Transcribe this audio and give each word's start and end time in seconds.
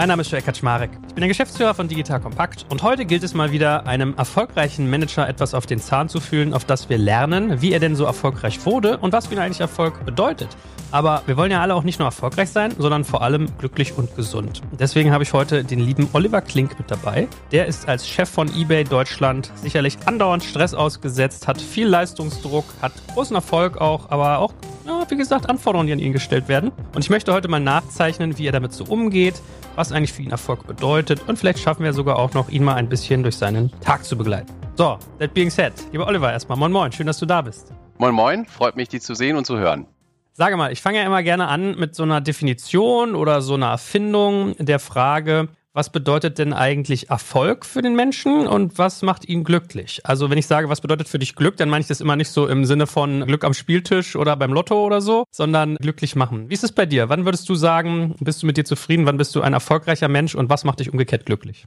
mein 0.00 0.08
Name 0.08 0.22
ist 0.22 0.30
Joel 0.30 0.40
Kaczmarek. 0.42 0.88
Ich 1.08 1.14
bin 1.14 1.20
der 1.20 1.28
Geschäftsführer 1.28 1.74
von 1.74 1.86
Digital 1.86 2.20
Kompakt 2.20 2.64
und 2.70 2.82
heute 2.82 3.04
gilt 3.04 3.22
es 3.22 3.34
mal 3.34 3.52
wieder, 3.52 3.86
einem 3.86 4.14
erfolgreichen 4.16 4.88
Manager 4.88 5.28
etwas 5.28 5.52
auf 5.52 5.66
den 5.66 5.78
Zahn 5.78 6.08
zu 6.08 6.20
fühlen, 6.20 6.54
auf 6.54 6.64
das 6.64 6.88
wir 6.88 6.96
lernen, 6.96 7.60
wie 7.60 7.72
er 7.74 7.80
denn 7.80 7.94
so 7.94 8.04
erfolgreich 8.04 8.64
wurde 8.64 8.96
und 8.96 9.12
was 9.12 9.26
für 9.26 9.34
ihn 9.34 9.40
eigentlich 9.40 9.60
Erfolg 9.60 10.06
bedeutet. 10.06 10.48
Aber 10.90 11.22
wir 11.26 11.36
wollen 11.36 11.50
ja 11.50 11.60
alle 11.60 11.74
auch 11.74 11.82
nicht 11.82 11.98
nur 11.98 12.08
erfolgreich 12.08 12.48
sein, 12.48 12.72
sondern 12.78 13.04
vor 13.04 13.20
allem 13.20 13.46
glücklich 13.58 13.98
und 13.98 14.16
gesund. 14.16 14.62
Deswegen 14.72 15.12
habe 15.12 15.22
ich 15.22 15.34
heute 15.34 15.64
den 15.64 15.80
lieben 15.80 16.08
Oliver 16.14 16.40
Klink 16.40 16.78
mit 16.78 16.90
dabei. 16.90 17.28
Der 17.52 17.66
ist 17.66 17.86
als 17.86 18.08
Chef 18.08 18.30
von 18.30 18.48
eBay 18.56 18.84
Deutschland 18.84 19.52
sicherlich 19.54 19.98
andauernd 20.06 20.42
Stress 20.42 20.72
ausgesetzt, 20.72 21.46
hat 21.46 21.60
viel 21.60 21.86
Leistungsdruck, 21.86 22.64
hat 22.80 22.92
großen 23.12 23.36
Erfolg 23.36 23.76
auch, 23.76 24.10
aber 24.10 24.38
auch 24.38 24.54
ja, 24.90 25.08
wie 25.08 25.16
gesagt, 25.16 25.48
Anforderungen, 25.48 25.86
die 25.86 25.92
an 25.92 25.98
ihn 25.98 26.12
gestellt 26.12 26.48
werden. 26.48 26.72
Und 26.94 27.02
ich 27.02 27.10
möchte 27.10 27.32
heute 27.32 27.48
mal 27.48 27.60
nachzeichnen, 27.60 28.38
wie 28.38 28.46
er 28.46 28.52
damit 28.52 28.72
so 28.72 28.84
umgeht, 28.84 29.40
was 29.76 29.92
eigentlich 29.92 30.12
für 30.12 30.22
ihn 30.22 30.30
Erfolg 30.30 30.66
bedeutet 30.66 31.22
und 31.28 31.38
vielleicht 31.38 31.60
schaffen 31.60 31.84
wir 31.84 31.92
sogar 31.92 32.18
auch 32.18 32.34
noch, 32.34 32.48
ihn 32.48 32.64
mal 32.64 32.74
ein 32.74 32.88
bisschen 32.88 33.22
durch 33.22 33.36
seinen 33.36 33.70
Tag 33.80 34.04
zu 34.04 34.18
begleiten. 34.18 34.52
So, 34.76 34.98
that 35.18 35.32
being 35.32 35.50
said, 35.50 35.72
lieber 35.92 36.06
Oliver, 36.06 36.32
erstmal 36.32 36.58
moin 36.58 36.72
moin, 36.72 36.90
schön, 36.90 37.06
dass 37.06 37.18
du 37.18 37.26
da 37.26 37.40
bist. 37.40 37.72
Moin 37.98 38.14
moin, 38.14 38.46
freut 38.46 38.76
mich, 38.76 38.88
dich 38.88 39.02
zu 39.02 39.14
sehen 39.14 39.36
und 39.36 39.46
zu 39.46 39.58
hören. 39.58 39.86
Sage 40.32 40.56
mal, 40.56 40.72
ich 40.72 40.80
fange 40.80 40.98
ja 40.98 41.04
immer 41.04 41.22
gerne 41.22 41.46
an 41.48 41.78
mit 41.78 41.94
so 41.94 42.02
einer 42.02 42.20
Definition 42.20 43.14
oder 43.14 43.42
so 43.42 43.54
einer 43.54 43.68
Erfindung 43.68 44.56
der 44.58 44.78
Frage, 44.78 45.48
was 45.72 45.92
bedeutet 45.92 46.38
denn 46.38 46.52
eigentlich 46.52 47.10
Erfolg 47.10 47.64
für 47.64 47.80
den 47.80 47.94
Menschen 47.94 48.46
und 48.46 48.78
was 48.78 49.02
macht 49.02 49.28
ihn 49.28 49.44
glücklich? 49.44 50.00
Also 50.04 50.28
wenn 50.30 50.38
ich 50.38 50.46
sage, 50.46 50.68
was 50.68 50.80
bedeutet 50.80 51.08
für 51.08 51.18
dich 51.18 51.36
Glück, 51.36 51.56
dann 51.56 51.68
meine 51.70 51.82
ich 51.82 51.88
das 51.88 52.00
immer 52.00 52.16
nicht 52.16 52.30
so 52.30 52.48
im 52.48 52.64
Sinne 52.64 52.86
von 52.86 53.26
Glück 53.26 53.44
am 53.44 53.54
Spieltisch 53.54 54.16
oder 54.16 54.36
beim 54.36 54.52
Lotto 54.52 54.84
oder 54.84 55.00
so, 55.00 55.24
sondern 55.30 55.76
glücklich 55.76 56.16
machen. 56.16 56.50
Wie 56.50 56.54
ist 56.54 56.64
es 56.64 56.72
bei 56.72 56.86
dir? 56.86 57.08
Wann 57.08 57.24
würdest 57.24 57.48
du 57.48 57.54
sagen, 57.54 58.16
bist 58.20 58.42
du 58.42 58.46
mit 58.46 58.56
dir 58.56 58.64
zufrieden? 58.64 59.06
Wann 59.06 59.16
bist 59.16 59.34
du 59.34 59.42
ein 59.42 59.52
erfolgreicher 59.52 60.08
Mensch 60.08 60.34
und 60.34 60.50
was 60.50 60.64
macht 60.64 60.80
dich 60.80 60.90
umgekehrt 60.90 61.26
glücklich? 61.26 61.66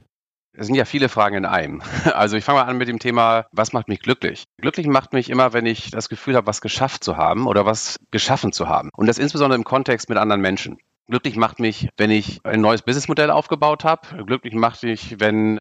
Es 0.56 0.66
sind 0.66 0.76
ja 0.76 0.84
viele 0.84 1.08
Fragen 1.08 1.36
in 1.36 1.44
einem. 1.46 1.82
Also 2.04 2.36
ich 2.36 2.44
fange 2.44 2.60
mal 2.60 2.66
an 2.66 2.76
mit 2.76 2.88
dem 2.88 2.98
Thema, 2.98 3.46
was 3.52 3.72
macht 3.72 3.88
mich 3.88 4.00
glücklich? 4.00 4.44
Glücklich 4.60 4.86
macht 4.86 5.12
mich 5.12 5.30
immer, 5.30 5.52
wenn 5.52 5.66
ich 5.66 5.90
das 5.90 6.08
Gefühl 6.08 6.36
habe, 6.36 6.46
was 6.46 6.60
geschafft 6.60 7.02
zu 7.02 7.16
haben 7.16 7.46
oder 7.46 7.66
was 7.66 7.98
geschaffen 8.10 8.52
zu 8.52 8.68
haben. 8.68 8.90
Und 8.94 9.06
das 9.06 9.18
insbesondere 9.18 9.56
im 9.56 9.64
Kontext 9.64 10.08
mit 10.08 10.18
anderen 10.18 10.40
Menschen. 10.40 10.78
Glücklich 11.06 11.36
macht 11.36 11.60
mich, 11.60 11.90
wenn 11.98 12.10
ich 12.10 12.40
ein 12.44 12.62
neues 12.62 12.80
Businessmodell 12.80 13.30
aufgebaut 13.30 13.84
habe. 13.84 14.24
Glücklich 14.24 14.54
macht 14.54 14.82
mich, 14.82 15.20
wenn 15.20 15.58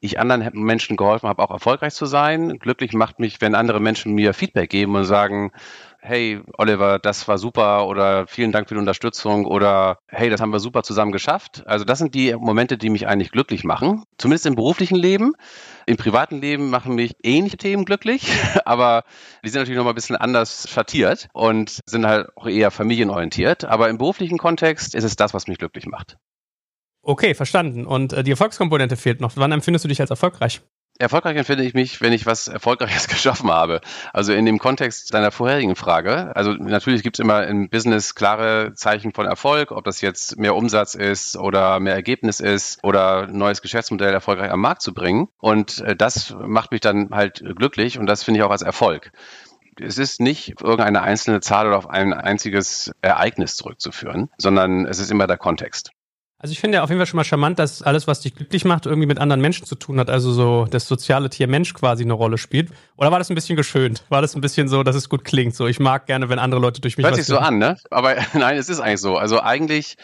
ich 0.00 0.18
anderen 0.18 0.48
Menschen 0.54 0.96
geholfen 0.96 1.28
habe, 1.28 1.42
auch 1.42 1.50
erfolgreich 1.50 1.92
zu 1.92 2.06
sein. 2.06 2.58
Glücklich 2.58 2.94
macht 2.94 3.18
mich, 3.18 3.42
wenn 3.42 3.54
andere 3.54 3.78
Menschen 3.78 4.14
mir 4.14 4.32
Feedback 4.32 4.70
geben 4.70 4.94
und 4.94 5.04
sagen, 5.04 5.52
hey 6.06 6.40
Oliver, 6.56 6.98
das 6.98 7.26
war 7.26 7.36
super 7.36 7.86
oder 7.88 8.26
vielen 8.26 8.52
Dank 8.52 8.68
für 8.68 8.74
die 8.74 8.80
Unterstützung 8.80 9.44
oder 9.44 9.98
hey, 10.08 10.30
das 10.30 10.40
haben 10.40 10.52
wir 10.52 10.60
super 10.60 10.82
zusammen 10.82 11.12
geschafft. 11.12 11.64
Also 11.66 11.84
das 11.84 11.98
sind 11.98 12.14
die 12.14 12.34
Momente, 12.34 12.78
die 12.78 12.90
mich 12.90 13.06
eigentlich 13.08 13.32
glücklich 13.32 13.64
machen, 13.64 14.04
zumindest 14.16 14.46
im 14.46 14.54
beruflichen 14.54 14.96
Leben. 14.96 15.32
Im 15.86 15.96
privaten 15.96 16.40
Leben 16.40 16.70
machen 16.70 16.94
mich 16.94 17.16
ähnliche 17.22 17.56
Themen 17.56 17.84
glücklich, 17.84 18.30
aber 18.64 19.04
die 19.44 19.48
sind 19.48 19.60
natürlich 19.60 19.76
noch 19.76 19.84
mal 19.84 19.90
ein 19.90 19.96
bisschen 19.96 20.16
anders 20.16 20.68
schattiert 20.70 21.28
und 21.32 21.80
sind 21.86 22.06
halt 22.06 22.28
auch 22.36 22.46
eher 22.46 22.70
familienorientiert. 22.70 23.64
Aber 23.64 23.88
im 23.88 23.98
beruflichen 23.98 24.38
Kontext 24.38 24.94
ist 24.94 25.04
es 25.04 25.16
das, 25.16 25.34
was 25.34 25.48
mich 25.48 25.58
glücklich 25.58 25.86
macht. 25.86 26.16
Okay, 27.02 27.34
verstanden. 27.34 27.86
Und 27.86 28.12
äh, 28.12 28.22
die 28.24 28.32
Erfolgskomponente 28.32 28.96
fehlt 28.96 29.20
noch. 29.20 29.32
Wann 29.36 29.52
empfindest 29.52 29.84
du 29.84 29.88
dich 29.88 30.00
als 30.00 30.10
erfolgreich? 30.10 30.62
Erfolgreich 30.98 31.36
empfinde 31.36 31.64
ich 31.64 31.74
mich, 31.74 32.00
wenn 32.00 32.12
ich 32.12 32.26
was 32.26 32.48
Erfolgreiches 32.48 33.08
geschaffen 33.08 33.50
habe. 33.50 33.80
Also 34.12 34.32
in 34.32 34.46
dem 34.46 34.58
Kontext 34.58 35.12
deiner 35.12 35.30
vorherigen 35.30 35.76
Frage. 35.76 36.34
Also 36.34 36.52
natürlich 36.52 37.02
gibt 37.02 37.18
es 37.18 37.22
immer 37.22 37.46
im 37.46 37.68
Business 37.68 38.14
klare 38.14 38.72
Zeichen 38.74 39.12
von 39.12 39.26
Erfolg, 39.26 39.72
ob 39.72 39.84
das 39.84 40.00
jetzt 40.00 40.38
mehr 40.38 40.54
Umsatz 40.54 40.94
ist 40.94 41.36
oder 41.36 41.80
mehr 41.80 41.94
Ergebnis 41.94 42.40
ist 42.40 42.82
oder 42.82 43.28
ein 43.28 43.36
neues 43.36 43.62
Geschäftsmodell 43.62 44.12
erfolgreich 44.12 44.50
am 44.50 44.60
Markt 44.60 44.82
zu 44.82 44.94
bringen. 44.94 45.28
Und 45.38 45.80
äh, 45.80 45.96
das 45.96 46.34
macht 46.38 46.72
mich 46.72 46.80
dann 46.80 47.10
halt 47.10 47.42
glücklich 47.56 47.98
und 47.98 48.06
das 48.06 48.24
finde 48.24 48.40
ich 48.40 48.44
auch 48.44 48.50
als 48.50 48.62
Erfolg 48.62 49.12
es 49.78 49.98
ist 49.98 50.20
nicht 50.20 50.62
irgendeine 50.62 51.02
einzelne 51.02 51.40
Zahl 51.40 51.66
oder 51.66 51.76
auf 51.76 51.90
ein 51.90 52.14
einziges 52.14 52.92
Ereignis 53.02 53.56
zurückzuführen, 53.56 54.30
sondern 54.38 54.86
es 54.86 54.98
ist 54.98 55.10
immer 55.10 55.26
der 55.26 55.36
Kontext. 55.36 55.90
Also 56.38 56.52
ich 56.52 56.60
finde 56.60 56.76
ja 56.76 56.82
auf 56.82 56.90
jeden 56.90 56.98
Fall 56.98 57.06
schon 57.06 57.16
mal 57.16 57.24
charmant, 57.24 57.58
dass 57.58 57.82
alles, 57.82 58.06
was 58.06 58.20
dich 58.20 58.34
glücklich 58.34 58.64
macht, 58.66 58.84
irgendwie 58.84 59.06
mit 59.06 59.18
anderen 59.18 59.40
Menschen 59.40 59.64
zu 59.64 59.74
tun 59.74 59.98
hat. 59.98 60.10
Also 60.10 60.32
so 60.32 60.66
das 60.70 60.86
soziale 60.86 61.30
Tier 61.30 61.48
Mensch 61.48 61.72
quasi 61.72 62.04
eine 62.04 62.12
Rolle 62.12 62.36
spielt. 62.36 62.70
Oder 62.96 63.10
war 63.10 63.18
das 63.18 63.30
ein 63.30 63.34
bisschen 63.34 63.56
geschönt? 63.56 64.04
War 64.10 64.20
das 64.20 64.34
ein 64.34 64.42
bisschen 64.42 64.68
so, 64.68 64.82
dass 64.82 64.96
es 64.96 65.08
gut 65.08 65.24
klingt? 65.24 65.54
So, 65.54 65.66
ich 65.66 65.80
mag 65.80 66.06
gerne, 66.06 66.28
wenn 66.28 66.38
andere 66.38 66.60
Leute 66.60 66.82
durch 66.82 66.98
mich. 66.98 67.06
Hört 67.06 67.16
sich 67.16 67.24
so 67.24 67.38
an, 67.38 67.58
ne? 67.58 67.78
Aber 67.90 68.16
nein, 68.34 68.58
es 68.58 68.68
ist 68.68 68.80
eigentlich 68.80 69.00
so. 69.00 69.16
Also 69.16 69.40
eigentlich, 69.40 69.96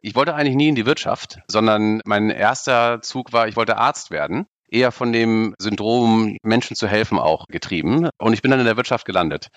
ich 0.00 0.14
wollte 0.14 0.34
eigentlich 0.34 0.54
nie 0.54 0.68
in 0.68 0.76
die 0.76 0.86
Wirtschaft, 0.86 1.40
sondern 1.48 2.00
mein 2.04 2.30
erster 2.30 3.02
Zug 3.02 3.32
war, 3.32 3.48
ich 3.48 3.56
wollte 3.56 3.76
Arzt 3.76 4.12
werden 4.12 4.46
eher 4.70 4.92
von 4.92 5.12
dem 5.12 5.54
Syndrom, 5.58 6.36
Menschen 6.42 6.76
zu 6.76 6.86
helfen, 6.86 7.18
auch 7.18 7.46
getrieben. 7.48 8.08
Und 8.18 8.32
ich 8.32 8.42
bin 8.42 8.50
dann 8.50 8.60
in 8.60 8.66
der 8.66 8.76
Wirtschaft 8.76 9.06
gelandet. 9.06 9.48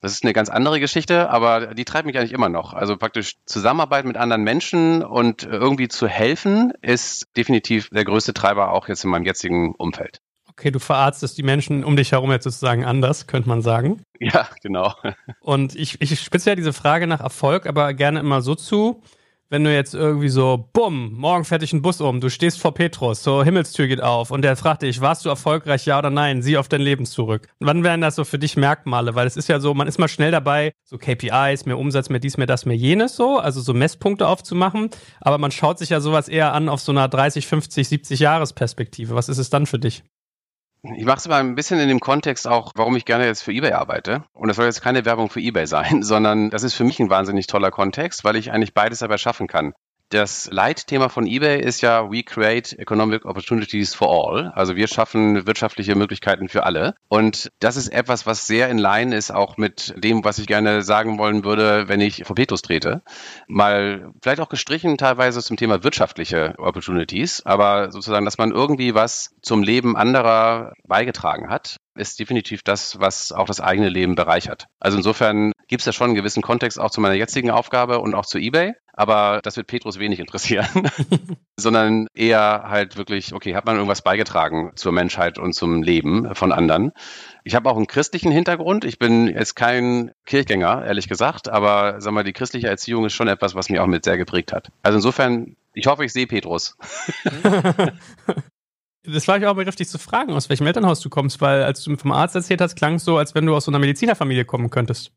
Das 0.00 0.12
ist 0.12 0.24
eine 0.24 0.32
ganz 0.32 0.48
andere 0.48 0.80
Geschichte, 0.80 1.30
aber 1.30 1.74
die 1.74 1.84
treibt 1.84 2.06
mich 2.06 2.18
eigentlich 2.18 2.32
immer 2.32 2.48
noch. 2.48 2.72
Also 2.72 2.96
praktisch 2.96 3.36
Zusammenarbeit 3.46 4.04
mit 4.04 4.16
anderen 4.16 4.42
Menschen 4.42 5.04
und 5.04 5.44
irgendwie 5.44 5.88
zu 5.88 6.08
helfen, 6.08 6.72
ist 6.82 7.26
definitiv 7.36 7.88
der 7.90 8.04
größte 8.04 8.34
Treiber 8.34 8.72
auch 8.72 8.88
jetzt 8.88 9.04
in 9.04 9.10
meinem 9.10 9.24
jetzigen 9.24 9.74
Umfeld. 9.76 10.20
Okay, 10.48 10.70
du 10.70 10.80
verarztest 10.80 11.38
die 11.38 11.42
Menschen 11.42 11.82
um 11.82 11.96
dich 11.96 12.12
herum 12.12 12.30
jetzt 12.30 12.44
sozusagen 12.44 12.84
anders, 12.84 13.26
könnte 13.26 13.48
man 13.48 13.62
sagen. 13.62 14.02
Ja, 14.20 14.48
genau. 14.62 14.92
Und 15.40 15.74
ich, 15.74 16.00
ich 16.00 16.20
spitze 16.20 16.50
ja 16.50 16.56
diese 16.56 16.72
Frage 16.72 17.06
nach 17.06 17.20
Erfolg 17.20 17.66
aber 17.66 17.94
gerne 17.94 18.20
immer 18.20 18.42
so 18.42 18.54
zu, 18.54 19.02
wenn 19.52 19.64
du 19.64 19.74
jetzt 19.74 19.92
irgendwie 19.92 20.30
so, 20.30 20.70
bumm, 20.72 21.12
morgen 21.12 21.44
fährt 21.44 21.60
dich 21.60 21.74
ein 21.74 21.82
Bus 21.82 22.00
um, 22.00 22.22
du 22.22 22.30
stehst 22.30 22.58
vor 22.58 22.72
Petrus, 22.72 23.22
so 23.22 23.44
Himmelstür 23.44 23.86
geht 23.86 24.00
auf 24.00 24.30
und 24.30 24.40
der 24.40 24.56
fragt 24.56 24.80
dich, 24.80 25.02
warst 25.02 25.26
du 25.26 25.28
erfolgreich, 25.28 25.84
ja 25.84 25.98
oder 25.98 26.08
nein, 26.08 26.40
sieh 26.40 26.56
auf 26.56 26.68
dein 26.68 26.80
Leben 26.80 27.04
zurück. 27.04 27.48
Wann 27.60 27.84
wären 27.84 28.00
das 28.00 28.14
so 28.16 28.24
für 28.24 28.38
dich 28.38 28.56
Merkmale? 28.56 29.14
Weil 29.14 29.26
es 29.26 29.36
ist 29.36 29.50
ja 29.50 29.60
so, 29.60 29.74
man 29.74 29.88
ist 29.88 29.98
mal 29.98 30.08
schnell 30.08 30.30
dabei, 30.30 30.72
so 30.84 30.96
KPIs, 30.96 31.66
mehr 31.66 31.76
Umsatz, 31.76 32.08
mehr 32.08 32.18
dies, 32.18 32.38
mehr 32.38 32.46
das, 32.46 32.64
mehr 32.64 32.76
jenes 32.76 33.14
so, 33.14 33.38
also 33.38 33.60
so 33.60 33.74
Messpunkte 33.74 34.26
aufzumachen, 34.26 34.88
aber 35.20 35.36
man 35.36 35.50
schaut 35.50 35.78
sich 35.78 35.90
ja 35.90 36.00
sowas 36.00 36.28
eher 36.28 36.54
an 36.54 36.70
auf 36.70 36.80
so 36.80 36.90
einer 36.90 37.06
30, 37.08 37.46
50, 37.46 37.86
70 37.86 38.20
Jahresperspektive. 38.20 39.14
Was 39.14 39.28
ist 39.28 39.36
es 39.36 39.50
dann 39.50 39.66
für 39.66 39.78
dich? 39.78 40.02
Ich 40.84 41.04
mache 41.04 41.18
es 41.18 41.28
mal 41.28 41.38
ein 41.38 41.54
bisschen 41.54 41.78
in 41.78 41.86
dem 41.86 42.00
Kontext 42.00 42.48
auch, 42.48 42.72
warum 42.74 42.96
ich 42.96 43.04
gerne 43.04 43.24
jetzt 43.26 43.42
für 43.44 43.52
eBay 43.52 43.72
arbeite. 43.72 44.24
Und 44.32 44.48
das 44.48 44.56
soll 44.56 44.66
jetzt 44.66 44.82
keine 44.82 45.04
Werbung 45.04 45.30
für 45.30 45.38
eBay 45.38 45.66
sein, 45.66 46.02
sondern 46.02 46.50
das 46.50 46.64
ist 46.64 46.74
für 46.74 46.82
mich 46.82 46.98
ein 46.98 47.08
wahnsinnig 47.08 47.46
toller 47.46 47.70
Kontext, 47.70 48.24
weil 48.24 48.34
ich 48.34 48.50
eigentlich 48.50 48.74
beides 48.74 48.98
dabei 48.98 49.16
schaffen 49.16 49.46
kann. 49.46 49.74
Das 50.12 50.50
Leitthema 50.52 51.08
von 51.08 51.26
eBay 51.26 51.58
ist 51.58 51.80
ja 51.80 52.10
We 52.10 52.22
create 52.22 52.78
economic 52.78 53.24
opportunities 53.24 53.94
for 53.94 54.10
all. 54.10 54.52
Also 54.54 54.76
wir 54.76 54.86
schaffen 54.86 55.46
wirtschaftliche 55.46 55.94
Möglichkeiten 55.94 56.50
für 56.50 56.64
alle. 56.64 56.96
Und 57.08 57.50
das 57.60 57.76
ist 57.76 57.88
etwas, 57.88 58.26
was 58.26 58.46
sehr 58.46 58.68
in 58.68 58.76
Line 58.76 59.16
ist 59.16 59.30
auch 59.30 59.56
mit 59.56 59.94
dem, 59.96 60.22
was 60.22 60.38
ich 60.38 60.46
gerne 60.46 60.82
sagen 60.82 61.16
wollen 61.16 61.44
würde, 61.44 61.88
wenn 61.88 62.02
ich 62.02 62.24
vor 62.26 62.36
Petrus 62.36 62.60
trete. 62.60 63.00
Mal 63.48 64.12
vielleicht 64.20 64.40
auch 64.40 64.50
gestrichen 64.50 64.98
teilweise 64.98 65.42
zum 65.42 65.56
Thema 65.56 65.82
wirtschaftliche 65.82 66.56
Opportunities, 66.58 67.46
aber 67.46 67.90
sozusagen, 67.90 68.26
dass 68.26 68.36
man 68.36 68.52
irgendwie 68.52 68.94
was 68.94 69.34
zum 69.40 69.62
Leben 69.62 69.96
anderer 69.96 70.74
beigetragen 70.84 71.48
hat 71.48 71.78
ist 71.94 72.18
definitiv 72.18 72.62
das, 72.62 72.98
was 73.00 73.32
auch 73.32 73.46
das 73.46 73.60
eigene 73.60 73.88
Leben 73.88 74.14
bereichert. 74.14 74.66
Also 74.80 74.96
insofern 74.96 75.52
gibt 75.68 75.80
es 75.80 75.86
ja 75.86 75.92
schon 75.92 76.06
einen 76.08 76.14
gewissen 76.14 76.42
Kontext 76.42 76.78
auch 76.78 76.90
zu 76.90 77.00
meiner 77.00 77.14
jetzigen 77.14 77.50
Aufgabe 77.50 78.00
und 78.00 78.14
auch 78.14 78.26
zu 78.26 78.38
eBay. 78.38 78.74
Aber 78.94 79.40
das 79.42 79.56
wird 79.56 79.68
Petrus 79.68 79.98
wenig 79.98 80.20
interessieren, 80.20 80.68
sondern 81.56 82.08
eher 82.14 82.64
halt 82.68 82.98
wirklich, 82.98 83.32
okay, 83.32 83.54
hat 83.54 83.64
man 83.64 83.76
irgendwas 83.76 84.02
beigetragen 84.02 84.72
zur 84.74 84.92
Menschheit 84.92 85.38
und 85.38 85.54
zum 85.54 85.82
Leben 85.82 86.34
von 86.34 86.52
anderen? 86.52 86.92
Ich 87.42 87.54
habe 87.54 87.70
auch 87.70 87.76
einen 87.76 87.86
christlichen 87.86 88.30
Hintergrund. 88.30 88.84
Ich 88.84 88.98
bin 88.98 89.28
jetzt 89.28 89.54
kein 89.54 90.12
Kirchgänger, 90.26 90.84
ehrlich 90.84 91.08
gesagt, 91.08 91.48
aber 91.48 92.00
sag 92.00 92.12
mal, 92.12 92.22
die 92.22 92.34
christliche 92.34 92.68
Erziehung 92.68 93.06
ist 93.06 93.14
schon 93.14 93.28
etwas, 93.28 93.54
was 93.54 93.70
mich 93.70 93.80
auch 93.80 93.86
mit 93.86 94.04
sehr 94.04 94.18
geprägt 94.18 94.52
hat. 94.52 94.68
Also 94.82 94.98
insofern, 94.98 95.56
ich 95.72 95.86
hoffe, 95.86 96.04
ich 96.04 96.12
sehe 96.12 96.26
Petrus. 96.26 96.76
Das 99.04 99.26
war 99.26 99.36
ich 99.36 99.46
auch 99.46 99.54
berechtigt 99.54 99.90
zu 99.90 99.98
fragen, 99.98 100.32
aus 100.32 100.48
welchem 100.48 100.66
Elternhaus 100.66 101.00
du 101.00 101.10
kommst, 101.10 101.40
weil 101.40 101.64
als 101.64 101.82
du 101.82 101.96
vom 101.96 102.12
Arzt 102.12 102.36
erzählt 102.36 102.60
hast, 102.60 102.76
klang 102.76 102.94
es 102.94 103.04
so, 103.04 103.18
als 103.18 103.34
wenn 103.34 103.46
du 103.46 103.54
aus 103.56 103.64
so 103.64 103.70
einer 103.70 103.80
Medizinerfamilie 103.80 104.44
kommen 104.44 104.70
könntest. 104.70 105.12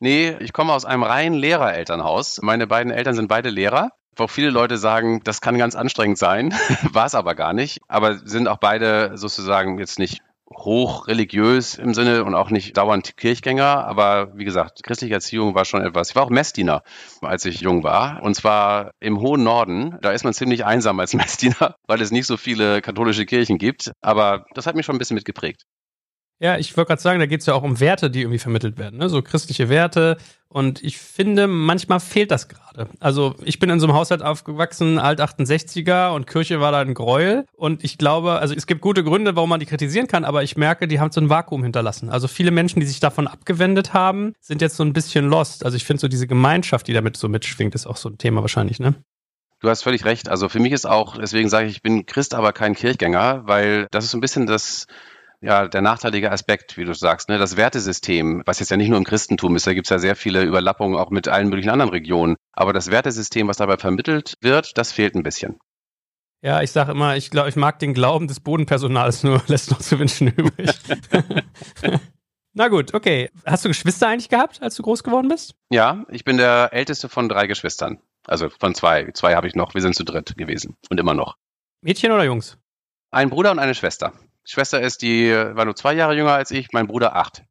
Nee, 0.00 0.36
ich 0.40 0.52
komme 0.52 0.72
aus 0.72 0.84
einem 0.84 1.04
reinen 1.04 1.36
Lehrerelternhaus. 1.36 2.40
Meine 2.42 2.66
beiden 2.66 2.92
Eltern 2.92 3.14
sind 3.14 3.28
beide 3.28 3.50
Lehrer. 3.50 3.92
Wo 4.16 4.28
viele 4.28 4.50
Leute 4.50 4.78
sagen, 4.78 5.22
das 5.24 5.40
kann 5.40 5.58
ganz 5.58 5.74
anstrengend 5.74 6.18
sein, 6.18 6.54
war 6.92 7.06
es 7.06 7.14
aber 7.14 7.34
gar 7.34 7.52
nicht. 7.52 7.80
Aber 7.88 8.18
sind 8.18 8.48
auch 8.48 8.58
beide 8.58 9.16
sozusagen 9.16 9.78
jetzt 9.78 9.98
nicht 9.98 10.20
hoch 10.56 11.08
religiös 11.08 11.74
im 11.74 11.94
Sinne 11.94 12.24
und 12.24 12.34
auch 12.34 12.50
nicht 12.50 12.76
dauernd 12.76 13.16
Kirchgänger, 13.16 13.84
aber 13.86 14.36
wie 14.36 14.44
gesagt, 14.44 14.82
christliche 14.82 15.14
Erziehung 15.14 15.54
war 15.54 15.64
schon 15.64 15.82
etwas. 15.82 16.10
Ich 16.10 16.16
war 16.16 16.24
auch 16.24 16.30
Messdiener, 16.30 16.82
als 17.20 17.44
ich 17.44 17.60
jung 17.60 17.82
war, 17.82 18.22
und 18.22 18.34
zwar 18.34 18.92
im 19.00 19.20
hohen 19.20 19.42
Norden. 19.42 19.98
Da 20.00 20.12
ist 20.12 20.24
man 20.24 20.34
ziemlich 20.34 20.64
einsam 20.64 21.00
als 21.00 21.14
Messdiener, 21.14 21.76
weil 21.86 22.00
es 22.00 22.10
nicht 22.10 22.26
so 22.26 22.36
viele 22.36 22.80
katholische 22.82 23.26
Kirchen 23.26 23.58
gibt, 23.58 23.92
aber 24.00 24.46
das 24.54 24.66
hat 24.66 24.76
mich 24.76 24.86
schon 24.86 24.96
ein 24.96 24.98
bisschen 24.98 25.16
mitgeprägt. 25.16 25.64
Ja, 26.40 26.58
ich 26.58 26.76
wollte 26.76 26.88
gerade 26.88 27.02
sagen, 27.02 27.20
da 27.20 27.26
geht 27.26 27.40
es 27.40 27.46
ja 27.46 27.54
auch 27.54 27.62
um 27.62 27.80
Werte, 27.80 28.10
die 28.10 28.22
irgendwie 28.22 28.38
vermittelt 28.38 28.76
werden, 28.76 28.98
ne? 28.98 29.08
so 29.08 29.22
christliche 29.22 29.68
Werte. 29.68 30.16
Und 30.48 30.82
ich 30.84 30.98
finde, 30.98 31.46
manchmal 31.46 32.00
fehlt 32.00 32.30
das 32.30 32.48
gerade. 32.48 32.88
Also 33.00 33.34
ich 33.44 33.58
bin 33.58 33.70
in 33.70 33.80
so 33.80 33.86
einem 33.86 33.96
Haushalt 33.96 34.22
aufgewachsen, 34.22 34.98
alt 34.98 35.20
68er 35.20 36.14
und 36.14 36.26
Kirche 36.26 36.60
war 36.60 36.70
da 36.70 36.80
ein 36.80 36.94
Gräuel. 36.94 37.46
Und 37.56 37.82
ich 37.82 37.98
glaube, 37.98 38.34
also 38.34 38.54
es 38.54 38.66
gibt 38.66 38.80
gute 38.80 39.02
Gründe, 39.02 39.34
warum 39.36 39.50
man 39.50 39.58
die 39.58 39.66
kritisieren 39.66 40.06
kann, 40.06 40.24
aber 40.24 40.42
ich 40.42 40.56
merke, 40.56 40.86
die 40.86 41.00
haben 41.00 41.12
so 41.12 41.20
ein 41.20 41.28
Vakuum 41.28 41.62
hinterlassen. 41.62 42.08
Also 42.08 42.28
viele 42.28 42.50
Menschen, 42.50 42.78
die 42.78 42.86
sich 42.86 43.00
davon 43.00 43.26
abgewendet 43.26 43.94
haben, 43.94 44.34
sind 44.40 44.60
jetzt 44.60 44.76
so 44.76 44.84
ein 44.84 44.92
bisschen 44.92 45.28
lost. 45.28 45.64
Also 45.64 45.76
ich 45.76 45.84
finde 45.84 46.00
so 46.00 46.08
diese 46.08 46.26
Gemeinschaft, 46.26 46.86
die 46.88 46.92
damit 46.92 47.16
so 47.16 47.28
mitschwingt, 47.28 47.74
ist 47.74 47.86
auch 47.86 47.96
so 47.96 48.08
ein 48.08 48.18
Thema 48.18 48.42
wahrscheinlich, 48.42 48.78
ne? 48.80 48.94
Du 49.60 49.70
hast 49.70 49.82
völlig 49.82 50.04
recht. 50.04 50.28
Also 50.28 50.48
für 50.48 50.60
mich 50.60 50.72
ist 50.72 50.86
auch, 50.86 51.16
deswegen 51.16 51.48
sage 51.48 51.66
ich, 51.66 51.76
ich 51.76 51.82
bin 51.82 52.06
Christ, 52.06 52.34
aber 52.34 52.52
kein 52.52 52.74
Kirchgänger, 52.74 53.42
weil 53.46 53.86
das 53.90 54.04
ist 54.04 54.10
so 54.10 54.18
ein 54.18 54.20
bisschen 54.20 54.46
das 54.46 54.86
ja, 55.44 55.68
der 55.68 55.82
nachteilige 55.82 56.32
Aspekt, 56.32 56.78
wie 56.78 56.84
du 56.84 56.94
sagst, 56.94 57.28
ne, 57.28 57.38
das 57.38 57.56
Wertesystem, 57.56 58.42
was 58.46 58.60
jetzt 58.60 58.70
ja 58.70 58.76
nicht 58.78 58.88
nur 58.88 58.98
im 58.98 59.04
Christentum 59.04 59.54
ist, 59.56 59.66
da 59.66 59.74
gibt 59.74 59.86
es 59.86 59.90
ja 59.90 59.98
sehr 59.98 60.16
viele 60.16 60.42
Überlappungen 60.42 60.98
auch 60.98 61.10
mit 61.10 61.28
allen 61.28 61.48
möglichen 61.48 61.70
anderen 61.70 61.90
Regionen. 61.90 62.36
Aber 62.52 62.72
das 62.72 62.90
Wertesystem, 62.90 63.46
was 63.46 63.58
dabei 63.58 63.76
vermittelt 63.76 64.34
wird, 64.40 64.78
das 64.78 64.92
fehlt 64.92 65.14
ein 65.14 65.22
bisschen. 65.22 65.58
Ja, 66.42 66.62
ich 66.62 66.72
sage 66.72 66.92
immer, 66.92 67.16
ich 67.16 67.30
glaube, 67.30 67.50
ich 67.50 67.56
mag 67.56 67.78
den 67.78 67.94
Glauben 67.94 68.26
des 68.26 68.40
Bodenpersonals, 68.40 69.22
nur 69.24 69.42
lässt 69.46 69.70
noch 69.70 69.78
zu 69.78 69.98
wünschen 69.98 70.28
übrig. 70.28 70.70
Na 72.54 72.68
gut, 72.68 72.94
okay. 72.94 73.30
Hast 73.44 73.64
du 73.64 73.68
Geschwister 73.68 74.08
eigentlich 74.08 74.28
gehabt, 74.28 74.62
als 74.62 74.76
du 74.76 74.82
groß 74.82 75.02
geworden 75.02 75.28
bist? 75.28 75.54
Ja, 75.70 76.04
ich 76.08 76.24
bin 76.24 76.36
der 76.36 76.70
älteste 76.72 77.08
von 77.08 77.28
drei 77.28 77.46
Geschwistern. 77.46 77.98
Also 78.26 78.48
von 78.48 78.74
zwei. 78.74 79.10
Zwei 79.12 79.34
habe 79.34 79.48
ich 79.48 79.54
noch. 79.54 79.74
Wir 79.74 79.82
sind 79.82 79.94
zu 79.94 80.04
dritt 80.04 80.36
gewesen 80.38 80.76
und 80.88 81.00
immer 81.00 81.14
noch. 81.14 81.36
Mädchen 81.82 82.12
oder 82.12 82.24
Jungs? 82.24 82.56
Ein 83.10 83.28
Bruder 83.28 83.50
und 83.50 83.58
eine 83.58 83.74
Schwester. 83.74 84.12
Schwester 84.44 84.80
ist, 84.80 85.02
die 85.02 85.30
war 85.30 85.64
nur 85.64 85.76
zwei 85.76 85.94
Jahre 85.94 86.14
jünger 86.14 86.32
als 86.32 86.50
ich, 86.50 86.72
mein 86.72 86.86
Bruder 86.86 87.16
acht. 87.16 87.42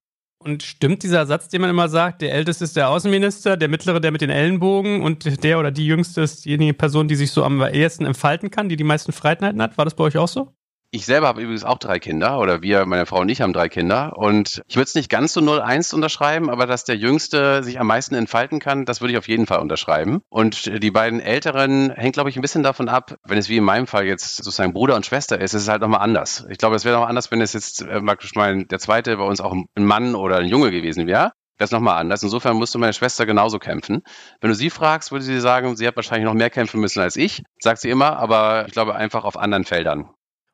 Und 0.44 0.62
stimmt 0.62 1.04
dieser 1.04 1.26
Satz, 1.26 1.48
den 1.48 1.62
man 1.62 1.70
immer 1.70 1.88
sagt, 1.88 2.22
der 2.22 2.34
Älteste 2.34 2.66
ist 2.66 2.76
der 2.76 2.90
Außenminister, 2.90 3.56
der 3.56 3.70
Mittlere 3.70 4.02
der 4.02 4.12
mit 4.12 4.20
den 4.20 4.30
Ellenbogen 4.30 5.02
und 5.02 5.44
der 5.44 5.58
oder 5.58 5.72
die 5.72 5.86
Jüngste 5.86 6.22
ist 6.22 6.44
diejenige 6.44 6.74
Person, 6.74 7.08
die 7.08 7.16
sich 7.16 7.32
so 7.32 7.46
am 7.46 7.62
ehesten 7.62 8.06
entfalten 8.06 8.52
kann, 8.52 8.68
die 8.68 8.76
die 8.76 8.84
meisten 8.84 9.14
Freiheiten 9.14 9.62
hat? 9.62 9.78
War 9.78 9.86
das 9.86 9.96
bei 9.96 10.04
euch 10.04 10.18
auch 10.18 10.28
so? 10.28 10.54
Ich 10.96 11.08
selber 11.08 11.26
habe 11.26 11.42
übrigens 11.42 11.64
auch 11.64 11.80
drei 11.80 11.98
Kinder 11.98 12.38
oder 12.38 12.62
wir, 12.62 12.86
meine 12.86 13.08
Frau 13.08 13.22
und 13.22 13.30
ich 13.30 13.42
haben 13.42 13.52
drei 13.52 13.68
Kinder 13.68 14.16
und 14.16 14.62
ich 14.68 14.76
würde 14.76 14.84
es 14.84 14.94
nicht 14.94 15.10
ganz 15.10 15.34
so 15.34 15.42
0-1 15.42 15.96
unterschreiben, 15.96 16.52
aber 16.52 16.68
dass 16.68 16.84
der 16.84 16.98
Jüngste 16.98 17.64
sich 17.64 17.80
am 17.80 17.88
meisten 17.88 18.14
entfalten 18.14 18.60
kann, 18.60 18.86
das 18.86 19.02
würde 19.02 19.14
ich 19.14 19.18
auf 19.18 19.28
jeden 19.28 19.48
Fall 19.48 19.58
unterschreiben. 19.58 20.22
Und 20.30 20.84
die 20.84 20.92
beiden 20.92 21.20
Älteren 21.20 21.90
hängt, 21.90 22.14
glaube 22.14 22.30
ich, 22.30 22.36
ein 22.36 22.44
bisschen 22.44 22.62
davon 22.62 22.90
ab, 22.90 23.16
wenn 23.24 23.40
es 23.40 23.50
wie 23.50 23.58
in 23.58 23.64
meinem 23.64 23.88
Fall 23.88 24.06
jetzt 24.06 24.36
sozusagen 24.36 24.74
Bruder 24.74 24.96
und 24.96 25.04
Schwester 25.04 25.42
ist, 25.42 25.56
ist 25.56 25.64
es 25.64 25.68
halt 25.68 25.82
nochmal 25.82 26.02
anders. 26.02 26.46
Ich 26.52 26.60
glaube, 26.60 26.76
es 26.76 26.86
wäre 26.86 26.94
nochmal 26.94 27.10
anders, 27.10 27.32
wenn 27.32 27.42
es 27.42 27.54
jetzt 27.54 27.82
äh, 27.82 28.00
praktisch 28.00 28.36
mal 28.36 28.64
der 28.64 28.78
Zweite 28.78 29.18
bei 29.18 29.24
uns 29.24 29.42
auch 29.42 29.52
ein 29.52 29.86
Mann 29.86 30.14
oder 30.14 30.38
ein 30.38 30.48
Junge 30.48 30.70
gewesen 30.70 31.08
wäre. 31.08 31.32
Das 31.58 31.72
nochmal 31.72 31.98
anders. 31.98 32.22
Insofern 32.22 32.56
musste 32.56 32.78
meine 32.78 32.94
Schwester 32.94 33.26
genauso 33.26 33.58
kämpfen. 33.58 34.04
Wenn 34.42 34.52
du 34.52 34.56
sie 34.56 34.70
fragst, 34.70 35.12
würde 35.12 35.26
sie 35.26 35.40
sagen, 35.40 35.76
sie 35.76 35.88
hat 35.88 35.96
wahrscheinlich 35.96 36.26
noch 36.26 36.36
mehr 36.36 36.52
kämpfen 36.52 36.80
müssen 36.80 37.00
als 37.00 37.16
ich, 37.16 37.42
sagt 37.58 37.82
sie 37.82 37.90
immer, 37.90 38.18
aber 38.18 38.66
ich 38.68 38.74
glaube 38.74 38.94
einfach 38.94 39.24
auf 39.24 39.38
anderen 39.38 39.64
Feldern. 39.64 40.12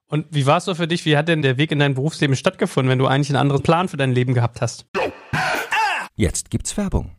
Und 0.10 0.26
wie 0.32 0.48
war 0.48 0.58
es 0.58 0.66
so 0.66 0.74
für 0.74 0.88
dich? 0.88 1.06
Wie 1.06 1.16
hat 1.16 1.28
denn 1.28 1.44
der 1.44 1.58
Weg 1.58 1.72
in 1.72 1.78
dein 1.78 1.94
Berufsleben 1.94 2.36
stattgefunden, 2.36 2.90
wenn 2.90 2.98
du 2.98 3.06
eigentlich 3.06 3.30
einen 3.30 3.38
anderen 3.38 3.62
Plan 3.62 3.88
für 3.88 3.98
dein 3.98 4.12
Leben 4.12 4.34
gehabt 4.34 4.60
hast? 4.60 4.88
Jetzt 6.16 6.50
gibt's 6.50 6.76
Werbung. 6.78 7.19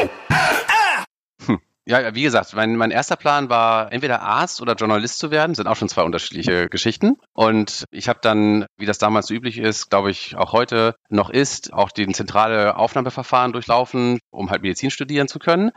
Ja, 1.85 2.13
wie 2.13 2.21
gesagt, 2.21 2.53
mein, 2.53 2.75
mein 2.75 2.91
erster 2.91 3.15
Plan 3.15 3.49
war, 3.49 3.91
entweder 3.91 4.21
Arzt 4.21 4.61
oder 4.61 4.75
Journalist 4.75 5.17
zu 5.17 5.31
werden. 5.31 5.53
Das 5.53 5.57
sind 5.57 5.67
auch 5.67 5.75
schon 5.75 5.89
zwei 5.89 6.03
unterschiedliche 6.03 6.69
Geschichten. 6.69 7.17
Und 7.33 7.85
ich 7.89 8.07
habe 8.07 8.19
dann, 8.21 8.67
wie 8.77 8.85
das 8.85 8.99
damals 8.99 9.27
so 9.27 9.33
üblich 9.33 9.57
ist, 9.57 9.89
glaube 9.89 10.11
ich 10.11 10.35
auch 10.35 10.53
heute 10.53 10.95
noch 11.09 11.31
ist, 11.31 11.73
auch 11.73 11.89
den 11.89 12.13
zentrale 12.13 12.75
Aufnahmeverfahren 12.75 13.51
durchlaufen, 13.51 14.19
um 14.29 14.51
halt 14.51 14.61
Medizin 14.61 14.91
studieren 14.91 15.27
zu 15.27 15.39
können. 15.39 15.71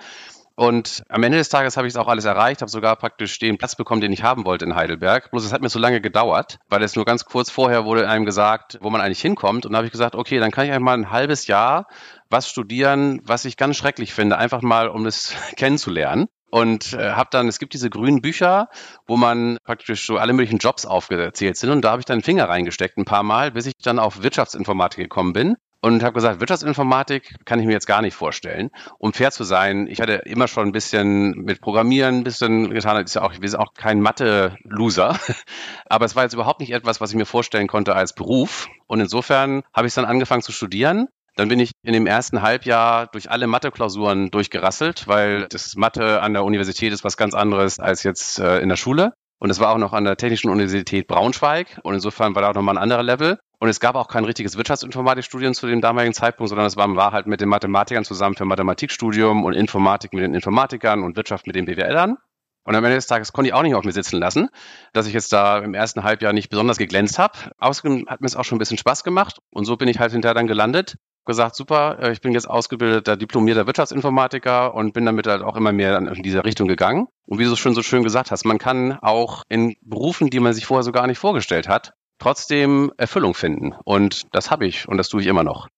Und 0.56 1.02
am 1.08 1.23
Ende 1.25 1.38
des 1.38 1.49
Tages 1.49 1.76
habe 1.76 1.88
ich 1.88 1.94
es 1.94 1.96
auch 1.96 2.06
alles 2.06 2.25
erreicht, 2.25 2.61
habe 2.61 2.70
sogar 2.70 2.94
praktisch 2.96 3.38
den 3.38 3.58
Platz 3.58 3.75
bekommen, 3.75 4.00
den 4.00 4.12
ich 4.12 4.23
haben 4.23 4.44
wollte 4.44 4.64
in 4.64 4.76
Heidelberg. 4.76 5.30
Bloß 5.30 5.44
es 5.44 5.52
hat 5.52 5.62
mir 5.62 5.68
so 5.68 5.80
lange 5.80 6.00
gedauert, 6.00 6.58
weil 6.68 6.82
es 6.82 6.94
nur 6.94 7.04
ganz 7.04 7.25
kurz 7.25 7.50
vorher 7.50 7.84
wurde 7.84 8.08
einem 8.08 8.25
gesagt, 8.25 8.78
wo 8.80 8.90
man 8.90 9.00
eigentlich 9.00 9.20
hinkommt. 9.20 9.66
Und 9.66 9.73
da 9.73 9.78
habe 9.78 9.87
ich 9.87 9.92
gesagt, 9.92 10.14
okay, 10.14 10.38
dann 10.38 10.52
kann 10.52 10.66
ich 10.66 10.73
einmal 10.73 10.96
ein 10.96 11.11
halbes 11.11 11.49
Jahr 11.49 11.87
was 12.30 12.49
studieren, 12.49 13.20
was 13.25 13.44
ich 13.44 13.56
ganz 13.56 13.76
schrecklich 13.76 14.14
finde, 14.14 14.38
einfach 14.38 14.62
mal, 14.62 14.88
um 14.88 15.06
es 15.06 15.34
kennenzulernen 15.56 16.28
und 16.50 16.92
äh, 16.92 17.11
habe 17.11 17.30
dann, 17.32 17.49
es 17.49 17.58
gibt 17.58 17.75
diese 17.75 17.90
grünen 17.90 18.23
Bücher, 18.23 18.68
wo 19.08 19.16
man 19.16 19.58
praktisch 19.64 20.06
so 20.06 20.18
alle 20.18 20.32
möglichen 20.32 20.58
Jobs 20.58 20.87
aufgezählt 20.87 21.56
sind 21.56 21.70
und 21.70 21.82
da 21.82 21.90
habe 21.90 22.00
ich 22.00 22.06
dann 22.06 22.18
den 22.18 22.25
Finger 22.25 22.49
reingesteckt 22.49 22.96
ein 22.96 23.04
paar 23.04 23.25
Mal, 23.25 23.50
bis 23.50 23.66
ich 23.66 23.75
dann 23.82 23.99
auf 23.99 24.23
Wirtschaftsinformatik 24.23 25.02
gekommen 25.02 25.32
bin 25.32 25.56
und 25.85 26.03
habe 26.03 26.14
gesagt, 26.14 26.41
Wirtschaftsinformatik 26.41 27.45
kann 27.45 27.61
ich 27.61 27.67
mir 27.67 27.73
jetzt 27.73 27.87
gar 27.87 28.00
nicht 28.00 28.14
vorstellen. 28.14 28.71
Um 28.99 29.12
fair 29.12 29.31
zu 29.33 29.45
sein, 29.45 29.87
ich 29.87 30.00
hatte 30.00 30.14
immer 30.25 30.49
schon 30.49 30.67
ein 30.67 30.73
bisschen 30.73 31.33
mit 31.43 31.61
Programmieren 31.61 32.21
ein 32.21 32.25
bisschen 32.25 32.71
getan, 32.71 33.05
ist 33.05 33.14
ja 33.14 33.23
auch, 33.23 33.35
sind 33.35 33.57
auch 33.57 33.75
kein 33.75 34.00
Mathe-Loser, 34.00 35.19
aber 35.87 36.07
es 36.07 36.17
war 36.17 36.23
jetzt 36.23 36.33
überhaupt 36.33 36.61
nicht 36.61 36.73
etwas, 36.73 37.03
was 37.03 37.11
ich 37.11 37.17
mir 37.17 37.26
vorstellen 37.26 37.67
konnte 37.67 37.95
als 37.95 38.14
Beruf 38.14 38.69
und 38.87 39.00
insofern 39.00 39.62
habe 39.75 39.87
ich 39.87 39.93
dann 39.93 40.07
angefangen 40.07 40.43
zu 40.43 40.53
studieren 40.53 41.09
dann 41.37 41.49
bin 41.49 41.59
ich 41.59 41.73
in 41.83 41.93
dem 41.93 42.07
ersten 42.07 42.43
Halbjahr 42.43 43.09
durch 43.09 43.29
alle 43.29 43.49
Mathe-Klausuren 43.49 44.31
durchgerasselt, 44.31 45.09
weil 45.09 45.49
das 45.49 45.75
Mathe 45.75 46.23
an 46.23 46.33
der 46.33 46.45
Universität 46.45 46.93
ist 46.93 47.03
was 47.03 47.17
ganz 47.17 47.35
anderes 47.35 47.81
als 47.81 48.05
jetzt 48.05 48.38
äh, 48.38 48.61
in 48.61 48.69
der 48.69 48.76
Schule. 48.76 49.14
Und 49.38 49.50
es 49.50 49.61
war 49.61 49.75
auch 49.75 49.79
noch 49.79 49.93
an 49.93 50.05
der 50.05 50.17
Technischen 50.17 50.49
Universität 50.49 51.07
Braunschweig. 51.07 51.81
Und 51.83 51.95
insofern 51.95 52.35
war 52.35 52.43
da 52.43 52.50
auch 52.50 52.55
nochmal 52.55 52.76
ein 52.76 52.83
anderer 52.83 53.03
Level. 53.03 53.38
Und 53.64 53.71
es 53.71 53.80
gab 53.80 53.94
auch 53.94 54.09
kein 54.09 54.26
richtiges 54.26 54.59
Wirtschaftsinformatikstudium 54.59 55.54
zu 55.54 55.66
dem 55.66 55.80
damaligen 55.80 56.12
Zeitpunkt, 56.12 56.50
sondern 56.50 56.66
es 56.66 56.76
war, 56.76 56.94
war 56.97 57.12
halt 57.12 57.26
mit 57.26 57.40
den 57.40 57.49
Mathematikern 57.49 58.04
zusammen 58.04 58.35
für 58.35 58.44
Mathematikstudium 58.44 59.42
und 59.42 59.54
Informatik 59.54 60.12
mit 60.12 60.23
den 60.23 60.35
Informatikern 60.35 61.02
und 61.02 61.16
Wirtschaft 61.16 61.47
mit 61.47 61.56
den 61.56 61.64
BWLern. 61.64 62.18
Und 62.64 62.75
am 62.75 62.85
Ende 62.85 62.97
des 62.97 63.06
Tages 63.06 63.33
konnte 63.33 63.49
ich 63.49 63.54
auch 63.54 63.62
nicht 63.62 63.75
auf 63.75 63.87
mir 63.87 63.92
sitzen 63.92 64.18
lassen, 64.18 64.50
dass 64.92 65.06
ich 65.06 65.14
jetzt 65.14 65.33
da 65.33 65.61
im 65.61 65.73
ersten 65.73 66.02
Halbjahr 66.04 66.35
nicht 66.35 66.50
besonders 66.50 66.76
geglänzt 66.76 67.18
habe. 67.18 67.38
Außerdem 67.56 68.04
hat 68.06 68.21
mir 68.21 68.26
es 68.26 68.37
auch 68.37 68.44
schon 68.44 68.56
ein 68.56 68.59
bisschen 68.59 68.76
Spaß 68.76 69.02
gemacht. 69.02 69.38
Und 69.49 69.64
so 69.64 69.78
bin 69.78 69.88
ich 69.88 69.99
halt 69.99 70.12
hinterher 70.12 70.35
dann 70.35 70.47
gelandet. 70.47 70.97
Gesagt, 71.25 71.56
super, 71.56 71.97
äh, 72.02 72.12
ich 72.12 72.21
bin 72.21 72.33
jetzt 72.33 72.50
ausgebildeter, 72.50 73.16
diplomierter 73.16 73.66
Wirtschaftsinformatiker 73.66 74.75
und 74.75 74.92
bin 74.92 75.06
damit 75.06 75.26
halt 75.26 75.40
auch 75.40 75.56
immer 75.56 75.73
mehr 75.73 75.97
in 75.97 76.23
diese 76.23 76.44
Richtung 76.44 76.68
gegangen. 76.68 77.06
Und 77.25 77.38
wie 77.38 77.44
du 77.44 77.52
es 77.54 77.59
schon 77.59 77.75
so 77.75 77.83
schön 77.83 78.02
gesagt 78.02 78.30
hast, 78.30 78.44
man 78.44 78.59
kann 78.59 78.99
auch 79.00 79.42
in 79.49 79.75
Berufen, 79.80 80.28
die 80.28 80.40
man 80.40 80.52
sich 80.52 80.66
vorher 80.66 80.83
so 80.83 80.92
gar 80.92 81.06
nicht 81.06 81.18
vorgestellt 81.18 81.66
hat, 81.66 81.94
trotzdem 82.18 82.92
Erfüllung 82.97 83.35
finden. 83.35 83.75
Und 83.85 84.26
das 84.33 84.50
habe 84.50 84.66
ich 84.66 84.88
und 84.88 84.97
das 84.97 85.09
tue 85.09 85.21
ich 85.21 85.26
immer 85.26 85.44
noch. 85.44 85.68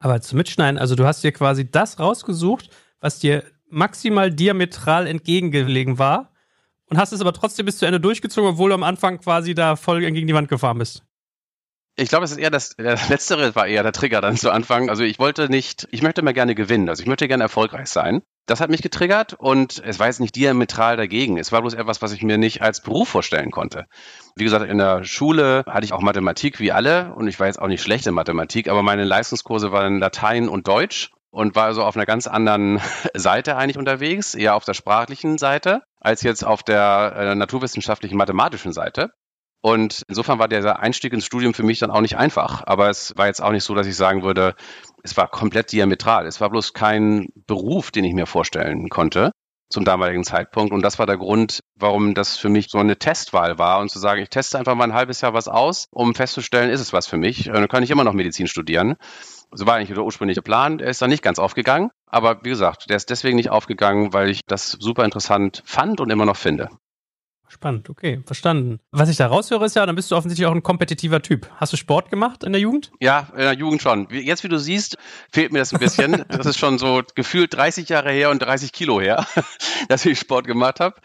Aber 0.00 0.20
zum 0.20 0.38
Mitschneiden, 0.38 0.78
also 0.78 0.94
du 0.94 1.04
hast 1.04 1.24
dir 1.24 1.32
quasi 1.32 1.70
das 1.70 1.98
rausgesucht, 1.98 2.70
was 3.00 3.18
dir 3.18 3.44
maximal 3.68 4.30
diametral 4.30 5.06
entgegengelegen 5.06 5.98
war 5.98 6.32
und 6.86 6.98
hast 6.98 7.12
es 7.12 7.20
aber 7.20 7.32
trotzdem 7.32 7.66
bis 7.66 7.78
zu 7.78 7.86
Ende 7.86 8.00
durchgezogen, 8.00 8.50
obwohl 8.50 8.70
du 8.70 8.74
am 8.74 8.82
Anfang 8.82 9.18
quasi 9.18 9.54
da 9.54 9.76
voll 9.76 10.00
gegen 10.00 10.26
die 10.26 10.34
Wand 10.34 10.48
gefahren 10.48 10.78
bist. 10.78 11.04
Ich 12.00 12.10
glaube, 12.10 12.24
es 12.24 12.30
ist 12.30 12.38
eher 12.38 12.50
das, 12.50 12.76
das 12.76 13.08
Letztere 13.08 13.56
war 13.56 13.66
eher 13.66 13.82
der 13.82 13.90
Trigger 13.90 14.20
dann 14.20 14.36
zu 14.36 14.52
Anfang. 14.52 14.88
Also 14.88 15.02
ich 15.02 15.18
wollte 15.18 15.48
nicht, 15.48 15.88
ich 15.90 16.00
möchte 16.00 16.20
immer 16.20 16.32
gerne 16.32 16.54
gewinnen, 16.54 16.88
also 16.88 17.02
ich 17.02 17.08
möchte 17.08 17.26
gerne 17.26 17.42
erfolgreich 17.42 17.88
sein. 17.88 18.22
Das 18.46 18.60
hat 18.60 18.70
mich 18.70 18.82
getriggert 18.82 19.34
und 19.34 19.82
es 19.84 19.98
war 19.98 20.06
jetzt 20.06 20.20
nicht 20.20 20.36
diametral 20.36 20.96
dagegen. 20.96 21.38
Es 21.38 21.50
war 21.50 21.60
bloß 21.60 21.74
etwas, 21.74 22.00
was 22.00 22.12
ich 22.12 22.22
mir 22.22 22.38
nicht 22.38 22.62
als 22.62 22.82
Beruf 22.82 23.08
vorstellen 23.08 23.50
konnte. 23.50 23.86
Wie 24.36 24.44
gesagt, 24.44 24.64
in 24.70 24.78
der 24.78 25.02
Schule 25.02 25.64
hatte 25.66 25.84
ich 25.84 25.92
auch 25.92 26.00
Mathematik 26.00 26.60
wie 26.60 26.70
alle 26.70 27.14
und 27.14 27.26
ich 27.26 27.40
war 27.40 27.48
jetzt 27.48 27.60
auch 27.60 27.66
nicht 27.66 27.82
schlecht 27.82 28.06
in 28.06 28.14
Mathematik, 28.14 28.68
aber 28.68 28.84
meine 28.84 29.02
Leistungskurse 29.02 29.72
waren 29.72 29.98
Latein 29.98 30.48
und 30.48 30.68
Deutsch 30.68 31.10
und 31.30 31.56
war 31.56 31.64
also 31.64 31.82
auf 31.82 31.96
einer 31.96 32.06
ganz 32.06 32.28
anderen 32.28 32.80
Seite 33.14 33.56
eigentlich 33.56 33.76
unterwegs, 33.76 34.36
eher 34.36 34.54
auf 34.54 34.64
der 34.64 34.74
sprachlichen 34.74 35.36
Seite, 35.36 35.82
als 36.00 36.22
jetzt 36.22 36.44
auf 36.44 36.62
der 36.62 37.12
äh, 37.16 37.34
naturwissenschaftlichen 37.34 38.16
mathematischen 38.16 38.72
Seite. 38.72 39.10
Und 39.60 40.02
insofern 40.08 40.38
war 40.38 40.48
der 40.48 40.80
Einstieg 40.80 41.12
ins 41.12 41.26
Studium 41.26 41.52
für 41.52 41.64
mich 41.64 41.80
dann 41.80 41.90
auch 41.90 42.00
nicht 42.00 42.16
einfach. 42.16 42.62
Aber 42.66 42.90
es 42.90 43.12
war 43.16 43.26
jetzt 43.26 43.42
auch 43.42 43.50
nicht 43.50 43.64
so, 43.64 43.74
dass 43.74 43.86
ich 43.86 43.96
sagen 43.96 44.22
würde, 44.22 44.54
es 45.02 45.16
war 45.16 45.28
komplett 45.28 45.72
diametral. 45.72 46.26
Es 46.26 46.40
war 46.40 46.50
bloß 46.50 46.72
kein 46.74 47.28
Beruf, 47.46 47.90
den 47.90 48.04
ich 48.04 48.14
mir 48.14 48.26
vorstellen 48.26 48.88
konnte 48.88 49.32
zum 49.70 49.84
damaligen 49.84 50.24
Zeitpunkt. 50.24 50.72
Und 50.72 50.82
das 50.82 50.98
war 50.98 51.06
der 51.06 51.18
Grund, 51.18 51.60
warum 51.74 52.14
das 52.14 52.36
für 52.36 52.48
mich 52.48 52.68
so 52.70 52.78
eine 52.78 52.98
Testwahl 52.98 53.58
war 53.58 53.80
und 53.80 53.90
zu 53.90 53.98
sagen, 53.98 54.22
ich 54.22 54.30
teste 54.30 54.58
einfach 54.58 54.74
mal 54.74 54.84
ein 54.84 54.94
halbes 54.94 55.20
Jahr 55.20 55.34
was 55.34 55.48
aus, 55.48 55.86
um 55.90 56.14
festzustellen, 56.14 56.70
ist 56.70 56.80
es 56.80 56.92
was 56.92 57.06
für 57.06 57.18
mich. 57.18 57.44
Dann 57.44 57.68
kann 57.68 57.82
ich 57.82 57.90
immer 57.90 58.04
noch 58.04 58.14
Medizin 58.14 58.46
studieren. 58.46 58.96
So 59.52 59.66
war 59.66 59.74
eigentlich 59.74 59.94
der 59.94 60.04
ursprüngliche 60.04 60.42
Plan. 60.42 60.78
Er 60.80 60.88
ist 60.88 61.02
dann 61.02 61.10
nicht 61.10 61.22
ganz 61.22 61.38
aufgegangen. 61.38 61.90
Aber 62.06 62.42
wie 62.42 62.50
gesagt, 62.50 62.88
der 62.88 62.96
ist 62.96 63.10
deswegen 63.10 63.36
nicht 63.36 63.50
aufgegangen, 63.50 64.12
weil 64.12 64.30
ich 64.30 64.40
das 64.46 64.70
super 64.70 65.04
interessant 65.04 65.62
fand 65.64 66.00
und 66.00 66.10
immer 66.10 66.26
noch 66.26 66.36
finde. 66.36 66.68
Spannend, 67.50 67.88
okay, 67.88 68.22
verstanden. 68.26 68.78
Was 68.90 69.08
ich 69.08 69.16
da 69.16 69.26
raushöre, 69.26 69.64
ist 69.64 69.74
ja, 69.74 69.86
dann 69.86 69.96
bist 69.96 70.10
du 70.10 70.16
offensichtlich 70.16 70.46
auch 70.46 70.54
ein 70.54 70.62
kompetitiver 70.62 71.22
Typ. 71.22 71.48
Hast 71.56 71.72
du 71.72 71.78
Sport 71.78 72.10
gemacht 72.10 72.44
in 72.44 72.52
der 72.52 72.60
Jugend? 72.60 72.92
Ja, 73.00 73.28
in 73.32 73.38
der 73.38 73.54
Jugend 73.54 73.80
schon. 73.80 74.06
Jetzt, 74.10 74.44
wie 74.44 74.48
du 74.48 74.58
siehst, 74.58 74.98
fehlt 75.32 75.52
mir 75.52 75.60
das 75.60 75.72
ein 75.72 75.80
bisschen. 75.80 76.24
das 76.28 76.46
ist 76.46 76.58
schon 76.58 76.78
so 76.78 77.02
gefühlt 77.14 77.54
30 77.54 77.88
Jahre 77.88 78.10
her 78.10 78.30
und 78.30 78.40
30 78.40 78.72
Kilo 78.72 79.00
her, 79.00 79.26
dass 79.88 80.04
ich 80.04 80.18
Sport 80.18 80.46
gemacht 80.46 80.80
habe. 80.80 80.96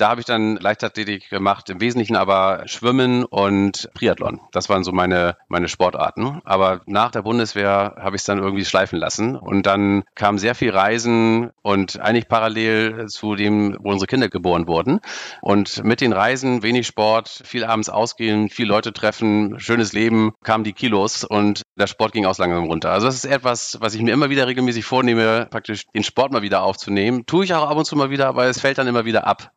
Da 0.00 0.08
habe 0.08 0.20
ich 0.20 0.26
dann 0.26 0.56
Leichtathletik 0.56 1.28
gemacht, 1.28 1.68
im 1.68 1.82
Wesentlichen 1.82 2.16
aber 2.16 2.62
Schwimmen 2.64 3.26
und 3.26 3.90
Triathlon. 3.94 4.40
Das 4.50 4.70
waren 4.70 4.82
so 4.82 4.92
meine, 4.92 5.36
meine 5.48 5.68
Sportarten. 5.68 6.40
Aber 6.46 6.80
nach 6.86 7.10
der 7.10 7.20
Bundeswehr 7.20 7.96
habe 8.00 8.16
ich 8.16 8.22
es 8.22 8.24
dann 8.24 8.38
irgendwie 8.38 8.64
schleifen 8.64 8.98
lassen. 8.98 9.36
Und 9.36 9.66
dann 9.66 10.04
kam 10.14 10.38
sehr 10.38 10.54
viel 10.54 10.70
Reisen 10.70 11.50
und 11.60 12.00
eigentlich 12.00 12.28
parallel 12.28 13.08
zu 13.08 13.34
dem, 13.34 13.76
wo 13.78 13.90
unsere 13.90 14.06
Kinder 14.06 14.30
geboren 14.30 14.66
wurden. 14.66 15.00
Und 15.42 15.84
mit 15.84 16.00
den 16.00 16.14
Reisen, 16.14 16.62
wenig 16.62 16.86
Sport, 16.86 17.42
viel 17.44 17.64
abends 17.64 17.90
ausgehen, 17.90 18.48
viel 18.48 18.66
Leute 18.66 18.94
treffen, 18.94 19.60
schönes 19.60 19.92
Leben, 19.92 20.32
kamen 20.42 20.64
die 20.64 20.72
Kilos 20.72 21.24
und 21.24 21.60
der 21.76 21.88
Sport 21.88 22.12
ging 22.12 22.24
aus 22.24 22.38
langsam 22.38 22.64
runter. 22.64 22.90
Also 22.90 23.06
das 23.06 23.16
ist 23.16 23.26
etwas, 23.26 23.76
was 23.80 23.94
ich 23.94 24.00
mir 24.00 24.14
immer 24.14 24.30
wieder 24.30 24.46
regelmäßig 24.46 24.86
vornehme, 24.86 25.46
praktisch 25.50 25.84
den 25.94 26.04
Sport 26.04 26.32
mal 26.32 26.40
wieder 26.40 26.62
aufzunehmen. 26.62 27.26
Tue 27.26 27.44
ich 27.44 27.52
auch 27.52 27.68
ab 27.68 27.76
und 27.76 27.84
zu 27.84 27.96
mal 27.96 28.08
wieder, 28.08 28.28
aber 28.28 28.46
es 28.46 28.62
fällt 28.62 28.78
dann 28.78 28.86
immer 28.86 29.04
wieder 29.04 29.26
ab. 29.26 29.52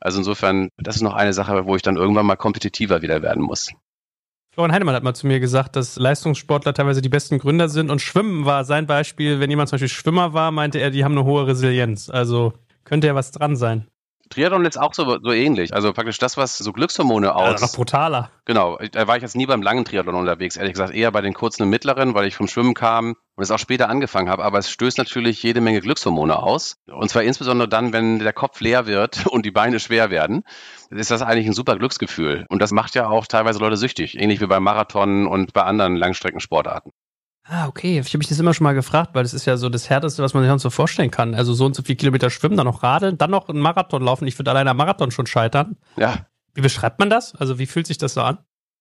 Also 0.00 0.18
insofern, 0.18 0.68
das 0.76 0.96
ist 0.96 1.02
noch 1.02 1.14
eine 1.14 1.32
Sache, 1.32 1.66
wo 1.66 1.76
ich 1.76 1.82
dann 1.82 1.96
irgendwann 1.96 2.26
mal 2.26 2.36
kompetitiver 2.36 3.02
wieder 3.02 3.22
werden 3.22 3.42
muss. 3.42 3.68
Florian 4.52 4.74
Heinemann 4.74 4.94
hat 4.94 5.04
mal 5.04 5.14
zu 5.14 5.26
mir 5.26 5.38
gesagt, 5.38 5.76
dass 5.76 5.96
Leistungssportler 5.96 6.74
teilweise 6.74 7.00
die 7.00 7.08
besten 7.08 7.38
Gründer 7.38 7.68
sind 7.68 7.90
und 7.90 8.00
Schwimmen 8.00 8.44
war 8.44 8.64
sein 8.64 8.86
Beispiel. 8.86 9.38
Wenn 9.38 9.50
jemand 9.50 9.68
zum 9.68 9.76
Beispiel 9.76 9.88
Schwimmer 9.88 10.32
war, 10.32 10.50
meinte 10.50 10.78
er, 10.78 10.90
die 10.90 11.04
haben 11.04 11.12
eine 11.12 11.24
hohe 11.24 11.46
Resilienz. 11.46 12.10
Also 12.10 12.54
könnte 12.84 13.06
ja 13.06 13.14
was 13.14 13.30
dran 13.30 13.54
sein. 13.54 13.86
Triathlon 14.30 14.64
ist 14.64 14.78
auch 14.78 14.94
so, 14.94 15.18
so 15.22 15.32
ähnlich. 15.32 15.74
Also 15.74 15.92
praktisch 15.92 16.18
das, 16.18 16.36
was 16.36 16.58
so 16.58 16.72
Glückshormone 16.72 17.34
aus. 17.34 17.60
Ja, 17.60 17.66
noch 17.66 17.72
brutaler. 17.72 18.30
Genau. 18.44 18.78
Da 18.92 19.06
war 19.06 19.16
ich 19.16 19.22
jetzt 19.22 19.36
nie 19.36 19.46
beim 19.46 19.62
langen 19.62 19.84
Triathlon 19.84 20.16
unterwegs, 20.16 20.56
ehrlich 20.56 20.72
gesagt. 20.72 20.92
Eher 20.92 21.12
bei 21.12 21.20
den 21.20 21.34
kurzen 21.34 21.62
und 21.62 21.70
mittleren, 21.70 22.14
weil 22.14 22.26
ich 22.26 22.34
vom 22.34 22.48
Schwimmen 22.48 22.74
kam 22.74 23.14
und 23.38 23.44
es 23.44 23.52
auch 23.52 23.58
später 23.60 23.88
angefangen 23.88 24.28
habe. 24.28 24.44
Aber 24.44 24.58
es 24.58 24.68
stößt 24.68 24.98
natürlich 24.98 25.40
jede 25.44 25.60
Menge 25.60 25.80
Glückshormone 25.80 26.36
aus. 26.42 26.76
Und 26.86 27.08
zwar 27.08 27.22
insbesondere 27.22 27.68
dann, 27.68 27.92
wenn 27.92 28.18
der 28.18 28.32
Kopf 28.32 28.60
leer 28.60 28.86
wird 28.86 29.26
und 29.30 29.46
die 29.46 29.52
Beine 29.52 29.78
schwer 29.78 30.10
werden. 30.10 30.42
Ist 30.90 31.12
das 31.12 31.22
eigentlich 31.22 31.46
ein 31.46 31.52
super 31.52 31.78
Glücksgefühl. 31.78 32.46
Und 32.48 32.60
das 32.60 32.72
macht 32.72 32.96
ja 32.96 33.08
auch 33.08 33.26
teilweise 33.26 33.60
Leute 33.60 33.76
süchtig. 33.76 34.18
Ähnlich 34.18 34.40
wie 34.40 34.48
beim 34.48 34.64
Marathon 34.64 35.28
und 35.28 35.52
bei 35.52 35.62
anderen 35.62 35.94
Langstreckensportarten. 35.94 36.90
Ah, 37.44 37.68
okay. 37.68 38.00
Ich 38.00 38.08
habe 38.08 38.18
mich 38.18 38.26
das 38.26 38.40
immer 38.40 38.54
schon 38.54 38.64
mal 38.64 38.74
gefragt, 38.74 39.10
weil 39.14 39.22
das 39.22 39.34
ist 39.34 39.46
ja 39.46 39.56
so 39.56 39.68
das 39.68 39.88
Härteste, 39.88 40.20
was 40.20 40.34
man 40.34 40.42
sich 40.42 40.50
sonst 40.50 40.62
so 40.62 40.70
vorstellen 40.70 41.12
kann. 41.12 41.36
Also 41.36 41.54
so 41.54 41.64
und 41.64 41.76
so 41.76 41.84
viele 41.84 41.94
Kilometer 41.94 42.30
schwimmen, 42.30 42.56
dann 42.56 42.66
noch 42.66 42.82
radeln, 42.82 43.18
dann 43.18 43.30
noch 43.30 43.48
einen 43.48 43.60
Marathon 43.60 44.02
laufen. 44.02 44.26
Ich 44.26 44.36
würde 44.36 44.50
alleine 44.50 44.70
am 44.70 44.76
Marathon 44.76 45.12
schon 45.12 45.26
scheitern. 45.26 45.76
Ja. 45.96 46.26
Wie 46.54 46.60
beschreibt 46.60 46.98
man 46.98 47.08
das? 47.08 47.36
Also 47.36 47.60
wie 47.60 47.66
fühlt 47.66 47.86
sich 47.86 47.98
das 47.98 48.14
so 48.14 48.22
an? 48.22 48.38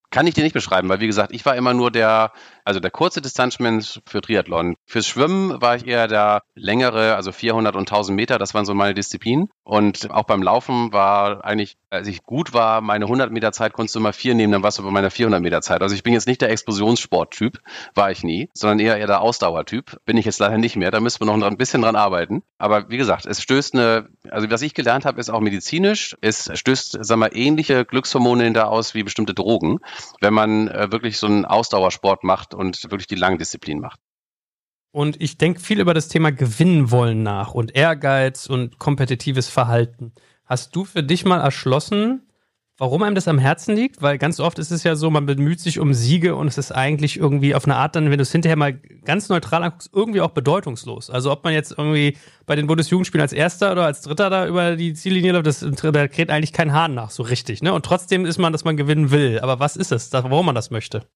Kann 0.10 0.26
ich 0.26 0.34
dir 0.34 0.44
nicht 0.44 0.54
beschreiben, 0.54 0.88
weil 0.88 1.02
wie 1.02 1.08
gesagt, 1.08 1.34
ich 1.34 1.46
war 1.46 1.58
immer 1.58 1.74
nur 1.74 1.92
der, 1.92 2.32
also 2.68 2.82
der 2.82 2.92
kurze 2.92 3.22
Distanzmensch 3.22 4.02
für 4.06 4.20
Triathlon. 4.20 4.76
Fürs 4.86 5.08
Schwimmen 5.08 5.62
war 5.62 5.78
ich 5.78 5.88
eher 5.88 6.10
der 6.10 6.44
längere, 6.54 7.16
also 7.16 7.32
400 7.32 7.78
und 7.78 7.90
1000 7.90 8.14
Meter, 8.14 8.38
das 8.38 8.54
waren 8.54 8.66
so 8.66 8.74
meine 8.74 8.94
Disziplinen. 8.94 9.50
Und 9.64 10.12
auch 10.12 10.26
beim 10.26 10.44
Laufen 10.44 10.92
war 10.92 11.46
eigentlich, 11.46 11.78
als 11.90 12.08
ich 12.08 12.24
gut 12.24 12.54
war, 12.54 12.82
meine 12.82 13.06
100 13.06 13.32
Meter 13.32 13.54
Zeit 13.54 13.72
konntest 13.72 13.96
du 13.96 14.00
immer 14.00 14.12
vier 14.12 14.36
nehmen, 14.36 14.52
dann 14.52 14.64
warst 14.64 14.80
du 14.80 14.84
bei 14.84 14.92
meiner 14.92 15.10
400 15.10 15.42
Meter 15.42 15.62
Zeit. 15.62 15.82
Also 15.82 15.96
ich 15.96 16.04
bin 16.04 16.14
jetzt 16.14 16.28
nicht 16.28 16.42
der 16.42 16.50
Explosionssporttyp, 16.50 17.60
war 17.96 18.12
ich 18.12 18.24
nie, 18.24 18.50
sondern 18.54 18.80
eher 18.80 18.98
eher 18.98 19.08
der 19.08 19.22
Ausdauertyp. 19.22 20.02
Bin 20.06 20.18
ich 20.18 20.26
jetzt 20.26 20.40
leider 20.40 20.58
nicht 20.58 20.76
mehr, 20.76 20.92
da 20.92 21.00
müssen 21.00 21.22
wir 21.22 21.26
noch 21.26 21.48
ein 21.48 21.58
bisschen 21.58 21.84
dran 21.84 21.96
arbeiten. 21.96 22.44
Aber 22.58 22.90
wie 22.90 22.98
gesagt, 22.98 23.26
es 23.26 23.42
stößt 23.42 23.76
eine, 23.76 24.10
also 24.30 24.50
was 24.50 24.62
ich 24.62 24.74
gelernt 24.74 25.06
habe, 25.06 25.22
ist 25.22 25.30
auch 25.30 25.40
medizinisch. 25.40 26.18
Es 26.20 26.50
stößt, 26.54 26.98
sag 27.00 27.18
mal, 27.18 27.32
ähnliche 27.32 27.86
Glückshormone 27.86 28.44
hinter 28.44 28.70
aus 28.70 28.94
wie 28.94 29.04
bestimmte 29.04 29.34
Drogen 29.34 29.80
wenn 30.20 30.34
man 30.34 30.68
äh, 30.68 30.92
wirklich 30.92 31.18
so 31.18 31.28
einen 31.28 31.46
Ausdauersport 31.46 32.24
macht 32.24 32.54
und 32.58 32.84
wirklich 32.84 33.08
die 33.08 33.16
lange 33.16 33.38
Disziplin 33.38 33.80
macht. 33.80 34.00
Und 34.92 35.22
ich 35.22 35.38
denke 35.38 35.60
viel 35.60 35.80
über 35.80 35.94
das 35.94 36.08
Thema 36.08 36.32
Gewinnen 36.32 36.92
wollen 36.92 37.22
nach 37.22 37.54
und 37.54 37.76
Ehrgeiz 37.76 38.48
und 38.48 38.80
kompetitives 38.80 39.48
Verhalten. 39.50 40.14
Hast 40.46 40.76
du 40.76 40.86
für 40.86 41.04
dich 41.04 41.26
mal 41.26 41.40
erschlossen, 41.40 42.28
warum 42.78 43.04
einem 43.04 43.16
das 43.16 43.28
am 43.28 43.40
Herzen 43.40 43.76
liegt, 43.76 44.02
weil 44.02 44.18
ganz 44.18 44.40
oft 44.40 44.60
ist 44.60 44.72
es 44.72 44.84
ja 44.84 44.96
so, 44.96 45.10
man 45.10 45.26
bemüht 45.26 45.60
sich 45.60 45.80
um 45.80 45.94
Siege 45.94 46.36
und 46.36 46.48
es 46.48 46.58
ist 46.58 46.72
eigentlich 46.72 47.18
irgendwie 47.18 47.56
auf 47.56 47.66
eine 47.66 47.76
Art 47.76 47.96
dann, 47.96 48.12
wenn 48.12 48.18
du 48.18 48.22
es 48.22 48.32
hinterher 48.32 48.56
mal 48.56 48.74
ganz 48.74 49.30
neutral 49.30 49.64
anguckst, 49.64 49.90
irgendwie 49.94 50.22
auch 50.22 50.32
bedeutungslos. 50.32 51.10
Also 51.10 51.32
ob 51.32 51.44
man 51.44 51.54
jetzt 51.54 51.72
irgendwie 51.72 52.18
bei 52.46 52.56
den 52.56 52.68
Bundesjugendspielen 52.68 53.22
als 53.22 53.34
Erster 53.34 53.72
oder 53.72 53.86
als 53.86 54.02
Dritter 54.02 54.30
da 54.30 54.48
über 54.48 54.76
die 54.76 54.94
Ziellinie 54.94 55.34
läuft, 55.34 55.48
das, 55.48 55.66
da 55.70 56.08
kräht 56.08 56.30
eigentlich 56.30 56.54
kein 56.54 56.72
Hahn 56.72 56.94
nach, 56.94 57.10
so 57.10 57.24
richtig. 57.24 57.62
Ne? 57.62 57.74
Und 57.74 57.86
trotzdem 57.86 58.26
ist 58.26 58.38
man, 58.38 58.52
dass 58.52 58.64
man 58.64 58.78
gewinnen 58.78 59.12
will. 59.12 59.40
Aber 59.40 59.60
was 59.60 59.76
ist 59.76 59.92
es, 59.92 60.14
warum 60.14 60.46
man 60.46 60.56
das 60.56 60.70
möchte? 60.70 61.08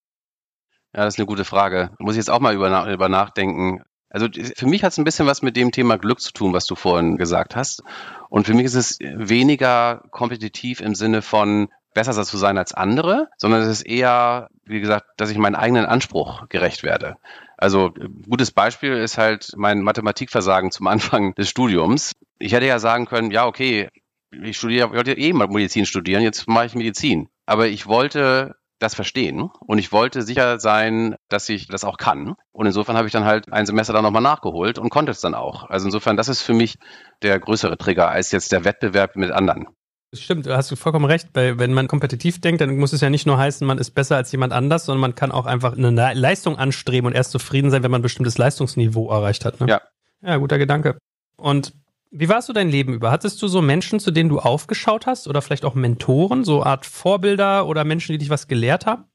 Ja, 0.94 1.06
das 1.06 1.16
ist 1.16 1.20
eine 1.20 1.28
gute 1.28 1.46
Frage. 1.46 1.92
Muss 2.00 2.16
ich 2.16 2.20
jetzt 2.20 2.30
auch 2.30 2.40
mal 2.40 2.54
über, 2.54 2.92
über 2.92 3.10
nachdenken. 3.10 3.84
Also 4.10 4.28
für 4.56 4.68
mich 4.68 4.84
hat 4.84 4.92
es 4.92 4.98
ein 4.98 5.06
bisschen 5.06 5.26
was 5.26 5.42
mit 5.42 5.56
dem 5.56 5.72
Thema 5.72 5.98
Glück 5.98 6.20
zu 6.20 6.34
tun, 6.34 6.54
was 6.54 6.66
du 6.66 6.76
vorhin 6.76 7.18
gesagt 7.18 7.56
hast. 7.56 7.82
Und 8.30 8.46
für 8.46 8.54
mich 8.54 8.66
ist 8.66 8.76
es 8.76 9.00
weniger 9.00 10.04
kompetitiv 10.12 10.82
im 10.82 10.96
Sinne 10.96 11.22
von 11.22 11.70
besser 11.94 12.14
zu 12.24 12.38
sein 12.38 12.58
als 12.58 12.74
andere, 12.74 13.30
sondern 13.38 13.62
es 13.62 13.68
ist 13.68 13.82
eher, 13.82 14.50
wie 14.66 14.80
gesagt, 14.80 15.06
dass 15.18 15.30
ich 15.30 15.38
meinen 15.38 15.56
eigenen 15.56 15.86
Anspruch 15.86 16.48
gerecht 16.50 16.84
werde. 16.84 17.18
Also 17.58 17.92
gutes 18.30 18.52
Beispiel 18.52 18.94
ist 18.98 19.18
halt 19.18 19.54
mein 19.56 19.82
Mathematikversagen 19.82 20.72
zum 20.72 20.88
Anfang 20.88 21.36
des 21.36 21.50
Studiums. 21.50 22.14
Ich 22.40 22.54
hätte 22.54 22.66
ja 22.66 22.80
sagen 22.80 23.06
können, 23.06 23.32
ja, 23.32 23.46
okay, 23.46 23.90
ich 24.32 24.58
studiere, 24.58 24.92
wollte 24.92 25.18
eh 25.18 25.34
mal 25.34 25.48
Medizin 25.48 25.86
studieren, 25.86 26.24
jetzt 26.24 26.48
mache 26.48 26.66
ich 26.66 26.76
Medizin. 26.76 27.30
Aber 27.46 27.68
ich 27.68 27.88
wollte 27.88 28.56
das 28.82 28.96
verstehen 28.96 29.50
und 29.66 29.78
ich 29.78 29.92
wollte 29.92 30.22
sicher 30.24 30.60
sein, 30.60 31.16
dass 31.30 31.48
ich 31.50 31.68
das 31.68 31.84
auch 31.84 31.98
kann. 31.98 32.36
Und 32.52 32.66
insofern 32.66 32.98
habe 32.98 33.08
ich 33.08 33.14
dann 33.14 33.26
halt 33.26 33.52
ein 33.52 33.66
Semester 33.66 33.94
dann 33.94 34.04
nochmal 34.04 34.22
nachgeholt 34.22 34.80
und 34.80 34.90
konnte 34.90 35.12
es 35.12 35.22
dann 35.22 35.36
auch. 35.36 35.70
Also 35.70 35.86
insofern, 35.88 36.18
das 36.18 36.28
ist 36.28 36.42
für 36.42 36.54
mich 36.54 36.78
der 37.22 37.40
größere 37.40 37.78
Trigger 37.78 38.10
als 38.10 38.32
jetzt 38.32 38.52
der 38.52 38.66
Wettbewerb 38.66 39.16
mit 39.16 39.32
anderen. 39.32 39.68
Stimmt, 40.14 40.46
du 40.46 40.56
hast 40.56 40.78
vollkommen 40.78 41.06
recht. 41.06 41.30
Weil 41.34 41.58
wenn 41.58 41.74
man 41.74 41.88
kompetitiv 41.88 42.42
denkt, 42.42 42.60
dann 42.60 42.76
muss 42.78 42.92
es 42.92 43.02
ja 43.02 43.10
nicht 43.10 43.26
nur 43.26 43.38
heißen, 43.38 43.66
man 43.66 43.78
ist 43.78 43.92
besser 43.92 44.18
als 44.18 44.32
jemand 44.32 44.52
anders, 44.52 44.86
sondern 44.86 45.02
man 45.02 45.16
kann 45.16 45.32
auch 45.32 45.46
einfach 45.46 45.78
eine 45.78 46.14
Leistung 46.14 46.58
anstreben 46.58 47.08
und 47.08 47.14
erst 47.14 47.32
zufrieden 47.32 47.72
sein, 47.72 47.84
wenn 47.84 47.92
man 47.92 48.00
ein 48.00 48.04
bestimmtes 48.04 48.38
Leistungsniveau 48.38 49.10
erreicht 49.10 49.46
hat. 49.46 49.62
Ne? 49.62 49.68
Ja. 49.70 49.82
Ja, 50.22 50.38
guter 50.38 50.58
Gedanke. 50.58 50.98
Und 51.38 51.74
wie 52.12 52.30
warst 52.30 52.50
du 52.50 52.54
dein 52.54 52.70
Leben 52.70 52.94
über? 52.94 53.10
Hattest 53.10 53.42
du 53.42 53.48
so 53.48 53.62
Menschen, 53.62 54.00
zu 54.00 54.12
denen 54.12 54.30
du 54.30 54.40
aufgeschaut 54.40 55.06
hast 55.06 55.28
oder 55.28 55.42
vielleicht 55.42 55.66
auch 55.66 55.76
Mentoren, 55.76 56.44
so 56.44 56.64
Art 56.64 56.86
Vorbilder 56.86 57.66
oder 57.66 57.86
Menschen, 57.86 58.12
die 58.12 58.18
dich 58.18 58.30
was 58.30 58.48
gelehrt 58.48 58.86
haben? 58.86 59.06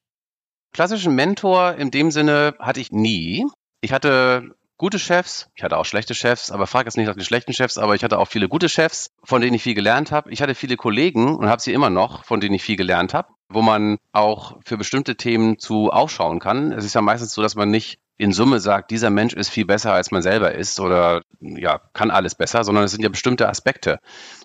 Klassischen 0.73 1.15
Mentor 1.15 1.75
in 1.75 1.91
dem 1.91 2.11
Sinne 2.11 2.55
hatte 2.59 2.81
ich 2.81 2.93
nie. 2.93 3.47
Ich 3.83 3.93
hatte 3.93 4.57
gute 4.79 4.99
Chefs, 4.99 5.49
ich 5.55 5.63
hatte 5.63 5.77
auch 5.77 5.85
schlechte 5.85 6.15
Chefs, 6.15 6.51
aber 6.51 6.67
frag 6.67 6.87
jetzt 6.87 6.97
nicht 6.97 7.07
nach 7.07 7.15
den 7.15 7.25
schlechten 7.25 7.53
Chefs, 7.53 7.79
aber 7.79 7.95
ich 7.95 8.03
hatte 8.03 8.19
auch 8.19 8.29
viele 8.29 8.49
gute 8.49 8.69
Chefs, 8.69 9.11
von 9.23 9.41
denen 9.41 9.55
ich 9.55 9.63
viel 9.63 9.75
gelernt 9.75 10.11
habe. 10.11 10.31
Ich 10.31 10.43
hatte 10.43 10.55
viele 10.55 10.77
Kollegen 10.77 11.37
und 11.37 11.49
habe 11.49 11.63
sie 11.63 11.73
immer 11.73 11.91
noch, 11.91 12.25
von 12.25 12.41
denen 12.41 12.55
ich 12.55 12.63
viel 12.63 12.77
gelernt 12.77 13.15
habe, 13.15 13.29
wo 13.49 13.63
man 13.63 13.99
auch 14.13 14.59
für 14.65 14.77
bestimmte 14.77 15.17
Themen 15.17 15.59
zu 15.59 15.91
aufschauen 15.91 16.41
kann. 16.41 16.73
Es 16.73 16.85
ist 16.85 16.95
ja 16.95 17.03
meistens 17.03 17.33
so, 17.33 17.43
dass 17.43 17.55
man 17.55 17.71
nicht 17.71 17.99
in 18.19 18.33
Summe 18.33 18.61
sagt, 18.61 18.91
dieser 18.91 19.11
Mensch 19.11 19.35
ist 19.35 19.51
viel 19.51 19.67
besser, 19.67 19.93
als 19.93 20.11
man 20.11 20.23
selber 20.23 20.55
ist 20.55 20.81
oder 20.81 21.23
ja, 21.41 21.81
kann 21.93 22.11
alles 22.11 22.35
besser, 22.35 22.65
sondern 22.65 22.85
es 22.85 22.93
sind 22.93 23.03
ja 23.03 23.09
bestimmte 23.09 23.49
Aspekte, 23.49 23.99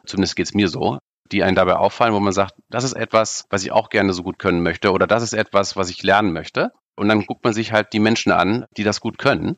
zumindest 0.05 0.35
geht 0.35 0.47
es 0.47 0.53
mir 0.53 0.67
so, 0.67 0.99
die 1.31 1.43
einen 1.43 1.55
dabei 1.55 1.75
auffallen, 1.75 2.13
wo 2.13 2.19
man 2.19 2.33
sagt, 2.33 2.55
das 2.69 2.83
ist 2.83 2.93
etwas, 2.93 3.45
was 3.49 3.63
ich 3.63 3.71
auch 3.71 3.89
gerne 3.89 4.13
so 4.13 4.23
gut 4.23 4.39
können 4.39 4.63
möchte 4.63 4.91
oder 4.91 5.07
das 5.07 5.23
ist 5.23 5.33
etwas, 5.33 5.75
was 5.75 5.89
ich 5.89 6.03
lernen 6.03 6.33
möchte. 6.33 6.71
Und 6.95 7.07
dann 7.07 7.25
guckt 7.25 7.43
man 7.43 7.53
sich 7.53 7.71
halt 7.71 7.93
die 7.93 7.99
Menschen 7.99 8.31
an, 8.31 8.65
die 8.77 8.83
das 8.83 8.99
gut 8.99 9.17
können. 9.17 9.57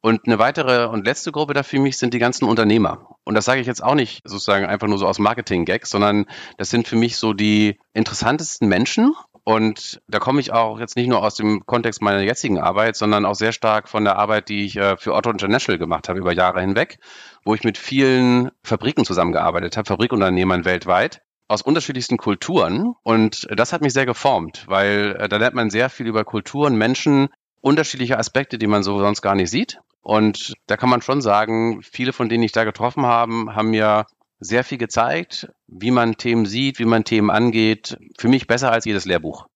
Und 0.00 0.26
eine 0.26 0.40
weitere 0.40 0.86
und 0.86 1.06
letzte 1.06 1.30
Gruppe 1.30 1.54
da 1.54 1.62
für 1.62 1.78
mich 1.78 1.96
sind 1.96 2.12
die 2.12 2.18
ganzen 2.18 2.44
Unternehmer. 2.44 3.16
Und 3.24 3.34
das 3.34 3.44
sage 3.44 3.60
ich 3.60 3.68
jetzt 3.68 3.84
auch 3.84 3.94
nicht 3.94 4.20
sozusagen 4.24 4.66
einfach 4.66 4.88
nur 4.88 4.98
so 4.98 5.06
aus 5.06 5.20
Marketing-Gags, 5.20 5.90
sondern 5.90 6.26
das 6.58 6.70
sind 6.70 6.88
für 6.88 6.96
mich 6.96 7.16
so 7.16 7.34
die 7.34 7.78
interessantesten 7.94 8.68
Menschen. 8.68 9.14
Und 9.44 10.00
da 10.06 10.20
komme 10.20 10.40
ich 10.40 10.52
auch 10.52 10.78
jetzt 10.78 10.96
nicht 10.96 11.08
nur 11.08 11.22
aus 11.22 11.34
dem 11.34 11.66
Kontext 11.66 12.00
meiner 12.00 12.20
jetzigen 12.20 12.58
Arbeit, 12.60 12.94
sondern 12.94 13.24
auch 13.24 13.34
sehr 13.34 13.52
stark 13.52 13.88
von 13.88 14.04
der 14.04 14.16
Arbeit, 14.16 14.48
die 14.48 14.64
ich 14.64 14.76
äh, 14.76 14.96
für 14.96 15.14
Otto 15.14 15.30
International 15.30 15.78
gemacht 15.78 16.08
habe 16.08 16.20
über 16.20 16.32
Jahre 16.32 16.60
hinweg, 16.60 16.98
wo 17.44 17.54
ich 17.54 17.64
mit 17.64 17.76
vielen 17.76 18.50
Fabriken 18.62 19.04
zusammengearbeitet 19.04 19.76
habe, 19.76 19.88
Fabrikunternehmern 19.88 20.64
weltweit 20.64 21.22
aus 21.48 21.62
unterschiedlichsten 21.62 22.18
Kulturen. 22.18 22.94
Und 23.02 23.48
das 23.50 23.72
hat 23.72 23.82
mich 23.82 23.92
sehr 23.92 24.06
geformt, 24.06 24.64
weil 24.68 25.16
äh, 25.18 25.28
da 25.28 25.38
lernt 25.38 25.56
man 25.56 25.70
sehr 25.70 25.90
viel 25.90 26.06
über 26.06 26.24
Kulturen, 26.24 26.76
Menschen, 26.76 27.28
unterschiedliche 27.60 28.18
Aspekte, 28.18 28.58
die 28.58 28.66
man 28.68 28.82
so 28.82 28.98
sonst 28.98 29.22
gar 29.22 29.34
nicht 29.34 29.50
sieht. 29.50 29.78
Und 30.02 30.54
da 30.66 30.76
kann 30.76 30.90
man 30.90 31.02
schon 31.02 31.20
sagen, 31.20 31.80
viele 31.82 32.12
von 32.12 32.28
denen 32.28 32.42
ich 32.42 32.52
da 32.52 32.64
getroffen 32.64 33.06
habe, 33.06 33.54
haben 33.54 33.70
mir 33.70 34.06
sehr 34.42 34.64
viel 34.64 34.78
gezeigt, 34.78 35.48
wie 35.66 35.90
man 35.90 36.16
Themen 36.16 36.46
sieht, 36.46 36.78
wie 36.78 36.84
man 36.84 37.04
Themen 37.04 37.30
angeht. 37.30 37.96
Für 38.18 38.28
mich 38.28 38.46
besser 38.46 38.72
als 38.72 38.84
jedes 38.84 39.04
Lehrbuch. 39.04 39.46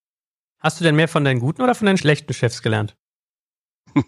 Hast 0.61 0.81
du 0.81 0.85
denn 0.85 0.97
mehr 0.97 1.09
von 1.09 1.25
deinen 1.25 1.40
guten 1.40 1.62
oder 1.62 1.75
von 1.75 1.87
deinen 1.87 1.99
schlechten 1.99 2.33
Chefs 2.33 2.62
gelernt? 2.62 2.97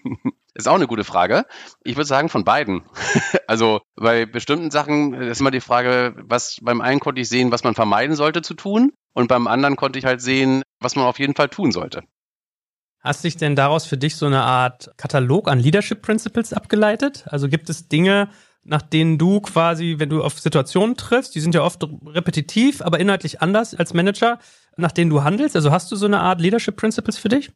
ist 0.55 0.69
auch 0.69 0.75
eine 0.75 0.87
gute 0.87 1.05
Frage. 1.05 1.45
Ich 1.85 1.97
würde 1.97 2.07
sagen 2.07 2.29
von 2.29 2.45
beiden. 2.45 2.83
also 3.47 3.81
bei 3.97 4.27
bestimmten 4.27 4.71
Sachen 4.71 5.15
ist 5.15 5.41
immer 5.41 5.51
die 5.51 5.61
Frage, 5.61 6.15
was 6.19 6.59
beim 6.63 6.81
einen 6.81 7.01
konnte 7.01 7.21
ich 7.21 7.29
sehen, 7.29 7.53
was 7.53 7.65
man 7.65 7.75
vermeiden 7.75 8.17
sollte 8.17 8.43
zu 8.43 8.55
tun 8.55 8.93
und 9.15 9.29
beim 9.29 9.47
anderen 9.47 9.77
konnte 9.77 9.99
ich 9.99 10.05
halt 10.05 10.21
sehen, 10.21 10.63
was 10.81 10.97
man 10.97 11.05
auf 11.05 11.19
jeden 11.19 11.35
Fall 11.35 11.49
tun 11.49 11.73
sollte. 11.73 12.03
Hast 13.01 13.23
dich 13.23 13.37
denn 13.37 13.55
daraus 13.55 13.87
für 13.87 13.97
dich 13.97 14.17
so 14.17 14.27
eine 14.27 14.43
Art 14.43 14.91
Katalog 14.97 15.49
an 15.49 15.61
Leadership 15.61 16.03
Principles 16.03 16.53
abgeleitet? 16.53 17.25
Also 17.29 17.49
gibt 17.49 17.71
es 17.71 17.89
Dinge, 17.89 18.29
nach 18.69 18.83
denen 18.83 19.19
du 19.19 19.41
quasi, 19.41 19.97
wenn 19.99 20.11
du 20.11 20.23
auf 20.23 20.39
Situationen 20.39 20.97
triffst, 20.97 21.35
die 21.35 21.41
sind 21.41 21.55
ja 21.55 21.63
oft 21.63 21.83
repetitiv, 22.07 22.83
aber 22.83 23.01
inhaltlich 23.01 23.41
anders 23.41 23.75
als 23.75 23.95
Manager, 23.95 24.39
nach 24.77 24.93
denen 24.93 25.11
du 25.11 25.25
handelst? 25.25 25.57
Also 25.57 25.73
hast 25.73 25.91
du 25.91 25.97
so 25.97 26.07
eine 26.07 26.21
Art 26.21 26.41
Leadership 26.41 26.77
Principles 26.77 27.19
für 27.19 27.29
dich? 27.29 27.51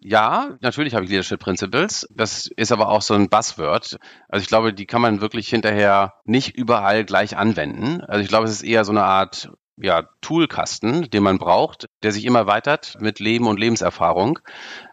Ja, 0.00 0.56
natürlich 0.60 0.94
habe 0.94 1.04
ich 1.04 1.10
Leadership 1.10 1.40
Principles. 1.40 2.06
Das 2.12 2.46
ist 2.56 2.72
aber 2.72 2.88
auch 2.88 3.02
so 3.02 3.14
ein 3.14 3.28
Buzzword. 3.28 3.98
Also 4.28 4.42
ich 4.42 4.48
glaube, 4.48 4.74
die 4.74 4.86
kann 4.86 5.00
man 5.00 5.20
wirklich 5.20 5.48
hinterher 5.48 6.14
nicht 6.24 6.56
überall 6.56 7.04
gleich 7.04 7.36
anwenden. 7.36 8.02
Also 8.02 8.20
ich 8.20 8.28
glaube, 8.28 8.46
es 8.46 8.52
ist 8.52 8.62
eher 8.62 8.84
so 8.84 8.92
eine 8.92 9.04
Art 9.04 9.50
ja, 9.80 10.08
Toolkasten, 10.20 11.08
den 11.10 11.22
man 11.22 11.38
braucht, 11.38 11.86
der 12.02 12.10
sich 12.10 12.24
immer 12.24 12.46
weitert 12.46 12.96
mit 13.00 13.20
Leben 13.20 13.46
und 13.46 13.60
Lebenserfahrung, 13.60 14.40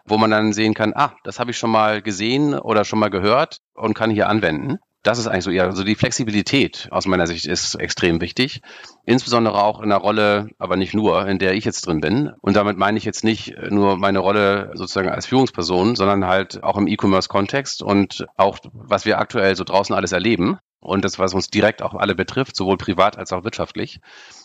wo 0.04 0.18
man 0.18 0.30
dann 0.30 0.52
sehen 0.52 0.74
kann, 0.74 0.92
ah, 0.94 1.14
das 1.24 1.40
habe 1.40 1.50
ich 1.50 1.58
schon 1.58 1.70
mal 1.70 2.02
gesehen 2.02 2.54
oder 2.54 2.84
schon 2.84 3.00
mal 3.00 3.10
gehört 3.10 3.58
und 3.74 3.94
kann 3.94 4.10
hier 4.10 4.28
anwenden. 4.28 4.78
Das 5.06 5.18
ist 5.18 5.28
eigentlich 5.28 5.44
so 5.44 5.52
eher, 5.52 5.66
also 5.66 5.84
die 5.84 5.94
Flexibilität 5.94 6.88
aus 6.90 7.06
meiner 7.06 7.28
Sicht 7.28 7.46
ist 7.46 7.76
extrem 7.76 8.20
wichtig. 8.20 8.60
Insbesondere 9.04 9.62
auch 9.62 9.80
in 9.80 9.90
der 9.90 9.98
Rolle, 9.98 10.48
aber 10.58 10.76
nicht 10.76 10.94
nur, 10.94 11.28
in 11.28 11.38
der 11.38 11.54
ich 11.54 11.64
jetzt 11.64 11.86
drin 11.86 12.00
bin. 12.00 12.32
Und 12.40 12.56
damit 12.56 12.76
meine 12.76 12.98
ich 12.98 13.04
jetzt 13.04 13.22
nicht 13.22 13.54
nur 13.70 13.98
meine 13.98 14.18
Rolle 14.18 14.72
sozusagen 14.74 15.08
als 15.08 15.26
Führungsperson, 15.26 15.94
sondern 15.94 16.26
halt 16.26 16.64
auch 16.64 16.76
im 16.76 16.88
E-Commerce-Kontext 16.88 17.82
und 17.82 18.26
auch, 18.36 18.58
was 18.72 19.04
wir 19.04 19.20
aktuell 19.20 19.54
so 19.54 19.62
draußen 19.62 19.94
alles 19.94 20.10
erleben 20.10 20.58
und 20.80 21.04
das, 21.04 21.20
was 21.20 21.34
uns 21.34 21.50
direkt 21.50 21.82
auch 21.82 21.94
alle 21.94 22.16
betrifft, 22.16 22.56
sowohl 22.56 22.76
privat 22.76 23.16
als 23.16 23.32
auch 23.32 23.44
wirtschaftlich. 23.44 24.00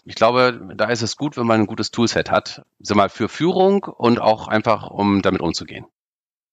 Ich 0.05 0.13
glaube, 0.13 0.61
da 0.75 0.89
ist 0.89 1.01
es 1.01 1.17
gut, 1.17 1.37
wenn 1.37 1.47
man 1.47 1.61
ein 1.61 1.67
gutes 1.67 1.89
Toolset 1.89 2.29
hat, 2.29 2.61
sag 2.77 2.97
mal, 2.97 3.09
für 3.09 3.29
Führung 3.29 3.83
und 3.85 4.21
auch 4.21 4.47
einfach, 4.47 4.91
um 4.91 5.23
damit 5.23 5.41
umzugehen. 5.41 5.87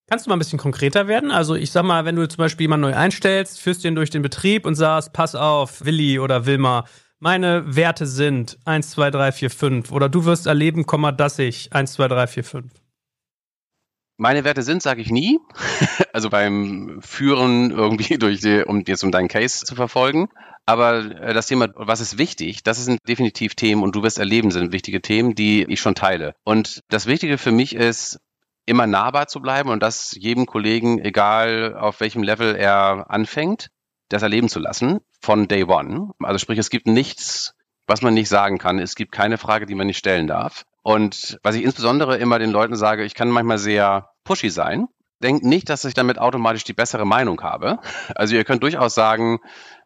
Kannst 0.09 0.25
du 0.25 0.31
mal 0.31 0.37
ein 0.37 0.39
bisschen 0.39 0.59
konkreter 0.59 1.07
werden? 1.07 1.31
Also 1.31 1.55
ich 1.55 1.71
sag 1.71 1.85
mal, 1.85 2.07
wenn 2.07 2.17
du 2.17 2.27
zum 2.27 2.39
Beispiel 2.39 2.65
jemanden 2.65 2.91
neu 2.91 2.97
einstellst, 2.97 3.61
führst 3.61 3.85
den 3.85 3.95
durch 3.95 4.09
den 4.09 4.23
Betrieb 4.23 4.65
und 4.65 4.75
sagst, 4.75 5.13
pass 5.13 5.35
auf, 5.35 5.85
Willi 5.85 6.19
oder 6.19 6.47
Wilma, 6.47 6.85
meine 7.19 7.77
Werte 7.77 8.07
sind 8.07 8.59
1, 8.65 8.91
2, 8.93 9.11
3, 9.11 9.33
4, 9.33 9.51
5 9.51 9.93
oder 9.93 10.09
du 10.09 10.25
wirst 10.25 10.47
erleben, 10.47 10.87
dass 11.17 11.39
ich 11.39 11.75
1, 11.75 11.93
2, 11.93 12.09
3, 12.09 12.27
4, 12.27 12.45
5. 12.45 12.73
Meine 14.17 14.45
Werte 14.45 14.63
sind, 14.63 14.83
sage 14.83 15.03
ich 15.03 15.11
nie. 15.11 15.39
also 16.15 16.31
beim 16.31 17.01
Führen 17.03 17.71
irgendwie 17.71 18.17
durch 18.19 18.41
die, 18.41 18.65
um 18.65 18.85
jetzt 18.87 19.05
um 19.05 19.13
deinen 19.13 19.29
Case 19.29 19.67
zu 19.67 19.75
verfolgen. 19.75 20.29
Aber 20.65 21.21
äh, 21.21 21.35
das 21.35 21.49
Thema, 21.49 21.69
was 21.75 22.01
ist 22.01 22.17
wichtig, 22.17 22.63
das 22.63 22.83
sind 22.83 23.01
definitiv 23.07 23.55
Themen 23.55 23.83
und 23.83 23.95
du 23.95 24.03
wirst 24.03 24.19
erleben, 24.19 24.51
sind 24.51 24.73
wichtige 24.73 25.03
Themen, 25.03 25.35
die 25.35 25.65
ich 25.65 25.81
schon 25.81 25.95
teile. 25.95 26.35
Und 26.45 26.81
das 26.89 27.07
Wichtige 27.07 27.37
für 27.37 27.53
mich 27.53 27.75
ist, 27.75 28.21
immer 28.69 28.87
nahbar 28.87 29.27
zu 29.27 29.41
bleiben 29.41 29.71
und 29.71 29.83
das 29.83 30.13
jedem 30.13 30.47
Kollegen, 30.47 30.99
egal 30.99 31.77
auf 31.77 32.01
welchem 32.01 32.23
Level 32.23 32.55
er 32.55 33.07
anfängt, 33.11 33.69
das 34.09 34.23
erleben 34.23 34.49
zu 34.49 34.61
lassen 34.61 35.01
von 35.21 35.49
Day 35.49 35.65
One. 35.65 36.11
Also 36.23 36.39
sprich, 36.39 36.59
es 36.59 36.71
gibt 36.71 36.87
nichts, 36.87 37.55
was 37.87 38.03
man 38.03 38.15
nicht 38.15 38.29
sagen 38.29 38.59
kann. 38.59 38.79
Es 38.79 38.95
gibt 38.95 39.13
keine 39.13 39.39
Frage, 39.39 39.67
die 39.67 39.75
man 39.75 39.87
nicht 39.87 39.99
stellen 39.99 40.27
darf. 40.27 40.65
Und 40.83 41.39
was 41.43 41.55
ich 41.55 41.65
insbesondere 41.65 42.19
immer 42.19 42.39
den 42.39 42.51
Leuten 42.51 42.77
sage, 42.77 43.05
ich 43.05 43.15
kann 43.15 43.31
manchmal 43.31 43.59
sehr 43.59 44.11
pushy 44.25 44.51
sein. 44.51 44.87
Denkt 45.23 45.45
nicht, 45.45 45.69
dass 45.69 45.85
ich 45.85 45.95
damit 45.95 46.19
automatisch 46.19 46.65
die 46.65 46.75
bessere 46.75 47.05
Meinung 47.05 47.43
habe. 47.43 47.79
Also 48.15 48.37
ihr 48.37 48.45
könnt 48.45 48.63
durchaus 48.63 48.95
sagen, 48.95 49.39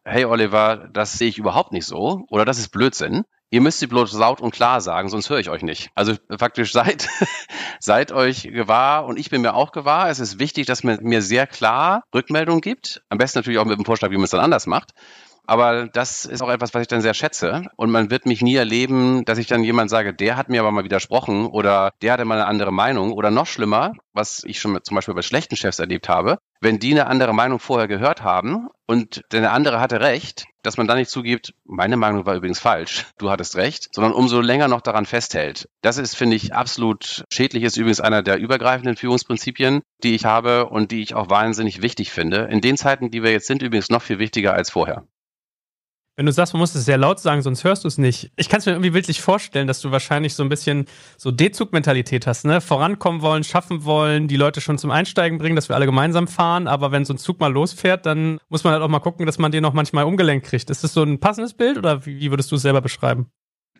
hey 0.03 0.25
Oliver, 0.25 0.89
das 0.93 1.13
sehe 1.13 1.29
ich 1.29 1.37
überhaupt 1.37 1.71
nicht 1.71 1.85
so 1.85 2.25
oder 2.29 2.45
das 2.45 2.59
ist 2.59 2.69
Blödsinn. 2.69 3.23
Ihr 3.53 3.61
müsst 3.61 3.77
sie 3.77 3.85
bloß 3.85 4.13
laut 4.13 4.41
und 4.41 4.49
klar 4.49 4.81
sagen, 4.81 5.09
sonst 5.09 5.29
höre 5.29 5.37
ich 5.37 5.51
euch 5.51 5.61
nicht. 5.61 5.91
Also 5.93 6.15
faktisch 6.39 6.71
seid, 6.71 7.07
seid 7.79 8.11
euch 8.11 8.49
gewahr 8.51 9.05
und 9.05 9.19
ich 9.19 9.29
bin 9.29 9.43
mir 9.43 9.53
auch 9.53 9.71
gewahr. 9.71 10.09
Es 10.09 10.19
ist 10.19 10.39
wichtig, 10.39 10.65
dass 10.65 10.83
man 10.83 10.97
mir 11.03 11.21
sehr 11.21 11.45
klar 11.45 12.01
Rückmeldung 12.15 12.61
gibt. 12.61 13.03
Am 13.09 13.19
besten 13.19 13.37
natürlich 13.37 13.59
auch 13.59 13.65
mit 13.65 13.77
dem 13.77 13.85
Vorschlag, 13.85 14.09
wie 14.09 14.15
man 14.15 14.23
es 14.23 14.31
dann 14.31 14.39
anders 14.39 14.65
macht. 14.65 14.95
Aber 15.45 15.87
das 15.87 16.25
ist 16.25 16.41
auch 16.41 16.49
etwas, 16.49 16.73
was 16.73 16.83
ich 16.83 16.87
dann 16.87 17.01
sehr 17.01 17.13
schätze. 17.13 17.63
Und 17.75 17.91
man 17.91 18.09
wird 18.09 18.25
mich 18.25 18.41
nie 18.41 18.55
erleben, 18.55 19.25
dass 19.25 19.37
ich 19.37 19.47
dann 19.47 19.63
jemand 19.63 19.89
sage, 19.89 20.13
der 20.13 20.37
hat 20.37 20.49
mir 20.49 20.61
aber 20.61 20.71
mal 20.71 20.83
widersprochen 20.83 21.45
oder 21.47 21.91
der 22.01 22.13
hatte 22.13 22.25
mal 22.25 22.35
eine 22.35 22.47
andere 22.47 22.71
Meinung. 22.71 23.11
Oder 23.11 23.31
noch 23.31 23.47
schlimmer, 23.47 23.93
was 24.13 24.43
ich 24.45 24.59
schon 24.59 24.79
zum 24.83 24.95
Beispiel 24.95 25.13
bei 25.13 25.21
schlechten 25.21 25.55
Chefs 25.55 25.79
erlebt 25.79 26.07
habe, 26.07 26.37
wenn 26.61 26.79
die 26.79 26.91
eine 26.91 27.07
andere 27.07 27.33
Meinung 27.33 27.59
vorher 27.59 27.87
gehört 27.87 28.23
haben 28.23 28.69
und 28.87 29.21
der 29.31 29.51
andere 29.51 29.81
hatte 29.81 29.99
recht, 29.99 30.45
dass 30.61 30.77
man 30.77 30.87
dann 30.87 30.97
nicht 30.97 31.11
zugibt, 31.11 31.53
meine 31.65 31.97
Meinung 31.97 32.25
war 32.25 32.35
übrigens 32.35 32.59
falsch, 32.59 33.05
du 33.17 33.29
hattest 33.29 33.57
recht, 33.57 33.89
sondern 33.93 34.13
umso 34.13 34.39
länger 34.39 34.69
noch 34.69 34.81
daran 34.81 35.05
festhält. 35.05 35.67
Das 35.81 35.97
ist, 35.97 36.15
finde 36.15 36.37
ich, 36.37 36.53
absolut 36.53 37.25
schädlich, 37.31 37.63
ist 37.63 37.75
übrigens 37.75 37.99
einer 37.99 38.23
der 38.23 38.37
übergreifenden 38.37 38.95
Führungsprinzipien, 38.95 39.81
die 40.03 40.15
ich 40.15 40.23
habe 40.23 40.67
und 40.67 40.91
die 40.91 41.01
ich 41.01 41.15
auch 41.15 41.29
wahnsinnig 41.29 41.81
wichtig 41.81 42.11
finde. 42.11 42.47
In 42.49 42.61
den 42.61 42.77
Zeiten, 42.77 43.11
die 43.11 43.23
wir 43.23 43.31
jetzt 43.31 43.47
sind, 43.47 43.61
übrigens 43.61 43.89
noch 43.89 44.01
viel 44.01 44.19
wichtiger 44.19 44.53
als 44.53 44.69
vorher. 44.69 45.05
Wenn 46.15 46.27
du 46.27 46.31
sagst, 46.31 46.53
man 46.53 46.59
muss 46.59 46.75
es 46.75 46.85
sehr 46.85 46.99
laut 46.99 47.19
sagen, 47.19 47.41
sonst 47.41 47.63
hörst 47.63 47.83
du 47.83 47.87
es 47.87 47.97
nicht. 47.97 48.31
Ich 48.35 48.47
kann 48.47 48.59
es 48.59 48.67
mir 48.67 48.73
irgendwie 48.73 48.91
bildlich 48.91 49.19
vorstellen, 49.19 49.65
dass 49.65 49.81
du 49.81 49.89
wahrscheinlich 49.89 50.35
so 50.35 50.43
ein 50.43 50.49
bisschen 50.49 50.85
so 51.17 51.31
D-Zug-Mentalität 51.31 52.27
hast, 52.27 52.45
ne? 52.45 52.61
Vorankommen 52.61 53.21
wollen, 53.23 53.43
schaffen 53.43 53.83
wollen, 53.83 54.27
die 54.27 54.35
Leute 54.35 54.61
schon 54.61 54.77
zum 54.77 54.91
Einsteigen 54.91 55.39
bringen, 55.39 55.55
dass 55.55 55.69
wir 55.69 55.75
alle 55.75 55.87
gemeinsam 55.87 56.27
fahren. 56.27 56.67
Aber 56.67 56.91
wenn 56.91 57.03
so 57.03 57.15
ein 57.15 57.17
Zug 57.17 57.39
mal 57.39 57.51
losfährt, 57.51 58.05
dann 58.05 58.37
muss 58.49 58.63
man 58.63 58.73
halt 58.73 58.83
auch 58.83 58.89
mal 58.89 58.99
gucken, 58.99 59.25
dass 59.25 59.39
man 59.39 59.51
den 59.51 59.65
auch 59.65 59.73
manchmal 59.73 60.03
umgelenkt 60.03 60.45
kriegt. 60.45 60.69
Ist 60.69 60.83
das 60.83 60.93
so 60.93 61.01
ein 61.01 61.19
passendes 61.19 61.55
Bild 61.55 61.79
oder 61.79 62.05
wie 62.05 62.29
würdest 62.29 62.51
du 62.51 62.57
es 62.57 62.61
selber 62.61 62.81
beschreiben? 62.81 63.31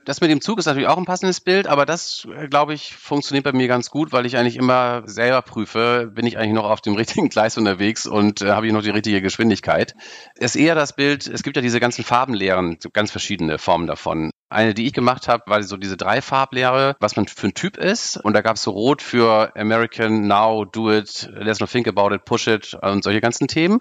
Das 0.05 0.19
mit 0.19 0.29
dem 0.29 0.41
Zug 0.41 0.59
ist 0.59 0.65
natürlich 0.65 0.89
auch 0.89 0.97
ein 0.97 1.05
passendes 1.05 1.39
Bild, 1.39 1.67
aber 1.67 1.85
das, 1.85 2.27
äh, 2.35 2.47
glaube 2.47 2.73
ich, 2.73 2.95
funktioniert 2.95 3.45
bei 3.45 3.53
mir 3.53 3.67
ganz 3.67 3.89
gut, 3.89 4.11
weil 4.11 4.25
ich 4.25 4.37
eigentlich 4.37 4.57
immer 4.57 5.03
selber 5.05 5.41
prüfe, 5.41 6.11
bin 6.13 6.25
ich 6.25 6.37
eigentlich 6.37 6.53
noch 6.53 6.65
auf 6.65 6.81
dem 6.81 6.95
richtigen 6.97 7.29
Gleis 7.29 7.57
unterwegs 7.57 8.05
und 8.05 8.41
äh, 8.41 8.51
habe 8.51 8.67
ich 8.67 8.73
noch 8.73 8.81
die 8.81 8.89
richtige 8.89 9.21
Geschwindigkeit. 9.21 9.95
Es 10.35 10.55
ist 10.55 10.61
eher 10.61 10.75
das 10.75 10.95
Bild, 10.95 11.27
es 11.27 11.43
gibt 11.43 11.55
ja 11.55 11.61
diese 11.61 11.79
ganzen 11.79 12.03
Farbenlehren, 12.03 12.77
ganz 12.91 13.11
verschiedene 13.11 13.57
Formen 13.57 13.87
davon. 13.87 14.31
Eine, 14.53 14.73
die 14.73 14.85
ich 14.85 14.93
gemacht 14.93 15.27
habe, 15.27 15.43
war 15.47 15.63
so 15.63 15.77
diese 15.77 15.97
Dreifarblehre, 15.97 16.95
was 16.99 17.15
man 17.15 17.27
für 17.27 17.47
ein 17.47 17.53
Typ 17.53 17.77
ist. 17.77 18.17
Und 18.17 18.33
da 18.33 18.41
gab 18.41 18.55
es 18.55 18.63
so 18.63 18.71
Rot 18.71 19.01
für 19.01 19.51
American, 19.55 20.27
Now, 20.27 20.65
Do 20.65 20.91
It, 20.91 21.29
Let's 21.33 21.59
Not 21.59 21.71
Think 21.71 21.87
About 21.87 22.13
It, 22.13 22.25
Push 22.25 22.47
It 22.47 22.73
und 22.81 23.03
solche 23.03 23.19
ganzen 23.19 23.47
Themen. 23.47 23.79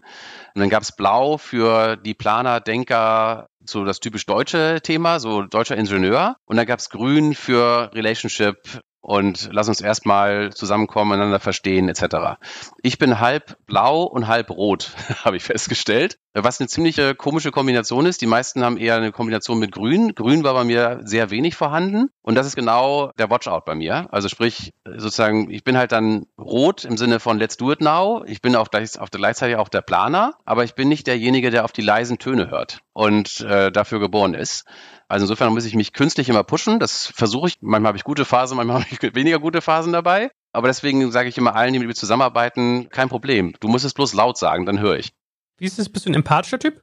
Und 0.54 0.60
dann 0.60 0.70
gab 0.70 0.82
es 0.82 0.96
Blau 0.96 1.36
für 1.36 1.96
die 1.96 2.14
Planer, 2.14 2.60
Denker, 2.60 3.48
so 3.64 3.84
das 3.84 4.00
typisch 4.00 4.26
deutsche 4.26 4.80
Thema, 4.82 5.20
so 5.20 5.42
deutscher 5.42 5.76
Ingenieur. 5.76 6.36
Und 6.46 6.56
dann 6.56 6.66
gab 6.66 6.78
es 6.78 6.90
Grün 6.90 7.34
für 7.34 7.90
Relationship, 7.94 8.56
und 9.02 9.50
lass 9.52 9.68
uns 9.68 9.80
erstmal 9.80 10.52
zusammenkommen, 10.52 11.12
einander 11.12 11.40
verstehen 11.40 11.88
etc. 11.88 12.38
Ich 12.82 12.98
bin 12.98 13.20
halb 13.20 13.58
blau 13.66 14.04
und 14.04 14.28
halb 14.28 14.50
rot, 14.50 14.92
habe 15.24 15.36
ich 15.36 15.42
festgestellt, 15.42 16.18
was 16.34 16.60
eine 16.60 16.68
ziemliche 16.68 17.14
komische 17.14 17.50
Kombination 17.50 18.06
ist. 18.06 18.22
Die 18.22 18.26
meisten 18.26 18.64
haben 18.64 18.76
eher 18.78 18.96
eine 18.96 19.12
Kombination 19.12 19.58
mit 19.58 19.72
grün. 19.72 20.14
Grün 20.14 20.44
war 20.44 20.54
bei 20.54 20.64
mir 20.64 21.00
sehr 21.02 21.30
wenig 21.30 21.56
vorhanden 21.56 22.10
und 22.22 22.36
das 22.36 22.46
ist 22.46 22.56
genau 22.56 23.10
der 23.18 23.28
Watchout 23.28 23.62
bei 23.66 23.74
mir. 23.74 24.06
Also 24.12 24.28
sprich, 24.28 24.72
sozusagen, 24.84 25.50
ich 25.50 25.64
bin 25.64 25.76
halt 25.76 25.90
dann 25.90 26.26
rot 26.38 26.84
im 26.84 26.96
Sinne 26.96 27.18
von 27.18 27.38
Let's 27.38 27.56
do 27.56 27.72
it 27.72 27.80
now. 27.80 28.22
Ich 28.26 28.40
bin 28.40 28.54
auch 28.54 28.70
gleich, 28.70 28.98
auf 28.98 29.10
der, 29.10 29.18
gleichzeitig 29.18 29.56
auch 29.56 29.68
der 29.68 29.82
Planer, 29.82 30.34
aber 30.44 30.62
ich 30.62 30.74
bin 30.74 30.88
nicht 30.88 31.08
derjenige, 31.08 31.50
der 31.50 31.64
auf 31.64 31.72
die 31.72 31.82
leisen 31.82 32.18
Töne 32.18 32.50
hört 32.50 32.78
und 32.92 33.40
äh, 33.40 33.72
dafür 33.72 33.98
geboren 33.98 34.34
ist. 34.34 34.64
Also 35.12 35.24
insofern 35.24 35.52
muss 35.52 35.66
ich 35.66 35.74
mich 35.74 35.92
künstlich 35.92 36.30
immer 36.30 36.42
pushen. 36.42 36.78
Das 36.78 37.06
versuche 37.06 37.46
ich. 37.46 37.58
Manchmal 37.60 37.88
habe 37.88 37.98
ich 37.98 38.04
gute 38.04 38.24
Phasen, 38.24 38.56
manchmal 38.56 38.80
habe 38.82 38.88
ich 38.90 39.14
weniger 39.14 39.40
gute 39.40 39.60
Phasen 39.60 39.92
dabei. 39.92 40.30
Aber 40.52 40.68
deswegen 40.68 41.12
sage 41.12 41.28
ich 41.28 41.36
immer 41.36 41.54
allen, 41.54 41.74
die 41.74 41.80
mit 41.80 41.88
mir 41.88 41.94
zusammenarbeiten, 41.94 42.88
kein 42.88 43.10
Problem. 43.10 43.52
Du 43.60 43.68
musst 43.68 43.84
es 43.84 43.92
bloß 43.92 44.14
laut 44.14 44.38
sagen, 44.38 44.64
dann 44.64 44.80
höre 44.80 44.96
ich. 44.96 45.12
Wie 45.58 45.66
ist 45.66 45.78
das? 45.78 45.90
Bist 45.90 46.06
du 46.06 46.10
ein 46.10 46.14
empathischer 46.14 46.58
Typ? 46.58 46.80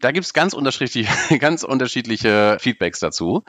Da 0.00 0.12
gibt 0.12 0.26
es 0.26 0.34
ganz 0.34 0.52
unterschiedliche, 0.52 1.08
ganz 1.38 1.62
unterschiedliche 1.62 2.58
Feedbacks 2.60 3.00
dazu. 3.00 3.44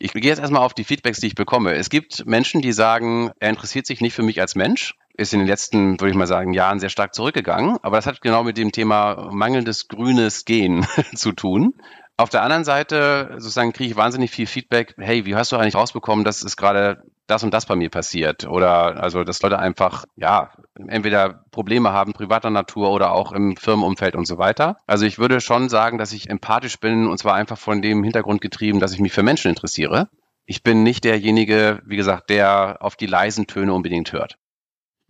Ich 0.00 0.12
gehe 0.12 0.24
jetzt 0.24 0.40
erstmal 0.40 0.62
auf 0.62 0.74
die 0.74 0.82
Feedbacks, 0.82 1.20
die 1.20 1.28
ich 1.28 1.36
bekomme. 1.36 1.72
Es 1.74 1.90
gibt 1.90 2.26
Menschen, 2.26 2.62
die 2.62 2.72
sagen, 2.72 3.30
er 3.38 3.50
interessiert 3.50 3.86
sich 3.86 4.00
nicht 4.00 4.14
für 4.14 4.24
mich 4.24 4.40
als 4.40 4.56
Mensch. 4.56 4.96
Ist 5.16 5.32
in 5.32 5.38
den 5.38 5.46
letzten, 5.46 6.00
würde 6.00 6.10
ich 6.10 6.16
mal 6.16 6.26
sagen, 6.26 6.52
Jahren 6.52 6.80
sehr 6.80 6.88
stark 6.88 7.14
zurückgegangen. 7.14 7.78
Aber 7.82 7.94
das 7.94 8.06
hat 8.06 8.20
genau 8.20 8.42
mit 8.42 8.58
dem 8.58 8.72
Thema 8.72 9.30
mangelndes 9.30 9.86
grünes 9.86 10.44
Gen 10.44 10.84
zu 11.14 11.30
tun. 11.30 11.74
Auf 12.16 12.30
der 12.30 12.42
anderen 12.42 12.64
Seite 12.64 13.32
sozusagen 13.38 13.72
kriege 13.72 13.90
ich 13.90 13.96
wahnsinnig 13.96 14.30
viel 14.30 14.46
Feedback. 14.46 14.94
Hey, 14.98 15.26
wie 15.26 15.34
hast 15.34 15.50
du 15.50 15.56
eigentlich 15.56 15.74
rausbekommen, 15.74 16.24
dass 16.24 16.44
es 16.44 16.56
gerade 16.56 17.02
das 17.26 17.42
und 17.42 17.52
das 17.52 17.66
bei 17.66 17.74
mir 17.74 17.90
passiert? 17.90 18.46
Oder 18.46 19.02
also, 19.02 19.24
dass 19.24 19.42
Leute 19.42 19.58
einfach, 19.58 20.04
ja, 20.14 20.52
entweder 20.86 21.44
Probleme 21.50 21.90
haben, 21.92 22.12
privater 22.12 22.50
Natur 22.50 22.92
oder 22.92 23.10
auch 23.12 23.32
im 23.32 23.56
Firmenumfeld 23.56 24.14
und 24.14 24.26
so 24.26 24.38
weiter. 24.38 24.78
Also 24.86 25.06
ich 25.06 25.18
würde 25.18 25.40
schon 25.40 25.68
sagen, 25.68 25.98
dass 25.98 26.12
ich 26.12 26.30
empathisch 26.30 26.78
bin 26.78 27.08
und 27.08 27.18
zwar 27.18 27.34
einfach 27.34 27.58
von 27.58 27.82
dem 27.82 28.04
Hintergrund 28.04 28.40
getrieben, 28.40 28.78
dass 28.78 28.92
ich 28.92 29.00
mich 29.00 29.12
für 29.12 29.24
Menschen 29.24 29.48
interessiere. 29.48 30.08
Ich 30.46 30.62
bin 30.62 30.84
nicht 30.84 31.02
derjenige, 31.02 31.82
wie 31.84 31.96
gesagt, 31.96 32.30
der 32.30 32.76
auf 32.80 32.94
die 32.94 33.06
leisen 33.06 33.48
Töne 33.48 33.74
unbedingt 33.74 34.12
hört. 34.12 34.38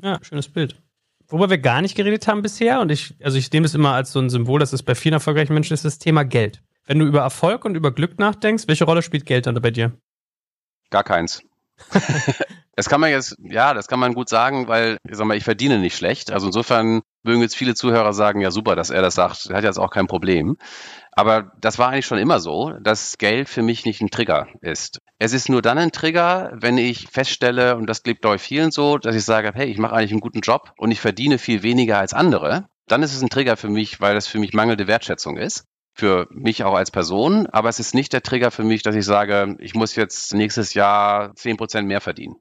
Ja, 0.00 0.20
schönes 0.22 0.48
Bild. 0.48 0.80
Worüber 1.26 1.50
wir 1.50 1.58
gar 1.58 1.82
nicht 1.82 1.96
geredet 1.96 2.26
haben 2.28 2.40
bisher, 2.40 2.80
und 2.80 2.90
ich, 2.90 3.14
also 3.22 3.36
ich 3.36 3.52
nehme 3.52 3.64
das 3.64 3.74
immer 3.74 3.92
als 3.92 4.12
so 4.12 4.20
ein 4.20 4.30
Symbol, 4.30 4.60
dass 4.60 4.72
es 4.72 4.82
bei 4.82 4.94
vielen 4.94 5.14
erfolgreichen 5.14 5.52
Menschen 5.52 5.74
ist, 5.74 5.84
das 5.84 5.98
Thema 5.98 6.24
Geld. 6.24 6.62
Wenn 6.86 6.98
du 6.98 7.06
über 7.06 7.20
Erfolg 7.20 7.64
und 7.64 7.76
über 7.76 7.92
Glück 7.92 8.18
nachdenkst, 8.18 8.68
welche 8.68 8.84
Rolle 8.84 9.02
spielt 9.02 9.24
Geld 9.24 9.46
dann 9.46 9.54
bei 9.54 9.70
dir? 9.70 9.92
Gar 10.90 11.04
keins. 11.04 11.42
das 12.76 12.88
kann 12.88 13.00
man 13.00 13.10
jetzt, 13.10 13.36
ja, 13.42 13.72
das 13.72 13.88
kann 13.88 13.98
man 13.98 14.14
gut 14.14 14.28
sagen, 14.28 14.68
weil, 14.68 14.98
ich 15.08 15.16
sag 15.16 15.26
mal, 15.26 15.36
ich 15.36 15.44
verdiene 15.44 15.78
nicht 15.78 15.96
schlecht. 15.96 16.30
Also 16.30 16.46
insofern 16.46 17.00
mögen 17.22 17.40
jetzt 17.40 17.56
viele 17.56 17.74
Zuhörer 17.74 18.12
sagen, 18.12 18.42
ja 18.42 18.50
super, 18.50 18.76
dass 18.76 18.90
er 18.90 19.00
das 19.00 19.14
sagt, 19.14 19.46
er 19.46 19.56
hat 19.56 19.64
jetzt 19.64 19.78
auch 19.78 19.90
kein 19.90 20.06
Problem. 20.06 20.58
Aber 21.12 21.52
das 21.60 21.78
war 21.78 21.88
eigentlich 21.88 22.06
schon 22.06 22.18
immer 22.18 22.38
so, 22.38 22.72
dass 22.80 23.16
Geld 23.16 23.48
für 23.48 23.62
mich 23.62 23.86
nicht 23.86 24.02
ein 24.02 24.10
Trigger 24.10 24.46
ist. 24.60 25.00
Es 25.18 25.32
ist 25.32 25.48
nur 25.48 25.62
dann 25.62 25.78
ein 25.78 25.90
Trigger, 25.90 26.52
wenn 26.54 26.76
ich 26.76 27.08
feststelle, 27.08 27.76
und 27.76 27.86
das 27.86 28.02
klingt 28.02 28.20
bei 28.20 28.36
vielen 28.36 28.72
so, 28.72 28.98
dass 28.98 29.16
ich 29.16 29.24
sage, 29.24 29.52
hey, 29.54 29.68
ich 29.68 29.78
mache 29.78 29.94
eigentlich 29.94 30.10
einen 30.10 30.20
guten 30.20 30.40
Job 30.40 30.72
und 30.76 30.90
ich 30.90 31.00
verdiene 31.00 31.38
viel 31.38 31.62
weniger 31.62 31.98
als 31.98 32.12
andere. 32.12 32.68
Dann 32.88 33.02
ist 33.02 33.14
es 33.14 33.22
ein 33.22 33.30
Trigger 33.30 33.56
für 33.56 33.70
mich, 33.70 34.00
weil 34.02 34.14
das 34.14 34.26
für 34.26 34.38
mich 34.38 34.52
mangelnde 34.52 34.86
Wertschätzung 34.86 35.38
ist 35.38 35.64
für 35.94 36.26
mich 36.30 36.64
auch 36.64 36.74
als 36.74 36.90
Person, 36.90 37.46
aber 37.46 37.68
es 37.68 37.78
ist 37.78 37.94
nicht 37.94 38.12
der 38.12 38.22
Trigger 38.22 38.50
für 38.50 38.64
mich, 38.64 38.82
dass 38.82 38.96
ich 38.96 39.04
sage, 39.04 39.56
ich 39.60 39.74
muss 39.74 39.94
jetzt 39.94 40.34
nächstes 40.34 40.74
Jahr 40.74 41.34
zehn 41.36 41.56
Prozent 41.56 41.86
mehr 41.86 42.00
verdienen. 42.00 42.36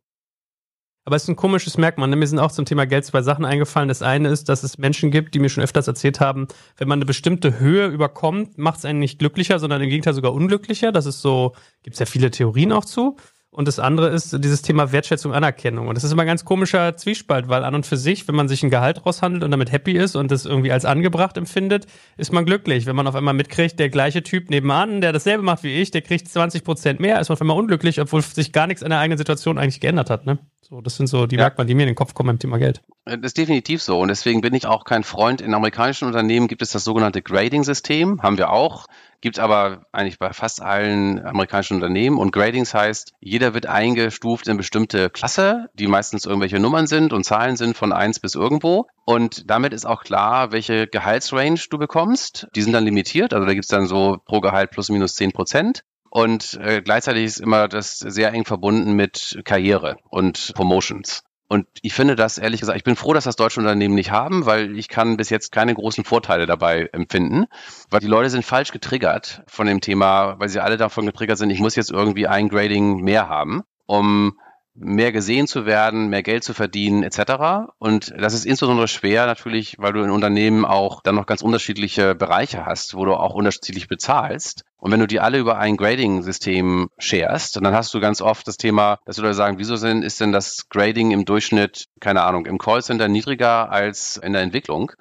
Aber 1.06 1.18
es 1.18 1.24
ist 1.24 1.30
ein 1.30 1.36
komisches 1.36 1.78
Merkmal. 1.78 2.08
Ne? 2.08 2.16
Mir 2.16 2.28
sind 2.28 2.40
auch 2.40 2.52
zum 2.52 2.66
Thema 2.66 2.86
Geld 2.86 3.06
zwei 3.06 3.22
Sachen 3.22 3.44
eingefallen. 3.44 3.90
Das 3.90 4.02
eine 4.02 4.30
ist, 4.30 4.48
dass 4.48 4.64
es 4.64 4.78
Menschen 4.78 5.12
gibt, 5.12 5.36
die 5.36 5.40
mir 5.40 5.50
schon 5.50 5.64
öfters 5.64 5.88
erzählt 5.88 6.22
haben, 6.22 6.48
wenn 6.78 6.88
man 6.88 7.00
eine 7.00 7.06
bestimmte 7.06 7.60
Höhe 7.60 7.88
überkommt, 7.88 8.58
macht 8.58 8.80
es 8.80 8.86
einen 8.86 9.00
nicht 9.00 9.20
glücklicher, 9.20 9.60
sondern 9.60 9.82
im 9.82 9.90
Gegenteil 9.90 10.14
sogar 10.14 10.34
unglücklicher. 10.34 10.94
Das 10.94 11.06
ist 11.06 11.22
so, 11.22 11.54
gibt 11.84 11.96
es 11.96 12.00
ja 12.00 12.06
viele 12.06 12.32
Theorien 12.32 12.72
auch 12.72 12.86
zu. 12.86 13.18
Und 13.54 13.68
das 13.68 13.78
andere 13.78 14.10
ist 14.10 14.44
dieses 14.44 14.64
Thema 14.64 14.92
Wertschätzung, 14.92 15.32
Anerkennung. 15.32 15.88
Und 15.88 15.96
das 15.96 16.04
ist 16.04 16.12
immer 16.12 16.24
ein 16.24 16.28
ganz 16.28 16.44
komischer 16.44 16.98
Zwiespalt, 16.98 17.50
weil 17.50 17.64
an 17.64 17.76
und 17.76 17.86
für 17.86 17.98
sich, 17.98 18.28
wenn 18.28 18.34
man 18.34 18.48
sich 18.48 18.64
ein 18.64 18.72
Gehalt 18.72 19.06
raushandelt 19.06 19.44
und 19.44 19.52
damit 19.52 19.72
happy 19.72 19.92
ist 19.92 20.16
und 20.16 20.32
das 20.32 20.46
irgendwie 20.46 20.72
als 20.72 20.86
angebracht 20.86 21.38
empfindet, 21.38 21.86
ist 22.18 22.34
man 22.34 22.46
glücklich. 22.46 22.88
Wenn 22.88 22.96
man 22.96 23.06
auf 23.06 23.14
einmal 23.14 23.36
mitkriegt, 23.36 23.78
der 23.78 23.90
gleiche 23.90 24.24
Typ 24.24 24.50
nebenan, 24.50 25.02
der 25.02 25.14
dasselbe 25.14 25.44
macht 25.44 25.64
wie 25.64 25.74
ich, 25.74 25.92
der 25.92 26.02
kriegt 26.02 26.28
20 26.28 26.64
Prozent 26.64 27.00
mehr, 27.00 27.20
ist 27.20 27.30
man 27.30 27.36
auf 27.36 27.42
einmal 27.42 27.58
unglücklich, 27.58 28.02
obwohl 28.02 28.24
sich 28.24 28.52
gar 28.54 28.66
nichts 28.66 28.82
an 28.82 28.90
der 28.90 29.00
eigenen 29.00 29.20
Situation 29.20 29.60
eigentlich 29.60 29.80
geändert 29.80 30.10
hat. 30.10 30.26
Ne? 30.26 30.40
So, 30.74 30.82
das 30.82 30.96
sind 30.96 31.06
so 31.06 31.28
die 31.28 31.36
ja. 31.36 31.44
Merkmale, 31.44 31.68
die 31.68 31.76
mir 31.76 31.84
in 31.84 31.90
den 31.90 31.96
Kopf 31.96 32.16
kommen 32.16 32.30
beim 32.30 32.40
Thema 32.40 32.58
Geld. 32.58 32.82
Das 33.06 33.20
ist 33.22 33.38
definitiv 33.38 33.84
so. 33.84 34.00
Und 34.00 34.08
deswegen 34.08 34.42
bin 34.42 34.56
ich 34.56 34.66
auch 34.66 34.86
kein 34.86 35.04
Freund. 35.04 35.40
In 35.40 35.54
amerikanischen 35.54 36.08
Unternehmen 36.08 36.48
gibt 36.48 36.64
es 36.64 36.72
das 36.72 36.84
sogenannte 36.84 37.22
Grading-System, 37.22 38.24
haben 38.24 38.40
wir 38.40 38.50
auch. 38.50 38.88
Gibt 39.22 39.38
aber 39.38 39.86
eigentlich 39.92 40.18
bei 40.18 40.34
fast 40.34 40.64
allen 40.64 41.24
amerikanischen 41.24 41.76
Unternehmen. 41.76 42.18
Und 42.18 42.32
Gradings 42.32 42.74
heißt, 42.74 43.14
jeder 43.20 43.54
wird 43.54 43.68
eingestuft 43.68 44.48
in 44.48 44.58
bestimmte 44.58 45.12
Klasse, 45.12 45.70
die 45.76 45.86
meistens 45.86 46.26
irgendwelche 46.26 46.60
Nummern 46.60 46.88
sind 46.88 47.14
und 47.14 47.24
Zahlen 47.24 47.56
sind 47.56 47.78
von 47.78 47.94
eins 47.94 48.20
bis 48.20 48.34
irgendwo. 48.34 48.88
Und 49.06 49.52
damit 49.52 49.74
ist 49.74 49.86
auch 49.86 50.04
klar, 50.04 50.52
welche 50.52 50.88
Gehaltsrange 50.88 51.60
du 51.70 51.78
bekommst. 51.78 52.48
Die 52.56 52.64
sind 52.64 52.74
dann 52.74 52.86
limitiert. 52.86 53.36
Also 53.36 53.46
da 53.46 53.54
gibt 53.54 53.66
es 53.66 53.70
dann 53.70 53.86
so 53.86 54.18
pro 54.26 54.42
Gehalt 54.42 54.72
plus 54.72 54.90
minus 54.90 55.14
zehn 55.14 55.34
Prozent. 55.34 55.84
Und 56.16 56.60
äh, 56.62 56.84
gleichzeitig 56.84 57.24
ist 57.24 57.40
immer 57.40 57.68
das 57.68 57.98
sehr 57.98 58.32
eng 58.34 58.46
verbunden 58.46 58.94
mit 58.94 59.42
Karriere 59.46 59.98
und 60.12 60.52
Promotions. 60.54 61.24
Und 61.48 61.66
ich 61.82 61.96
finde 61.96 62.16
das 62.16 62.38
ehrlich 62.38 62.60
gesagt, 62.60 62.78
ich 62.78 62.84
bin 62.84 62.96
froh, 62.96 63.14
dass 63.14 63.24
das 63.24 63.36
deutsche 63.36 63.60
Unternehmen 63.60 63.96
nicht 63.96 64.12
haben, 64.12 64.46
weil 64.46 64.78
ich 64.78 64.90
kann 64.90 65.18
bis 65.18 65.32
jetzt 65.32 65.52
keine 65.52 65.74
großen 65.74 66.04
Vorteile 66.04 66.46
dabei 66.46 66.88
empfinden, 66.94 67.46
weil 67.90 68.00
die 68.00 68.06
Leute 68.06 68.30
sind 68.30 68.46
falsch 68.46 68.72
getriggert 68.72 69.42
von 69.48 69.66
dem 69.66 69.82
Thema, 69.82 70.40
weil 70.40 70.50
sie 70.50 70.60
alle 70.60 70.78
davon 70.78 71.08
getriggert 71.08 71.40
sind, 71.40 71.50
ich 71.50 71.60
muss 71.60 71.76
jetzt 71.76 71.90
irgendwie 71.90 72.28
ein 72.28 72.48
Grading 72.48 72.98
mehr 72.98 73.28
haben, 73.28 73.64
um 73.88 74.38
mehr 74.76 75.12
gesehen 75.12 75.48
zu 75.48 75.66
werden, 75.66 76.08
mehr 76.08 76.24
Geld 76.24 76.44
zu 76.44 76.54
verdienen 76.54 77.04
etc. 77.04 77.72
Und 77.78 78.14
das 78.18 78.34
ist 78.34 78.46
insbesondere 78.46 78.88
schwer 78.88 79.26
natürlich, 79.26 79.76
weil 79.78 79.94
du 79.94 80.02
in 80.02 80.10
Unternehmen 80.10 80.66
auch 80.66 81.02
dann 81.02 81.16
noch 81.16 81.26
ganz 81.26 81.42
unterschiedliche 81.42 82.16
Bereiche 82.16 82.66
hast, 82.66 82.96
wo 82.96 83.06
du 83.06 83.14
auch 83.14 83.36
unterschiedlich 83.36 83.88
bezahlst. 83.88 84.64
Und 84.78 84.92
wenn 84.92 85.00
du 85.00 85.08
die 85.08 85.20
alle 85.20 85.38
über 85.38 85.58
ein 85.58 85.78
Grading-System 85.78 86.90
sharest, 86.98 87.56
dann 87.56 87.74
hast 87.74 87.94
du 87.94 88.00
ganz 88.00 88.22
oft 88.22 88.48
das 88.48 88.58
Thema, 88.58 89.00
dass 89.06 89.16
die 89.16 89.22
Leute 89.22 89.36
sagen, 89.36 89.60
wieso 89.60 89.76
sind, 89.76 90.04
ist 90.04 90.20
denn 90.20 90.32
das 90.32 90.68
Grading 90.70 91.12
im 91.12 91.26
Durchschnitt, 91.26 91.86
keine 92.00 92.24
Ahnung, 92.24 92.46
im 92.46 92.58
Callcenter 92.58 93.08
niedriger 93.08 93.72
als 93.72 94.18
in 94.18 94.34
der 94.34 94.42
Entwicklung? 94.42 94.92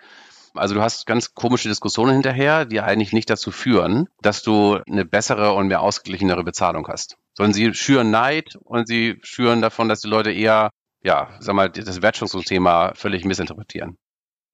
Also 0.54 0.74
du 0.74 0.82
hast 0.82 1.06
ganz 1.06 1.34
komische 1.34 1.70
Diskussionen 1.70 2.12
hinterher, 2.12 2.66
die 2.66 2.82
eigentlich 2.82 3.14
nicht 3.14 3.30
dazu 3.30 3.50
führen, 3.50 4.08
dass 4.20 4.42
du 4.42 4.78
eine 4.86 5.06
bessere 5.06 5.54
und 5.54 5.68
mehr 5.68 5.80
ausgeglichenere 5.80 6.44
Bezahlung 6.44 6.86
hast 6.88 7.16
sondern 7.34 7.52
sie 7.52 7.74
schüren 7.74 8.10
Neid 8.10 8.56
und 8.62 8.86
sie 8.86 9.18
schüren 9.22 9.62
davon, 9.62 9.88
dass 9.88 10.00
die 10.00 10.08
Leute 10.08 10.32
eher, 10.32 10.70
ja, 11.02 11.30
sag 11.40 11.54
mal, 11.54 11.70
das 11.70 12.02
Wertschöpfungsthema 12.02 12.92
völlig 12.94 13.24
missinterpretieren. 13.24 13.96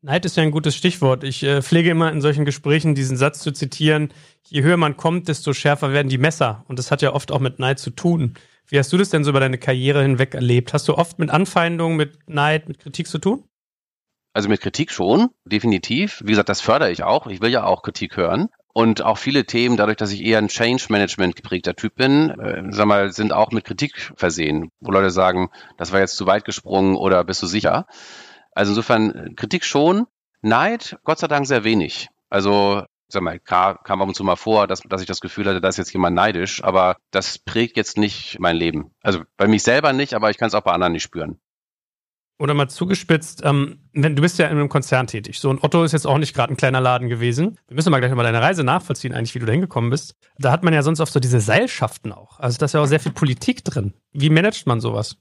Neid 0.00 0.24
ist 0.24 0.36
ja 0.36 0.44
ein 0.44 0.52
gutes 0.52 0.76
Stichwort. 0.76 1.24
Ich 1.24 1.42
äh, 1.42 1.60
pflege 1.60 1.90
immer 1.90 2.12
in 2.12 2.20
solchen 2.20 2.44
Gesprächen 2.44 2.94
diesen 2.94 3.16
Satz 3.16 3.40
zu 3.40 3.50
zitieren, 3.50 4.12
je 4.46 4.62
höher 4.62 4.76
man 4.76 4.96
kommt, 4.96 5.26
desto 5.26 5.52
schärfer 5.52 5.92
werden 5.92 6.08
die 6.08 6.18
Messer. 6.18 6.64
Und 6.68 6.78
das 6.78 6.92
hat 6.92 7.02
ja 7.02 7.12
oft 7.12 7.32
auch 7.32 7.40
mit 7.40 7.58
Neid 7.58 7.80
zu 7.80 7.90
tun. 7.90 8.34
Wie 8.68 8.78
hast 8.78 8.92
du 8.92 8.96
das 8.96 9.10
denn 9.10 9.24
so 9.24 9.30
über 9.30 9.40
deine 9.40 9.58
Karriere 9.58 10.02
hinweg 10.02 10.34
erlebt? 10.34 10.72
Hast 10.72 10.86
du 10.86 10.94
oft 10.96 11.18
mit 11.18 11.30
Anfeindungen, 11.30 11.96
mit 11.96 12.28
Neid, 12.28 12.68
mit 12.68 12.78
Kritik 12.78 13.08
zu 13.08 13.18
tun? 13.18 13.42
Also 14.34 14.48
mit 14.48 14.60
Kritik 14.60 14.92
schon, 14.92 15.30
definitiv. 15.44 16.22
Wie 16.22 16.30
gesagt, 16.30 16.48
das 16.48 16.60
fördere 16.60 16.92
ich 16.92 17.02
auch. 17.02 17.26
Ich 17.26 17.40
will 17.40 17.50
ja 17.50 17.64
auch 17.64 17.82
Kritik 17.82 18.16
hören. 18.16 18.48
Und 18.72 19.02
auch 19.02 19.18
viele 19.18 19.44
Themen, 19.44 19.76
dadurch, 19.76 19.96
dass 19.96 20.12
ich 20.12 20.22
eher 20.22 20.38
ein 20.38 20.48
Change 20.48 20.86
Management 20.90 21.36
geprägter 21.36 21.74
Typ 21.74 21.96
bin, 21.96 22.30
äh, 22.30 22.62
sag 22.70 22.86
mal, 22.86 23.12
sind 23.12 23.32
auch 23.32 23.50
mit 23.50 23.64
Kritik 23.64 24.12
versehen, 24.16 24.70
wo 24.80 24.92
Leute 24.92 25.10
sagen, 25.10 25.50
das 25.78 25.92
war 25.92 26.00
jetzt 26.00 26.16
zu 26.16 26.26
weit 26.26 26.44
gesprungen 26.44 26.96
oder 26.96 27.24
bist 27.24 27.42
du 27.42 27.46
sicher? 27.46 27.86
Also 28.52 28.72
insofern 28.72 29.34
Kritik 29.36 29.64
schon, 29.64 30.06
Neid, 30.42 30.98
Gott 31.04 31.18
sei 31.18 31.26
Dank 31.26 31.46
sehr 31.46 31.64
wenig. 31.64 32.08
Also 32.30 32.84
sag 33.08 33.22
mal, 33.22 33.40
kam, 33.40 33.78
kam 33.82 34.02
ab 34.02 34.08
und 34.08 34.14
zu 34.14 34.22
mal 34.22 34.36
vor, 34.36 34.66
dass, 34.66 34.80
dass 34.82 35.00
ich 35.00 35.06
das 35.06 35.20
Gefühl 35.20 35.46
hatte, 35.46 35.60
da 35.60 35.68
ist 35.68 35.78
jetzt 35.78 35.92
jemand 35.92 36.14
neidisch, 36.14 36.62
aber 36.62 36.96
das 37.10 37.38
prägt 37.38 37.76
jetzt 37.76 37.96
nicht 37.96 38.38
mein 38.38 38.56
Leben. 38.56 38.94
Also 39.02 39.22
bei 39.36 39.48
mich 39.48 39.62
selber 39.62 39.92
nicht, 39.92 40.14
aber 40.14 40.30
ich 40.30 40.36
kann 40.38 40.48
es 40.48 40.54
auch 40.54 40.62
bei 40.62 40.72
anderen 40.72 40.92
nicht 40.92 41.02
spüren. 41.02 41.40
Oder 42.38 42.54
mal 42.54 42.68
zugespitzt, 42.68 43.42
ähm, 43.44 43.80
wenn, 43.92 44.14
du 44.14 44.22
bist 44.22 44.38
ja 44.38 44.46
in 44.46 44.52
einem 44.52 44.68
Konzern 44.68 45.08
tätig. 45.08 45.40
So, 45.40 45.50
und 45.50 45.64
Otto 45.64 45.82
ist 45.82 45.92
jetzt 45.92 46.06
auch 46.06 46.18
nicht 46.18 46.34
gerade 46.34 46.52
ein 46.52 46.56
kleiner 46.56 46.80
Laden 46.80 47.08
gewesen. 47.08 47.58
Wir 47.66 47.74
müssen 47.74 47.90
mal 47.90 47.98
gleich 47.98 48.14
mal 48.14 48.22
deine 48.22 48.40
Reise 48.40 48.62
nachvollziehen, 48.62 49.12
eigentlich, 49.12 49.34
wie 49.34 49.40
du 49.40 49.46
da 49.46 49.52
hingekommen 49.52 49.90
bist. 49.90 50.14
Da 50.38 50.52
hat 50.52 50.62
man 50.62 50.72
ja 50.72 50.82
sonst 50.82 51.00
oft 51.00 51.12
so 51.12 51.18
diese 51.18 51.40
Seilschaften 51.40 52.12
auch. 52.12 52.38
Also 52.38 52.58
da 52.58 52.66
ist 52.66 52.74
ja 52.74 52.80
auch 52.80 52.86
sehr 52.86 53.00
viel 53.00 53.12
Politik 53.12 53.64
drin. 53.64 53.94
Wie 54.12 54.30
managt 54.30 54.66
man 54.68 54.80
sowas? 54.80 55.16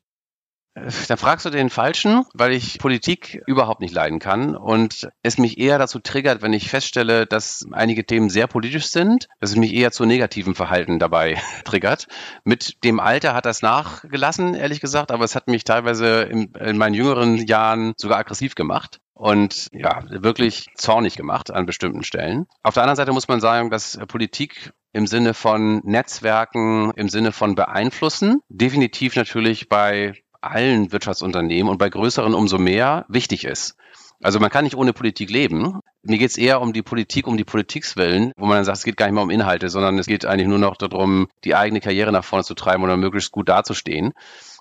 Da 1.08 1.18
fragst 1.18 1.46
du 1.46 1.50
den 1.50 1.70
Falschen, 1.70 2.26
weil 2.34 2.52
ich 2.52 2.78
Politik 2.78 3.42
überhaupt 3.48 3.82
nicht 3.82 3.94
leiden 3.94 4.20
kann 4.20 4.56
und 4.56 5.10
es 5.24 5.38
mich 5.38 5.58
eher 5.58 5.80
dazu 5.80 6.00
triggert, 6.00 6.42
wenn 6.42 6.54
ich 6.54 6.70
feststelle, 6.70 7.26
dass 7.26 7.66
einige 7.72 8.06
Themen 8.06 8.30
sehr 8.30 8.48
politisch 8.48 8.88
sind, 8.88 9.28
dass 9.40 9.52
es 9.52 9.56
mich 9.56 9.74
eher 9.74 9.92
zu 9.92 10.06
negativen 10.06 10.54
Verhalten 10.54 11.00
dabei 11.00 11.42
triggert. 11.64 12.08
Mit 12.44 12.84
dem 12.84 13.00
Alter 13.00 13.34
hat 13.34 13.46
das 13.46 13.62
nachgelassen, 13.62 14.54
ehrlich 14.54 14.80
gesagt, 14.80 15.12
aber 15.12 15.24
es 15.24 15.36
hat 15.36 15.48
mich 15.48 15.64
teilweise 15.64 16.22
in, 16.22 16.54
in 16.54 16.78
meinen 16.78 16.94
jüngeren 16.94 17.38
Jahren 17.48 17.94
sogar 17.98 18.20
aggressiv 18.20 18.54
gemacht 18.54 19.00
und 19.14 19.70
ja, 19.72 20.04
wirklich 20.08 20.68
zornig 20.76 21.16
gemacht 21.16 21.50
an 21.50 21.66
bestimmten 21.66 22.04
Stellen. 22.04 22.46
Auf 22.62 22.76
der 22.76 22.84
anderen 22.84 22.98
Seite 22.98 23.14
muss 23.14 23.28
man 23.28 23.42
sagen, 23.42 23.72
dass 23.72 23.98
Politik 24.08 24.74
im 24.94 25.08
Sinne 25.08 25.34
von 25.34 25.82
Netzwerken, 25.84 26.92
im 26.96 27.10
Sinne 27.10 27.32
von 27.32 27.56
beeinflussen, 27.56 28.42
definitiv 28.50 29.16
natürlich 29.16 29.70
bei 29.70 30.14
allen 30.42 30.92
Wirtschaftsunternehmen 30.92 31.70
und 31.70 31.78
bei 31.78 31.90
größeren 31.90 32.34
umso 32.34 32.58
mehr 32.58 33.06
wichtig 33.10 33.46
ist. 33.46 33.76
Also 34.22 34.40
man 34.40 34.50
kann 34.50 34.64
nicht 34.64 34.76
ohne 34.76 34.94
Politik 34.94 35.30
leben. 35.30 35.80
Mir 36.02 36.18
geht 36.18 36.32
es 36.32 36.38
eher 36.38 36.62
um 36.62 36.74
die 36.74 36.82
Politik, 36.82 37.28
um 37.28 37.38
die 37.38 37.44
Politikswillen, 37.44 38.32
wo 38.36 38.46
man 38.48 38.58
dann 38.58 38.66
sagt, 38.66 38.80
es 38.80 38.84
geht 38.84 38.98
gar 38.98 39.06
nicht 39.06 39.14
mehr 39.14 39.24
um 39.24 39.30
Inhalte, 39.30 39.70
sondern 39.70 40.00
es 40.00 40.08
geht 40.08 40.26
eigentlich 40.26 40.48
nur 40.48 40.58
noch 40.58 40.76
darum, 40.76 41.28
die 41.44 41.54
eigene 41.54 41.82
Karriere 41.82 42.12
nach 42.12 42.24
vorne 42.24 42.44
zu 42.44 42.56
treiben 42.56 42.84
oder 42.84 42.98
möglichst 42.98 43.32
gut 43.32 43.48
dazustehen. 43.48 44.14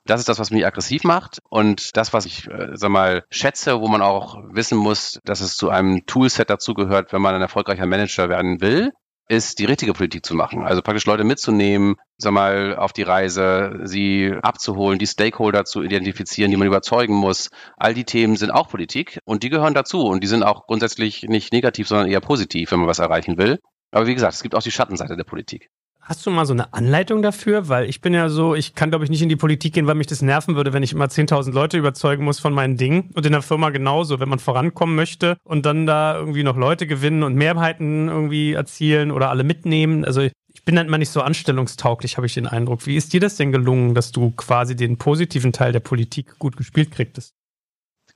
Das 0.05 0.21
ist 0.21 0.29
das, 0.29 0.39
was 0.39 0.51
mich 0.51 0.67
aggressiv 0.67 1.05
macht 1.05 1.41
und 1.49 1.97
das, 1.97 2.13
was 2.13 2.27
ich, 2.27 2.47
äh, 2.49 2.71
sag 2.75 2.91
mal, 2.91 3.25
schätze, 3.31 3.81
wo 3.81 3.89
man 3.89 4.03
auch 4.03 4.37
wissen 4.51 4.79
muss, 4.79 5.21
dass 5.25 5.41
es 5.41 5.57
zu 5.57 5.71
einem 5.71 6.05
Toolset 6.07 6.51
dazugehört, 6.51 7.13
wenn 7.13 7.23
man 7.23 7.35
ein 7.35 7.43
erfolgreicher 7.43 7.87
Manager 7.87 8.29
werden 8.29 8.61
will, 8.61 8.93
ist, 9.29 9.59
die 9.59 9.65
richtige 9.65 9.93
Politik 9.93 10.25
zu 10.25 10.35
machen. 10.35 10.65
Also 10.65 10.83
praktisch 10.83 11.07
Leute 11.07 11.25
mitzunehmen, 11.25 11.97
sag 12.17 12.33
mal, 12.33 12.77
auf 12.77 12.93
die 12.93 13.03
Reise, 13.03 13.81
sie 13.85 14.33
abzuholen, 14.43 14.99
die 14.99 15.07
Stakeholder 15.07 15.65
zu 15.65 15.83
identifizieren, 15.83 16.51
die 16.51 16.57
man 16.57 16.69
überzeugen 16.69 17.15
muss. 17.15 17.51
All 17.77 17.95
die 17.95 18.05
Themen 18.05 18.37
sind 18.37 18.51
auch 18.51 18.69
Politik 18.69 19.19
und 19.25 19.43
die 19.43 19.51
gehören 19.51 19.75
dazu 19.75 20.05
und 20.05 20.23
die 20.23 20.29
sind 20.29 20.43
auch 20.43 20.67
grundsätzlich 20.67 21.25
nicht 21.25 21.53
negativ, 21.53 21.89
sondern 21.89 22.09
eher 22.09 22.21
positiv, 22.21 22.71
wenn 22.71 22.79
man 22.79 22.89
was 22.89 22.99
erreichen 22.99 23.37
will. 23.39 23.59
Aber 23.91 24.07
wie 24.07 24.15
gesagt, 24.15 24.35
es 24.35 24.43
gibt 24.43 24.55
auch 24.55 24.63
die 24.63 24.71
Schattenseite 24.71 25.17
der 25.17 25.25
Politik. 25.25 25.71
Hast 26.09 26.25
du 26.25 26.31
mal 26.31 26.47
so 26.47 26.53
eine 26.53 26.73
Anleitung 26.73 27.21
dafür? 27.21 27.69
Weil 27.69 27.89
ich 27.89 28.01
bin 28.01 28.15
ja 28.15 28.29
so, 28.29 28.55
ich 28.55 28.77
kann 28.77 28.91
glaube 28.91 29.05
ich 29.05 29.11
nicht 29.11 29.23
in 29.23 29.29
die 29.29 29.35
Politik 29.35 29.75
gehen, 29.75 29.89
weil 29.89 29.97
mich 29.97 30.07
das 30.07 30.23
nerven 30.23 30.55
würde, 30.55 30.73
wenn 30.73 30.85
ich 30.85 30.93
immer 30.93 31.07
10.000 31.07 31.51
Leute 31.51 31.79
überzeugen 31.79 32.25
muss 32.25 32.39
von 32.39 32.55
meinen 32.55 32.77
Dingen. 32.77 33.11
Und 33.15 33.27
in 33.27 33.33
der 33.33 33.43
Firma 33.43 33.71
genauso, 33.71 34.21
wenn 34.21 34.29
man 34.29 34.39
vorankommen 34.39 34.95
möchte 34.95 35.37
und 35.43 35.67
dann 35.67 35.85
da 35.85 36.17
irgendwie 36.17 36.45
noch 36.45 36.57
Leute 36.57 36.87
gewinnen 36.87 37.25
und 37.25 37.35
Mehrheiten 37.35 38.07
irgendwie 38.07 38.53
erzielen 38.53 39.11
oder 39.11 39.31
alle 39.31 39.43
mitnehmen. 39.43 40.05
Also 40.05 40.21
ich 40.21 40.65
bin 40.65 40.77
dann 40.77 40.87
immer 40.87 40.99
nicht 40.99 41.11
so 41.11 41.23
anstellungstauglich, 41.23 42.17
habe 42.17 42.29
ich 42.29 42.35
den 42.35 42.47
Eindruck. 42.47 42.87
Wie 42.87 42.97
ist 42.97 43.13
dir 43.13 43.19
das 43.19 43.35
denn 43.35 43.51
gelungen, 43.51 43.97
dass 43.97 44.13
du 44.13 44.31
quasi 44.31 44.77
den 44.77 44.99
positiven 44.99 45.53
Teil 45.53 45.73
der 45.73 45.81
Politik 45.81 46.39
gut 46.39 46.57
gespielt 46.57 46.93
kriegtest? 46.93 47.35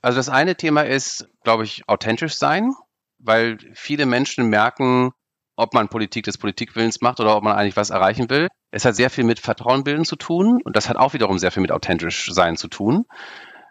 Also 0.01 0.15
das 0.15 0.29
eine 0.29 0.55
Thema 0.55 0.83
ist, 0.83 1.27
glaube 1.43 1.65
ich, 1.65 1.83
authentisch 1.87 2.35
sein, 2.35 2.73
weil 3.19 3.57
viele 3.73 4.05
Menschen 4.05 4.47
merken, 4.47 5.11
ob 5.61 5.73
man 5.73 5.89
Politik 5.89 6.25
des 6.25 6.37
Politikwillens 6.37 7.01
macht 7.01 7.19
oder 7.19 7.37
ob 7.37 7.43
man 7.43 7.55
eigentlich 7.55 7.77
was 7.77 7.91
erreichen 7.91 8.29
will. 8.29 8.47
Es 8.71 8.83
hat 8.83 8.95
sehr 8.95 9.09
viel 9.09 9.23
mit 9.23 9.39
Vertrauen 9.39 9.83
bilden 9.83 10.05
zu 10.05 10.15
tun 10.15 10.59
und 10.63 10.75
das 10.75 10.89
hat 10.89 10.97
auch 10.97 11.13
wiederum 11.13 11.37
sehr 11.37 11.51
viel 11.51 11.61
mit 11.61 11.71
authentisch 11.71 12.31
sein 12.33 12.57
zu 12.57 12.67
tun. 12.67 13.05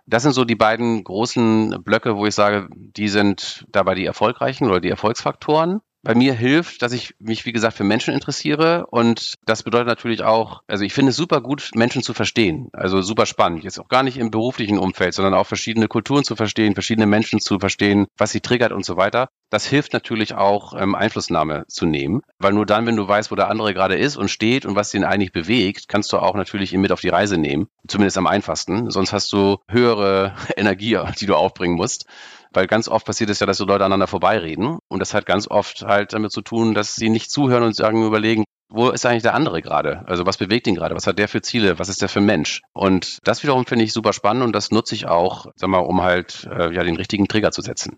Das 0.07 0.23
sind 0.23 0.33
so 0.33 0.45
die 0.45 0.57
beiden 0.57 1.05
großen 1.05 1.83
Blöcke, 1.83 2.17
wo 2.17 2.27
ich 2.27 2.35
sage, 2.35 2.69
die 2.71 3.09
sind 3.09 3.67
dabei 3.71 3.95
die 3.95 4.07
erfolgreichen 4.07 4.69
oder 4.69 4.81
die 4.81 4.89
Erfolgsfaktoren 4.89 5.81
bei 6.03 6.15
mir 6.15 6.35
hilft, 6.35 6.83
dass 6.83 6.93
ich 6.93 7.15
mich, 7.19 7.45
wie 7.45 7.53
gesagt, 7.53 7.77
für 7.77 7.85
Menschen 7.85 8.15
interessiere. 8.15 8.87
Und 8.87 9.35
das 9.45 9.63
bedeutet 9.63 9.87
natürlich 9.87 10.23
auch, 10.23 10.63
also 10.67 10.85
ich 10.85 10.95
finde 10.95 11.11
es 11.11 11.17
super 11.17 11.41
gut, 11.41 11.71
Menschen 11.75 12.03
zu 12.03 12.15
verstehen. 12.15 12.69
Also 12.73 13.03
super 13.03 13.27
spannend. 13.27 13.65
Jetzt 13.65 13.79
auch 13.79 13.89
gar 13.89 14.03
nicht 14.03 14.17
im 14.17 14.31
beruflichen 14.31 14.79
Umfeld, 14.79 15.15
sondern 15.15 15.35
auch 15.35 15.47
verschiedene 15.47 15.89
Kulturen 15.89 16.25
zu 16.25 16.37
verstehen, 16.37 16.75
verschiedene 16.75 17.07
Menschen 17.07 17.41
zu 17.41 17.59
verstehen, 17.59 18.07
was 18.17 18.31
sie 18.33 18.41
triggert 18.41 18.73
und 18.73 18.85
so 18.85 18.97
weiter. 18.97 19.29
Das 19.51 19.67
hilft 19.67 19.93
natürlich 19.93 20.35
auch, 20.35 20.75
ähm, 20.81 20.95
Einflussnahme 20.95 21.65
zu 21.69 21.85
nehmen. 21.85 22.23
Weil 22.39 22.53
nur 22.53 22.67
dann, 22.67 22.87
wenn 22.87 22.97
du 22.97 23.07
weißt, 23.07 23.31
wo 23.31 23.35
der 23.35 23.49
andere 23.49 23.75
gerade 23.75 23.97
ist 23.97 24.17
und 24.17 24.31
steht 24.31 24.65
und 24.65 24.77
was 24.77 24.91
den 24.91 25.05
eigentlich 25.05 25.33
bewegt, 25.33 25.89
kannst 25.89 26.13
du 26.13 26.19
auch 26.19 26.35
natürlich 26.35 26.73
ihn 26.73 26.81
mit 26.81 26.93
auf 26.93 27.01
die 27.01 27.09
Reise 27.09 27.37
nehmen. 27.37 27.69
Zumindest 27.89 28.17
am 28.17 28.27
einfachsten. 28.27 28.91
Sonst 28.91 29.13
hast 29.13 29.33
du 29.33 29.59
höhere 29.69 30.35
Energie, 30.57 30.99
die 31.21 31.27
du 31.27 31.35
aufbringen 31.35 31.77
musst. 31.77 32.07
Weil 32.53 32.67
ganz 32.67 32.89
oft 32.89 33.07
passiert 33.07 33.31
es 33.31 33.41
ja, 33.41 33.47
dass 33.47 33.59
so 33.59 33.65
Leute 33.65 33.85
aneinander 33.85 34.07
vorbeireden. 34.07 34.79
Und 34.89 34.99
das 35.01 35.15
hat 35.15 35.27
ganz 35.27 35.49
oft 35.49 35.83
halt 35.83 36.13
damit 36.13 36.33
zu 36.33 36.43
tun, 36.43 36.75
dass 36.75 36.97
sie 36.97 37.09
nicht 37.09 37.31
zuhören 37.31 37.63
und 37.63 37.77
sagen, 37.77 38.05
überlegen, 38.05 38.45
wo 38.71 38.89
ist 38.91 39.05
eigentlich 39.05 39.23
der 39.23 39.35
andere 39.35 39.63
gerade? 39.63 40.05
Also 40.07 40.27
was 40.27 40.37
bewegt 40.37 40.67
ihn 40.67 40.77
gerade? 40.77 40.95
Was 40.95 41.07
hat 41.07 41.19
der 41.19 41.29
für 41.29 41.43
Ziele? 41.43 41.79
Was 41.79 41.89
ist 41.89 42.03
der 42.03 42.09
für 42.09 42.21
ein 42.21 42.27
Mensch? 42.27 42.63
Und 42.73 43.19
das 43.25 43.43
wiederum 43.43 43.67
finde 43.67 43.85
ich 43.85 43.93
super 43.93 44.13
spannend 44.13 44.45
und 44.45 44.53
das 44.53 44.71
nutze 44.71 44.95
ich 44.95 45.07
auch, 45.07 45.47
sag 45.57 45.69
mal, 45.69 45.79
um 45.79 46.03
halt 46.03 46.49
äh, 46.51 46.73
ja 46.73 46.85
den 46.85 46.97
richtigen 46.97 47.27
Trigger 47.27 47.51
zu 47.51 47.63
setzen. 47.63 47.97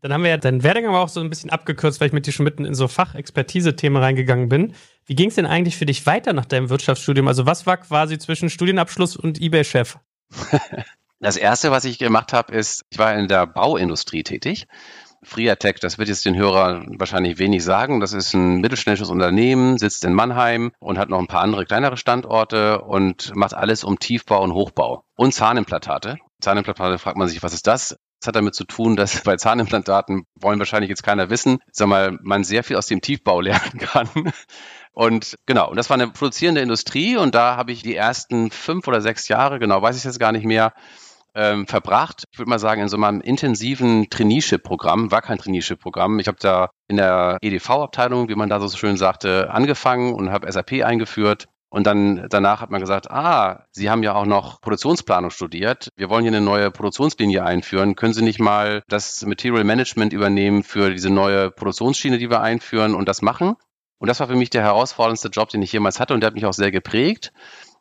Dann 0.00 0.12
haben 0.12 0.22
wir 0.22 0.30
ja 0.30 0.36
deinen 0.36 0.62
Werdegang 0.62 0.94
auch 0.94 1.08
so 1.08 1.20
ein 1.20 1.30
bisschen 1.30 1.48
abgekürzt, 1.48 1.98
weil 1.98 2.08
ich 2.08 2.12
mit 2.12 2.26
dir 2.26 2.32
schon 2.32 2.44
mitten 2.44 2.66
in 2.66 2.74
so 2.74 2.88
Fachexpertise-Themen 2.88 3.96
reingegangen 3.96 4.50
bin. 4.50 4.74
Wie 5.06 5.14
ging 5.14 5.30
es 5.30 5.36
denn 5.36 5.46
eigentlich 5.46 5.76
für 5.78 5.86
dich 5.86 6.04
weiter 6.04 6.34
nach 6.34 6.44
deinem 6.44 6.68
Wirtschaftsstudium? 6.68 7.26
Also 7.26 7.46
was 7.46 7.66
war 7.66 7.78
quasi 7.78 8.18
zwischen 8.18 8.50
Studienabschluss 8.50 9.16
und 9.16 9.40
eBay-Chef? 9.40 9.96
Das 11.24 11.38
erste, 11.38 11.70
was 11.70 11.86
ich 11.86 11.98
gemacht 11.98 12.34
habe, 12.34 12.52
ist, 12.52 12.84
ich 12.90 12.98
war 12.98 13.14
in 13.14 13.28
der 13.28 13.46
Bauindustrie 13.46 14.24
tätig. 14.24 14.66
Friatec, 15.22 15.80
das 15.80 15.96
wird 15.96 16.10
jetzt 16.10 16.26
den 16.26 16.36
Hörern 16.36 16.96
wahrscheinlich 16.98 17.38
wenig 17.38 17.64
sagen. 17.64 18.00
Das 18.00 18.12
ist 18.12 18.34
ein 18.34 18.60
mittelständisches 18.60 19.08
Unternehmen, 19.08 19.78
sitzt 19.78 20.04
in 20.04 20.12
Mannheim 20.12 20.72
und 20.80 20.98
hat 20.98 21.08
noch 21.08 21.18
ein 21.18 21.26
paar 21.26 21.40
andere 21.40 21.64
kleinere 21.64 21.96
Standorte 21.96 22.82
und 22.82 23.34
macht 23.34 23.54
alles 23.54 23.84
um 23.84 23.98
Tiefbau 23.98 24.42
und 24.42 24.52
Hochbau 24.52 25.06
und 25.16 25.32
Zahnimplantate. 25.32 26.18
Zahnimplantate 26.42 26.98
fragt 26.98 27.16
man 27.16 27.26
sich, 27.26 27.42
was 27.42 27.54
ist 27.54 27.66
das? 27.66 27.96
Das 28.20 28.28
hat 28.28 28.36
damit 28.36 28.54
zu 28.54 28.64
tun, 28.64 28.94
dass 28.94 29.18
bei 29.24 29.36
Zahnimplantaten 29.36 30.26
wollen 30.34 30.58
wahrscheinlich 30.58 30.90
jetzt 30.90 31.04
keiner 31.04 31.30
wissen, 31.30 31.60
sag 31.72 31.88
mal, 31.88 32.18
man 32.20 32.44
sehr 32.44 32.64
viel 32.64 32.76
aus 32.76 32.86
dem 32.86 33.00
Tiefbau 33.00 33.40
lernen 33.40 33.78
kann. 33.78 34.10
Und 34.92 35.38
genau, 35.46 35.70
und 35.70 35.76
das 35.76 35.88
war 35.88 35.94
eine 35.94 36.08
produzierende 36.08 36.60
Industrie 36.60 37.16
und 37.16 37.34
da 37.34 37.56
habe 37.56 37.72
ich 37.72 37.82
die 37.82 37.96
ersten 37.96 38.50
fünf 38.50 38.86
oder 38.86 39.00
sechs 39.00 39.26
Jahre, 39.28 39.58
genau 39.58 39.80
weiß 39.80 39.96
ich 39.96 40.04
jetzt 40.04 40.20
gar 40.20 40.30
nicht 40.30 40.44
mehr, 40.44 40.74
ähm, 41.34 41.66
verbracht. 41.66 42.24
Ich 42.32 42.38
würde 42.38 42.50
mal 42.50 42.58
sagen, 42.58 42.82
in 42.82 42.88
so 42.88 42.96
einem 42.96 43.20
intensiven 43.20 44.08
Traineeship-Programm, 44.10 45.10
war 45.10 45.22
kein 45.22 45.38
Traineeship-Programm. 45.38 46.18
Ich 46.18 46.28
habe 46.28 46.38
da 46.40 46.70
in 46.88 46.96
der 46.96 47.38
EDV-Abteilung, 47.40 48.28
wie 48.28 48.34
man 48.34 48.48
da 48.48 48.60
so 48.60 48.68
schön 48.76 48.96
sagte, 48.96 49.50
angefangen 49.50 50.14
und 50.14 50.30
habe 50.30 50.50
SAP 50.50 50.84
eingeführt. 50.84 51.46
Und 51.70 51.88
dann 51.88 52.28
danach 52.30 52.60
hat 52.60 52.70
man 52.70 52.80
gesagt, 52.80 53.10
ah, 53.10 53.66
Sie 53.72 53.90
haben 53.90 54.04
ja 54.04 54.14
auch 54.14 54.26
noch 54.26 54.60
Produktionsplanung 54.60 55.30
studiert. 55.30 55.88
Wir 55.96 56.08
wollen 56.08 56.22
hier 56.22 56.30
eine 56.30 56.40
neue 56.40 56.70
Produktionslinie 56.70 57.44
einführen. 57.44 57.96
Können 57.96 58.14
Sie 58.14 58.22
nicht 58.22 58.38
mal 58.38 58.84
das 58.86 59.26
Material 59.26 59.64
Management 59.64 60.12
übernehmen 60.12 60.62
für 60.62 60.90
diese 60.90 61.10
neue 61.10 61.50
Produktionsschiene, 61.50 62.18
die 62.18 62.30
wir 62.30 62.42
einführen 62.42 62.94
und 62.94 63.08
das 63.08 63.22
machen? 63.22 63.56
Und 63.98 64.08
das 64.08 64.20
war 64.20 64.28
für 64.28 64.36
mich 64.36 64.50
der 64.50 64.62
herausforderndste 64.62 65.28
Job, 65.28 65.48
den 65.48 65.62
ich 65.62 65.72
jemals 65.72 65.98
hatte 65.98 66.14
und 66.14 66.20
der 66.20 66.28
hat 66.28 66.34
mich 66.34 66.46
auch 66.46 66.52
sehr 66.52 66.70
geprägt 66.70 67.32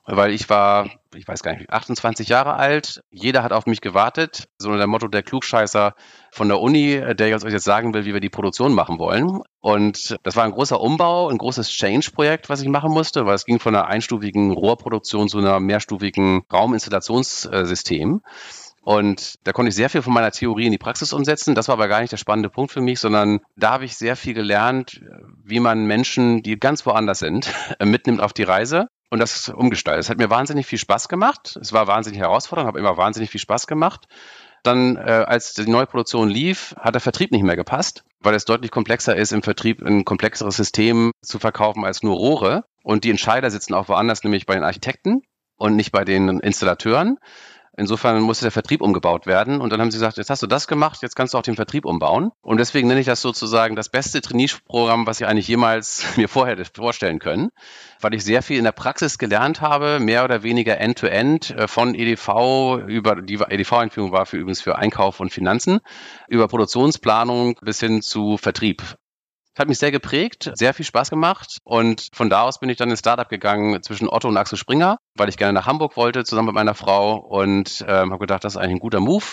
weil 0.05 0.31
ich 0.31 0.49
war, 0.49 0.89
ich 1.15 1.27
weiß 1.27 1.43
gar 1.43 1.53
nicht, 1.53 1.69
28 1.69 2.27
Jahre 2.27 2.55
alt. 2.55 3.01
Jeder 3.09 3.43
hat 3.43 3.53
auf 3.53 3.65
mich 3.65 3.79
gewartet. 3.79 4.49
So 4.57 4.75
der 4.75 4.87
Motto 4.87 5.07
der 5.07 5.23
Klugscheißer 5.23 5.95
von 6.31 6.47
der 6.49 6.59
Uni, 6.59 7.01
der 7.15 7.29
jetzt 7.29 7.45
euch 7.45 7.53
jetzt 7.53 7.63
sagen 7.63 7.93
will, 7.93 8.05
wie 8.05 8.13
wir 8.13 8.19
die 8.19 8.29
Produktion 8.29 8.73
machen 8.73 8.99
wollen. 8.99 9.41
Und 9.61 10.17
das 10.23 10.35
war 10.35 10.43
ein 10.43 10.51
großer 10.51 10.79
Umbau, 10.79 11.29
ein 11.29 11.37
großes 11.37 11.69
Change-Projekt, 11.69 12.49
was 12.49 12.61
ich 12.61 12.67
machen 12.67 12.91
musste, 12.91 13.25
weil 13.25 13.35
es 13.35 13.45
ging 13.45 13.59
von 13.59 13.75
einer 13.75 13.87
einstufigen 13.87 14.51
Rohrproduktion 14.51 15.29
zu 15.29 15.37
einer 15.37 15.59
mehrstufigen 15.59 16.43
Rauminstallationssystem. 16.51 18.21
Und 18.85 19.35
da 19.45 19.53
konnte 19.53 19.69
ich 19.69 19.75
sehr 19.75 19.89
viel 19.89 20.01
von 20.01 20.11
meiner 20.11 20.31
Theorie 20.31 20.65
in 20.65 20.73
die 20.73 20.77
Praxis 20.77 21.13
umsetzen. 21.13 21.55
Das 21.55 21.69
war 21.69 21.75
aber 21.75 21.87
gar 21.87 22.01
nicht 22.01 22.11
der 22.11 22.17
spannende 22.17 22.49
Punkt 22.49 22.73
für 22.73 22.81
mich, 22.81 22.99
sondern 22.99 23.39
da 23.55 23.71
habe 23.71 23.85
ich 23.85 23.95
sehr 23.95 24.17
viel 24.17 24.33
gelernt, 24.33 25.01
wie 25.41 25.61
man 25.61 25.85
Menschen, 25.85 26.43
die 26.43 26.59
ganz 26.59 26.85
woanders 26.85 27.19
sind, 27.19 27.49
mitnimmt 27.81 28.19
auf 28.19 28.33
die 28.33 28.43
Reise 28.43 28.87
und 29.13 29.19
das 29.19 29.47
umgestaltet. 29.47 30.05
Es 30.05 30.09
hat 30.09 30.17
mir 30.17 30.31
wahnsinnig 30.31 30.65
viel 30.65 30.79
Spaß 30.79 31.07
gemacht. 31.07 31.55
Es 31.61 31.71
war 31.71 31.85
wahnsinnig 31.85 32.19
herausfordernd, 32.19 32.67
habe 32.67 32.79
immer 32.79 32.97
wahnsinnig 32.97 33.29
viel 33.29 33.39
Spaß 33.39 33.67
gemacht. 33.67 34.07
Dann, 34.63 34.97
äh, 34.97 35.01
als 35.01 35.53
die 35.53 35.69
neue 35.69 35.85
Produktion 35.85 36.29
lief, 36.29 36.73
hat 36.79 36.95
der 36.95 37.01
Vertrieb 37.01 37.31
nicht 37.31 37.43
mehr 37.43 37.55
gepasst, 37.55 38.05
weil 38.21 38.33
es 38.33 38.45
deutlich 38.45 38.71
komplexer 38.71 39.15
ist, 39.15 39.31
im 39.31 39.43
Vertrieb 39.43 39.83
ein 39.83 40.03
komplexeres 40.03 40.55
System 40.55 41.11
zu 41.21 41.37
verkaufen 41.37 41.85
als 41.85 42.01
nur 42.01 42.15
Rohre. 42.15 42.63
Und 42.81 43.03
die 43.03 43.11
Entscheider 43.11 43.51
sitzen 43.51 43.75
auch 43.75 43.87
woanders, 43.87 44.23
nämlich 44.23 44.47
bei 44.47 44.55
den 44.55 44.63
Architekten 44.63 45.21
und 45.57 45.75
nicht 45.75 45.91
bei 45.91 46.05
den 46.05 46.39
Installateuren. 46.39 47.19
Insofern 47.75 48.21
musste 48.21 48.45
der 48.45 48.51
Vertrieb 48.51 48.81
umgebaut 48.81 49.25
werden. 49.25 49.59
Und 49.59 49.71
dann 49.71 49.81
haben 49.81 49.89
sie 49.89 49.97
gesagt, 49.97 50.17
jetzt 50.17 50.29
hast 50.29 50.43
du 50.43 50.47
das 50.47 50.67
gemacht, 50.67 51.01
jetzt 51.01 51.15
kannst 51.15 51.33
du 51.33 51.39
auch 51.39 51.43
den 51.43 51.55
Vertrieb 51.55 51.85
umbauen. 51.85 52.31
Und 52.41 52.59
deswegen 52.59 52.87
nenne 52.87 52.99
ich 52.99 53.07
das 53.07 53.21
sozusagen 53.21 53.75
das 53.75 53.89
beste 53.89 54.21
Trainee-Programm, 54.21 55.07
was 55.07 55.19
ich 55.19 55.27
eigentlich 55.27 55.47
jemals 55.47 56.05
mir 56.17 56.29
vorher 56.29 56.63
vorstellen 56.73 57.17
können, 57.17 57.49
weil 57.99 58.13
ich 58.13 58.23
sehr 58.23 58.43
viel 58.43 58.59
in 58.59 58.63
der 58.63 58.73
Praxis 58.73 59.17
gelernt 59.17 59.61
habe, 59.61 59.99
mehr 59.99 60.23
oder 60.23 60.43
weniger 60.43 60.79
end-to-end 60.79 61.45
-End, 61.45 61.63
äh, 61.63 61.67
von 61.67 61.95
EDV 61.95 62.83
über 62.87 63.21
die 63.21 63.35
EDV-Einführung 63.35 64.11
war 64.11 64.27
für 64.27 64.37
übrigens 64.37 64.61
für 64.61 64.77
Einkauf 64.77 65.19
und 65.19 65.31
Finanzen, 65.31 65.79
über 66.27 66.47
Produktionsplanung 66.47 67.57
bis 67.61 67.79
hin 67.79 68.01
zu 68.01 68.37
Vertrieb. 68.37 68.83
Hat 69.57 69.67
mich 69.67 69.77
sehr 69.77 69.91
geprägt, 69.91 70.51
sehr 70.55 70.73
viel 70.73 70.85
Spaß 70.85 71.11
gemacht 71.11 71.59
und 71.63 72.07
von 72.11 72.29
da 72.29 72.41
aus 72.41 72.59
bin 72.59 72.69
ich 72.69 72.77
dann 72.77 72.89
ins 72.89 72.99
Startup 72.99 73.29
gegangen 73.29 73.83
zwischen 73.83 74.09
Otto 74.09 74.27
und 74.27 74.35
Axel 74.35 74.57
Springer, 74.57 74.97
weil 75.15 75.29
ich 75.29 75.37
gerne 75.37 75.53
nach 75.53 75.67
Hamburg 75.67 75.95
wollte, 75.95 76.23
zusammen 76.23 76.47
mit 76.47 76.55
meiner 76.55 76.73
Frau 76.73 77.17
und 77.17 77.85
ähm, 77.87 78.11
habe 78.11 78.19
gedacht, 78.19 78.43
das 78.43 78.53
ist 78.53 78.57
eigentlich 78.57 78.77
ein 78.77 78.79
guter 78.79 78.99
Move. 78.99 79.25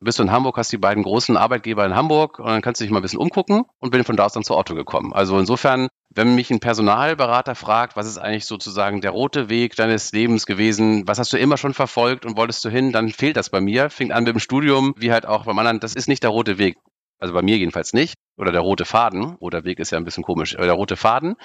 Bist 0.00 0.18
du 0.18 0.24
in 0.24 0.32
Hamburg, 0.32 0.56
hast 0.56 0.72
die 0.72 0.76
beiden 0.76 1.04
großen 1.04 1.36
Arbeitgeber 1.36 1.86
in 1.86 1.94
Hamburg 1.94 2.40
und 2.40 2.46
dann 2.46 2.62
kannst 2.62 2.80
du 2.80 2.84
dich 2.84 2.90
mal 2.90 2.98
ein 2.98 3.02
bisschen 3.02 3.20
umgucken 3.20 3.62
und 3.78 3.90
bin 3.90 4.02
von 4.02 4.16
da 4.16 4.24
aus 4.24 4.32
dann 4.32 4.42
zu 4.42 4.56
Otto 4.56 4.74
gekommen. 4.74 5.12
Also 5.12 5.38
insofern, 5.38 5.86
wenn 6.12 6.34
mich 6.34 6.50
ein 6.50 6.58
Personalberater 6.58 7.54
fragt, 7.54 7.94
was 7.94 8.08
ist 8.08 8.18
eigentlich 8.18 8.46
sozusagen 8.46 9.00
der 9.00 9.12
rote 9.12 9.48
Weg 9.50 9.76
deines 9.76 10.10
Lebens 10.10 10.46
gewesen, 10.46 11.04
was 11.06 11.20
hast 11.20 11.32
du 11.32 11.36
immer 11.36 11.56
schon 11.56 11.74
verfolgt 11.74 12.26
und 12.26 12.36
wolltest 12.36 12.64
du 12.64 12.70
hin, 12.70 12.90
dann 12.90 13.10
fehlt 13.10 13.36
das 13.36 13.50
bei 13.50 13.60
mir. 13.60 13.88
Fing 13.88 14.10
an 14.10 14.24
mit 14.24 14.34
dem 14.34 14.40
Studium, 14.40 14.94
wie 14.96 15.12
halt 15.12 15.26
auch 15.26 15.44
beim 15.44 15.58
anderen, 15.60 15.78
das 15.78 15.94
ist 15.94 16.08
nicht 16.08 16.24
der 16.24 16.30
rote 16.30 16.58
Weg. 16.58 16.76
Also 17.20 17.34
bei 17.34 17.42
mir 17.42 17.56
jedenfalls 17.58 17.92
nicht. 17.92 18.14
Oder 18.36 18.52
der 18.52 18.62
rote 18.62 18.86
Faden. 18.86 19.36
Roter 19.40 19.64
Weg 19.64 19.78
ist 19.78 19.92
ja 19.92 19.98
ein 19.98 20.04
bisschen 20.04 20.24
komisch. 20.24 20.56
Der 20.56 20.72
rote 20.72 20.96
Faden 20.96 21.36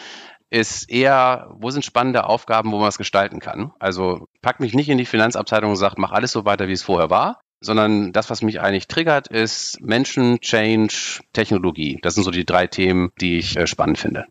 ist 0.49 0.89
eher, 0.89 1.49
wo 1.59 1.69
sind 1.69 1.83
spannende 1.83 2.25
Aufgaben, 2.25 2.71
wo 2.71 2.79
man 2.79 2.87
es 2.87 2.97
gestalten 2.97 3.39
kann. 3.39 3.73
Also 3.79 4.27
pack 4.41 4.59
mich 4.59 4.73
nicht 4.73 4.89
in 4.89 4.97
die 4.97 5.05
Finanzabteilung 5.05 5.71
und 5.71 5.75
sagt, 5.75 5.97
mach 5.97 6.11
alles 6.11 6.31
so 6.31 6.45
weiter, 6.45 6.67
wie 6.67 6.73
es 6.73 6.83
vorher 6.83 7.09
war, 7.09 7.41
sondern 7.59 8.13
das, 8.13 8.29
was 8.29 8.41
mich 8.41 8.61
eigentlich 8.61 8.87
triggert, 8.87 9.27
ist 9.27 9.81
Menschen, 9.81 10.39
Change, 10.39 11.21
Technologie. 11.33 11.99
Das 12.01 12.15
sind 12.15 12.23
so 12.23 12.31
die 12.31 12.45
drei 12.45 12.67
Themen, 12.67 13.11
die 13.19 13.37
ich 13.37 13.57
äh, 13.57 13.67
spannend 13.67 13.97
finde. 13.97 14.25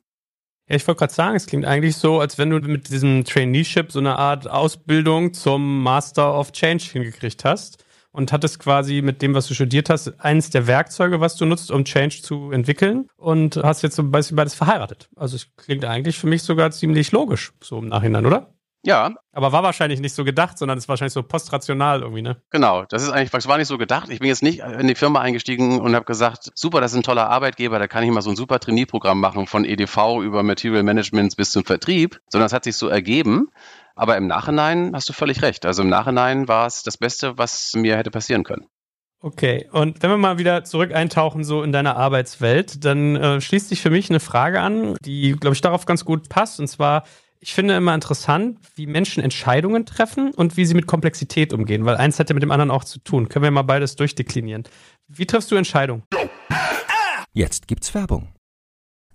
Ja, 0.68 0.76
ich 0.76 0.87
wollte 0.87 1.00
gerade 1.00 1.12
sagen, 1.12 1.37
es 1.37 1.46
klingt 1.46 1.66
eigentlich 1.66 1.96
so, 1.96 2.20
als 2.20 2.38
wenn 2.38 2.48
du 2.48 2.59
mit 2.61 2.88
diesem 2.88 3.24
Traineeship 3.24 3.92
so 3.92 3.98
eine 3.98 4.16
Art 4.16 4.48
Ausbildung 4.48 5.35
zum 5.35 5.83
Master 5.83 6.38
of 6.38 6.52
Change 6.52 6.85
hingekriegt 6.85 7.44
hast 7.44 7.85
und 8.14 8.33
hattest 8.33 8.61
quasi 8.61 9.03
mit 9.03 9.22
dem, 9.22 9.35
was 9.35 9.48
du 9.48 9.55
studiert 9.55 9.90
hast, 9.90 10.20
eines 10.20 10.48
der 10.48 10.68
Werkzeuge, 10.68 11.20
was 11.20 11.35
du 11.35 11.46
nutzt, 11.46 11.72
um 11.72 11.85
Change 11.85 12.22
zu 12.22 12.53
entwickeln 12.53 13.09
und 13.16 13.57
hast 13.57 13.83
jetzt 13.83 13.96
so 13.96 14.09
beides 14.09 14.55
verheiratet. 14.55 15.09
Also 15.16 15.35
es 15.35 15.48
klingt 15.57 15.85
eigentlich 15.85 16.16
für 16.16 16.29
mich 16.29 16.44
sogar 16.44 16.70
ziemlich 16.70 17.11
logisch, 17.11 17.53
so 17.61 17.79
im 17.79 17.88
Nachhinein, 17.88 18.24
oder? 18.24 18.55
Ja. 18.87 19.14
Aber 19.33 19.50
war 19.50 19.62
wahrscheinlich 19.64 19.98
nicht 19.98 20.14
so 20.14 20.24
gedacht, 20.24 20.59
sondern 20.59 20.79
es 20.79 20.87
war 20.87 20.92
wahrscheinlich 20.92 21.14
so 21.14 21.22
postrational 21.22 22.03
irgendwie, 22.03 22.22
ne? 22.22 22.37
Genau, 22.50 22.85
das 22.85 23.03
ist 23.03 23.11
eigentlich, 23.11 23.31
das 23.31 23.48
war 23.48 23.59
nicht 23.59 23.66
so 23.66 23.79
gedacht. 23.79 24.11
Ich 24.11 24.20
bin 24.20 24.29
jetzt 24.29 24.42
nicht 24.42 24.61
in 24.61 24.87
die 24.87 24.94
Firma 24.94 25.20
eingestiegen 25.20 25.81
und 25.81 25.94
habe 25.96 26.05
gesagt, 26.05 26.53
super, 26.55 26.81
das 26.81 26.92
ist 26.92 26.98
ein 26.98 27.03
toller 27.03 27.29
Arbeitgeber, 27.31 27.79
da 27.79 27.88
kann 27.88 28.05
ich 28.05 28.11
mal 28.11 28.22
so 28.22 28.31
ein 28.31 28.37
super 28.37 28.61
Trainee-Programm 28.61 29.18
machen, 29.18 29.46
von 29.46 29.64
EDV 29.64 30.20
über 30.22 30.42
Material 30.44 30.85
Management 30.85 31.37
bis 31.37 31.50
zum 31.50 31.64
Vertrieb, 31.64 32.20
sondern 32.29 32.46
es 32.46 32.53
hat 32.53 32.64
sich 32.64 32.77
so 32.77 32.87
ergeben. 32.87 33.48
Aber 33.94 34.16
im 34.16 34.26
Nachhinein 34.26 34.92
hast 34.94 35.09
du 35.09 35.12
völlig 35.12 35.42
recht. 35.42 35.66
Also 35.66 35.83
im 35.83 35.88
Nachhinein 35.88 36.48
war 36.48 36.66
es 36.66 36.83
das 36.83 36.96
Beste, 36.96 37.38
was 37.38 37.72
mir 37.74 37.96
hätte 37.96 38.11
passieren 38.11 38.44
können. 38.44 38.66
Okay, 39.20 39.66
und 39.72 40.02
wenn 40.02 40.11
wir 40.11 40.18
mal 40.18 40.37
wieder 40.37 40.64
zurück 40.64 40.92
eintauchen, 40.92 41.44
so 41.44 41.62
in 41.62 41.72
deiner 41.72 41.96
Arbeitswelt, 41.96 42.85
dann 42.85 43.16
äh, 43.16 43.40
schließt 43.40 43.70
sich 43.70 43.80
für 43.80 43.88
mich 43.88 44.11
eine 44.11 44.20
Frage 44.20 44.61
an, 44.61 44.96
die, 45.00 45.33
glaube 45.33 45.54
ich, 45.54 45.62
darauf 45.62 45.87
ganz 45.87 46.04
gut 46.04 46.28
passt. 46.28 46.61
Und 46.61 46.68
zwar, 46.68 47.04
ich 47.40 47.54
finde 47.54 47.74
immer 47.74 47.94
interessant, 47.94 48.59
wie 48.74 48.87
Menschen 48.87 49.22
Entscheidungen 49.22 49.87
treffen 49.87 50.33
und 50.33 50.59
wie 50.59 50.66
sie 50.66 50.74
mit 50.74 50.87
Komplexität 50.87 51.54
umgehen, 51.54 51.87
weil 51.87 51.96
eins 51.96 52.18
hat 52.18 52.28
ja 52.28 52.35
mit 52.35 52.42
dem 52.42 52.50
anderen 52.50 52.70
auch 52.70 52.85
zu 52.85 52.98
tun. 52.98 53.30
Können 53.30 53.44
wir 53.44 53.50
mal 53.50 53.62
beides 53.62 53.96
durchdeklinieren. 53.96 54.64
Wie 55.09 55.24
triffst 55.24 55.50
du 55.50 55.57
Entscheidungen? 55.57 56.02
Jetzt 57.33 57.66
gibt's 57.66 57.94
Werbung. 57.94 58.34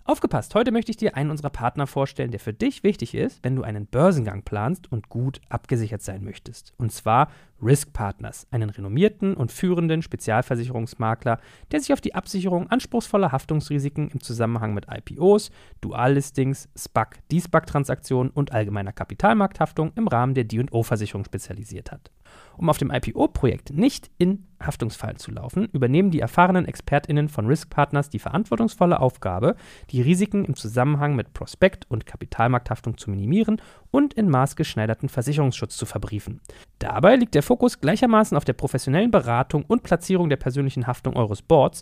Aufgepasst, 0.09 0.55
heute 0.55 0.71
möchte 0.71 0.89
ich 0.89 0.97
dir 0.97 1.15
einen 1.15 1.29
unserer 1.29 1.51
Partner 1.51 1.85
vorstellen, 1.85 2.31
der 2.31 2.39
für 2.39 2.51
dich 2.51 2.81
wichtig 2.81 3.13
ist, 3.13 3.43
wenn 3.43 3.55
du 3.55 3.61
einen 3.61 3.85
Börsengang 3.85 4.41
planst 4.41 4.91
und 4.91 5.07
gut 5.07 5.39
abgesichert 5.49 6.01
sein 6.01 6.23
möchtest. 6.23 6.73
Und 6.77 6.91
zwar 6.91 7.29
Risk 7.61 7.93
Partners, 7.93 8.47
einen 8.51 8.69
renommierten 8.69 9.33
und 9.33 9.51
führenden 9.51 10.01
Spezialversicherungsmakler, 10.01 11.39
der 11.71 11.79
sich 11.79 11.93
auf 11.93 12.01
die 12.01 12.15
Absicherung 12.15 12.69
anspruchsvoller 12.69 13.31
Haftungsrisiken 13.31 14.09
im 14.09 14.21
Zusammenhang 14.21 14.73
mit 14.73 14.87
IPOs, 14.89 15.51
Duallistings, 15.81 16.69
SPAC, 16.77 17.19
D-SPAC-Transaktionen 17.29 18.31
und 18.31 18.51
allgemeiner 18.51 18.93
Kapitalmarkthaftung 18.93 19.91
im 19.95 20.07
Rahmen 20.07 20.33
der 20.33 20.45
D&O-Versicherung 20.45 21.25
spezialisiert 21.25 21.91
hat. 21.91 22.11
Um 22.57 22.69
auf 22.69 22.77
dem 22.77 22.91
IPO-Projekt 22.91 23.71
nicht 23.71 24.11
in 24.17 24.45
Haftungsfallen 24.61 25.17
zu 25.17 25.31
laufen, 25.31 25.69
übernehmen 25.71 26.11
die 26.11 26.19
erfahrenen 26.19 26.65
ExpertInnen 26.65 27.29
von 27.29 27.47
Risk 27.47 27.69
Partners 27.69 28.09
die 28.09 28.19
verantwortungsvolle 28.19 28.99
Aufgabe, 28.99 29.55
die 29.91 30.01
Risiken 30.01 30.45
im 30.45 30.55
Zusammenhang 30.55 31.15
mit 31.15 31.33
Prospekt- 31.33 31.89
und 31.89 32.05
Kapitalmarkthaftung 32.05 32.97
zu 32.97 33.09
minimieren 33.09 33.61
und 33.91 34.13
in 34.13 34.29
maßgeschneiderten 34.29 35.09
Versicherungsschutz 35.09 35.77
zu 35.77 35.85
verbriefen. 35.85 36.41
Dabei 36.79 37.17
liegt 37.17 37.35
der 37.35 37.43
Fokus 37.43 37.81
gleichermaßen 37.81 38.37
auf 38.37 38.45
der 38.45 38.53
professionellen 38.53 39.11
Beratung 39.11 39.65
und 39.67 39.83
Platzierung 39.83 40.29
der 40.29 40.37
persönlichen 40.37 40.87
Haftung 40.87 41.17
eures 41.17 41.41
Boards 41.41 41.81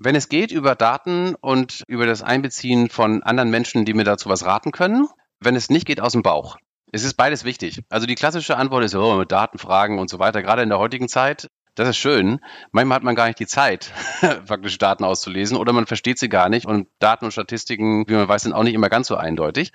Wenn 0.00 0.14
es 0.14 0.28
geht 0.28 0.52
über 0.52 0.76
Daten 0.76 1.34
und 1.34 1.82
über 1.88 2.06
das 2.06 2.22
Einbeziehen 2.22 2.88
von 2.88 3.24
anderen 3.24 3.50
Menschen, 3.50 3.84
die 3.84 3.94
mir 3.94 4.04
dazu 4.04 4.28
was 4.28 4.46
raten 4.46 4.70
können, 4.70 5.08
wenn 5.40 5.56
es 5.56 5.70
nicht 5.70 5.86
geht 5.86 6.00
aus 6.00 6.12
dem 6.12 6.22
Bauch. 6.22 6.56
Es 6.92 7.02
ist 7.02 7.14
beides 7.14 7.42
wichtig. 7.42 7.82
Also 7.88 8.06
die 8.06 8.14
klassische 8.14 8.56
Antwort 8.56 8.84
ist, 8.84 8.94
oh, 8.94 9.16
mit 9.16 9.32
Datenfragen 9.32 9.98
und 9.98 10.08
so 10.08 10.20
weiter, 10.20 10.40
gerade 10.40 10.62
in 10.62 10.68
der 10.68 10.78
heutigen 10.78 11.08
Zeit. 11.08 11.48
Das 11.74 11.88
ist 11.88 11.96
schön. 11.96 12.38
Manchmal 12.70 12.94
hat 12.94 13.02
man 13.02 13.16
gar 13.16 13.26
nicht 13.26 13.40
die 13.40 13.48
Zeit, 13.48 13.86
faktisch 14.46 14.78
Daten 14.78 15.02
auszulesen 15.02 15.56
oder 15.56 15.72
man 15.72 15.86
versteht 15.86 16.20
sie 16.20 16.28
gar 16.28 16.48
nicht 16.48 16.66
und 16.66 16.86
Daten 17.00 17.24
und 17.24 17.32
Statistiken, 17.32 18.08
wie 18.08 18.14
man 18.14 18.28
weiß, 18.28 18.42
sind 18.42 18.52
auch 18.52 18.62
nicht 18.62 18.74
immer 18.74 18.90
ganz 18.90 19.08
so 19.08 19.16
eindeutig. 19.16 19.72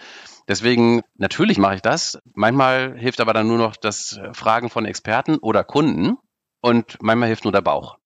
Deswegen, 0.47 1.01
natürlich 1.17 1.57
mache 1.57 1.75
ich 1.75 1.81
das. 1.81 2.17
Manchmal 2.33 2.97
hilft 2.97 3.19
aber 3.19 3.33
dann 3.33 3.47
nur 3.47 3.57
noch 3.57 3.75
das 3.75 4.21
Fragen 4.31 4.69
von 4.69 4.86
Experten 4.86 5.36
oder 5.36 5.65
Kunden 5.65 6.15
und 6.62 6.97
manchmal 7.01 7.27
hilft 7.27 7.43
nur 7.43 7.51
der 7.51 7.62
Bauch. 7.62 7.97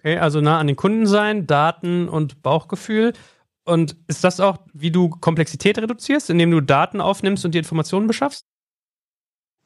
Okay, 0.00 0.16
also 0.16 0.40
nah 0.40 0.58
an 0.58 0.66
den 0.66 0.76
Kunden 0.76 1.06
sein, 1.06 1.46
Daten 1.46 2.08
und 2.08 2.42
Bauchgefühl. 2.42 3.12
Und 3.64 3.96
ist 4.08 4.24
das 4.24 4.40
auch, 4.40 4.58
wie 4.72 4.90
du 4.90 5.10
Komplexität 5.10 5.76
reduzierst, 5.76 6.30
indem 6.30 6.50
du 6.50 6.62
Daten 6.62 7.02
aufnimmst 7.02 7.44
und 7.44 7.54
die 7.54 7.58
Informationen 7.58 8.06
beschaffst? 8.06 8.46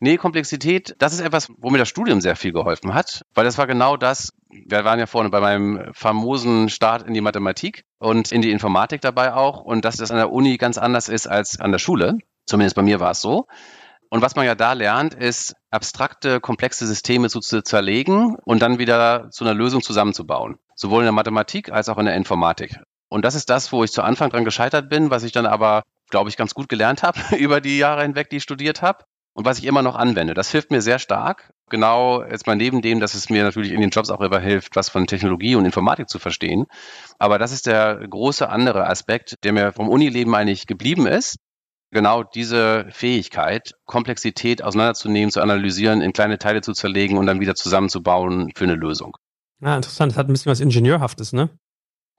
Nee, 0.00 0.16
Komplexität, 0.16 0.96
das 0.98 1.12
ist 1.12 1.20
etwas, 1.20 1.50
wo 1.56 1.70
mir 1.70 1.78
das 1.78 1.88
Studium 1.88 2.20
sehr 2.20 2.34
viel 2.34 2.52
geholfen 2.52 2.94
hat, 2.94 3.22
weil 3.32 3.44
das 3.44 3.58
war 3.58 3.68
genau 3.68 3.96
das. 3.96 4.32
Wir 4.50 4.84
waren 4.84 4.98
ja 4.98 5.06
vorne 5.06 5.30
bei 5.30 5.40
meinem 5.40 5.94
famosen 5.94 6.68
Start 6.68 7.06
in 7.06 7.14
die 7.14 7.20
Mathematik 7.20 7.84
und 7.98 8.32
in 8.32 8.42
die 8.42 8.50
Informatik 8.50 9.00
dabei 9.02 9.34
auch 9.34 9.60
und 9.60 9.84
dass 9.84 9.96
das 9.96 10.10
an 10.10 10.16
der 10.16 10.32
Uni 10.32 10.56
ganz 10.56 10.78
anders 10.78 11.08
ist 11.08 11.28
als 11.28 11.60
an 11.60 11.70
der 11.70 11.78
Schule. 11.78 12.18
Zumindest 12.44 12.74
bei 12.74 12.82
mir 12.82 12.98
war 12.98 13.12
es 13.12 13.20
so. 13.20 13.46
Und 14.14 14.22
was 14.22 14.36
man 14.36 14.46
ja 14.46 14.54
da 14.54 14.74
lernt, 14.74 15.12
ist 15.12 15.56
abstrakte, 15.72 16.38
komplexe 16.38 16.86
Systeme 16.86 17.28
zu, 17.28 17.40
zerlegen 17.40 18.36
und 18.44 18.62
dann 18.62 18.78
wieder 18.78 19.28
zu 19.32 19.42
einer 19.42 19.54
Lösung 19.54 19.82
zusammenzubauen. 19.82 20.54
Sowohl 20.76 21.00
in 21.00 21.06
der 21.06 21.12
Mathematik 21.12 21.72
als 21.72 21.88
auch 21.88 21.98
in 21.98 22.06
der 22.06 22.14
Informatik. 22.14 22.78
Und 23.08 23.24
das 23.24 23.34
ist 23.34 23.50
das, 23.50 23.72
wo 23.72 23.82
ich 23.82 23.90
zu 23.90 24.02
Anfang 24.02 24.30
dran 24.30 24.44
gescheitert 24.44 24.88
bin, 24.88 25.10
was 25.10 25.24
ich 25.24 25.32
dann 25.32 25.46
aber, 25.46 25.82
glaube 26.10 26.30
ich, 26.30 26.36
ganz 26.36 26.54
gut 26.54 26.68
gelernt 26.68 27.02
habe 27.02 27.18
über 27.36 27.60
die 27.60 27.76
Jahre 27.76 28.02
hinweg, 28.02 28.30
die 28.30 28.36
ich 28.36 28.44
studiert 28.44 28.82
habe. 28.82 29.02
und 29.32 29.44
was 29.44 29.58
ich 29.58 29.64
immer 29.64 29.82
noch 29.82 29.96
anwende. 29.96 30.32
Das 30.32 30.52
hilft 30.52 30.70
mir 30.70 30.80
sehr 30.80 31.00
stark. 31.00 31.52
Genau 31.68 32.22
jetzt 32.22 32.46
mal 32.46 32.54
neben 32.54 32.82
dem, 32.82 33.00
dass 33.00 33.14
es 33.14 33.30
mir 33.30 33.42
natürlich 33.42 33.72
in 33.72 33.80
den 33.80 33.90
Jobs 33.90 34.10
auch 34.10 34.20
immer 34.20 34.38
hilft, 34.38 34.76
was 34.76 34.90
von 34.90 35.08
Technologie 35.08 35.56
und 35.56 35.64
Informatik 35.64 36.08
zu 36.08 36.20
verstehen. 36.20 36.66
Aber 37.18 37.38
das 37.38 37.50
ist 37.50 37.66
der 37.66 37.96
große 37.96 38.48
andere 38.48 38.86
Aspekt, 38.86 39.34
der 39.42 39.52
mir 39.52 39.72
vom 39.72 39.88
Unileben 39.88 40.32
eigentlich 40.36 40.68
geblieben 40.68 41.08
ist. 41.08 41.36
Genau 41.94 42.24
diese 42.24 42.86
Fähigkeit, 42.90 43.76
Komplexität 43.84 44.64
auseinanderzunehmen, 44.64 45.30
zu 45.30 45.40
analysieren, 45.40 46.02
in 46.02 46.12
kleine 46.12 46.38
Teile 46.38 46.60
zu 46.60 46.72
zerlegen 46.72 47.16
und 47.16 47.26
dann 47.26 47.38
wieder 47.38 47.54
zusammenzubauen 47.54 48.50
für 48.56 48.64
eine 48.64 48.74
Lösung. 48.74 49.16
Ah, 49.62 49.76
interessant. 49.76 50.10
Das 50.10 50.18
hat 50.18 50.28
ein 50.28 50.32
bisschen 50.32 50.50
was 50.50 50.58
Ingenieurhaftes, 50.58 51.32
ne? 51.32 51.50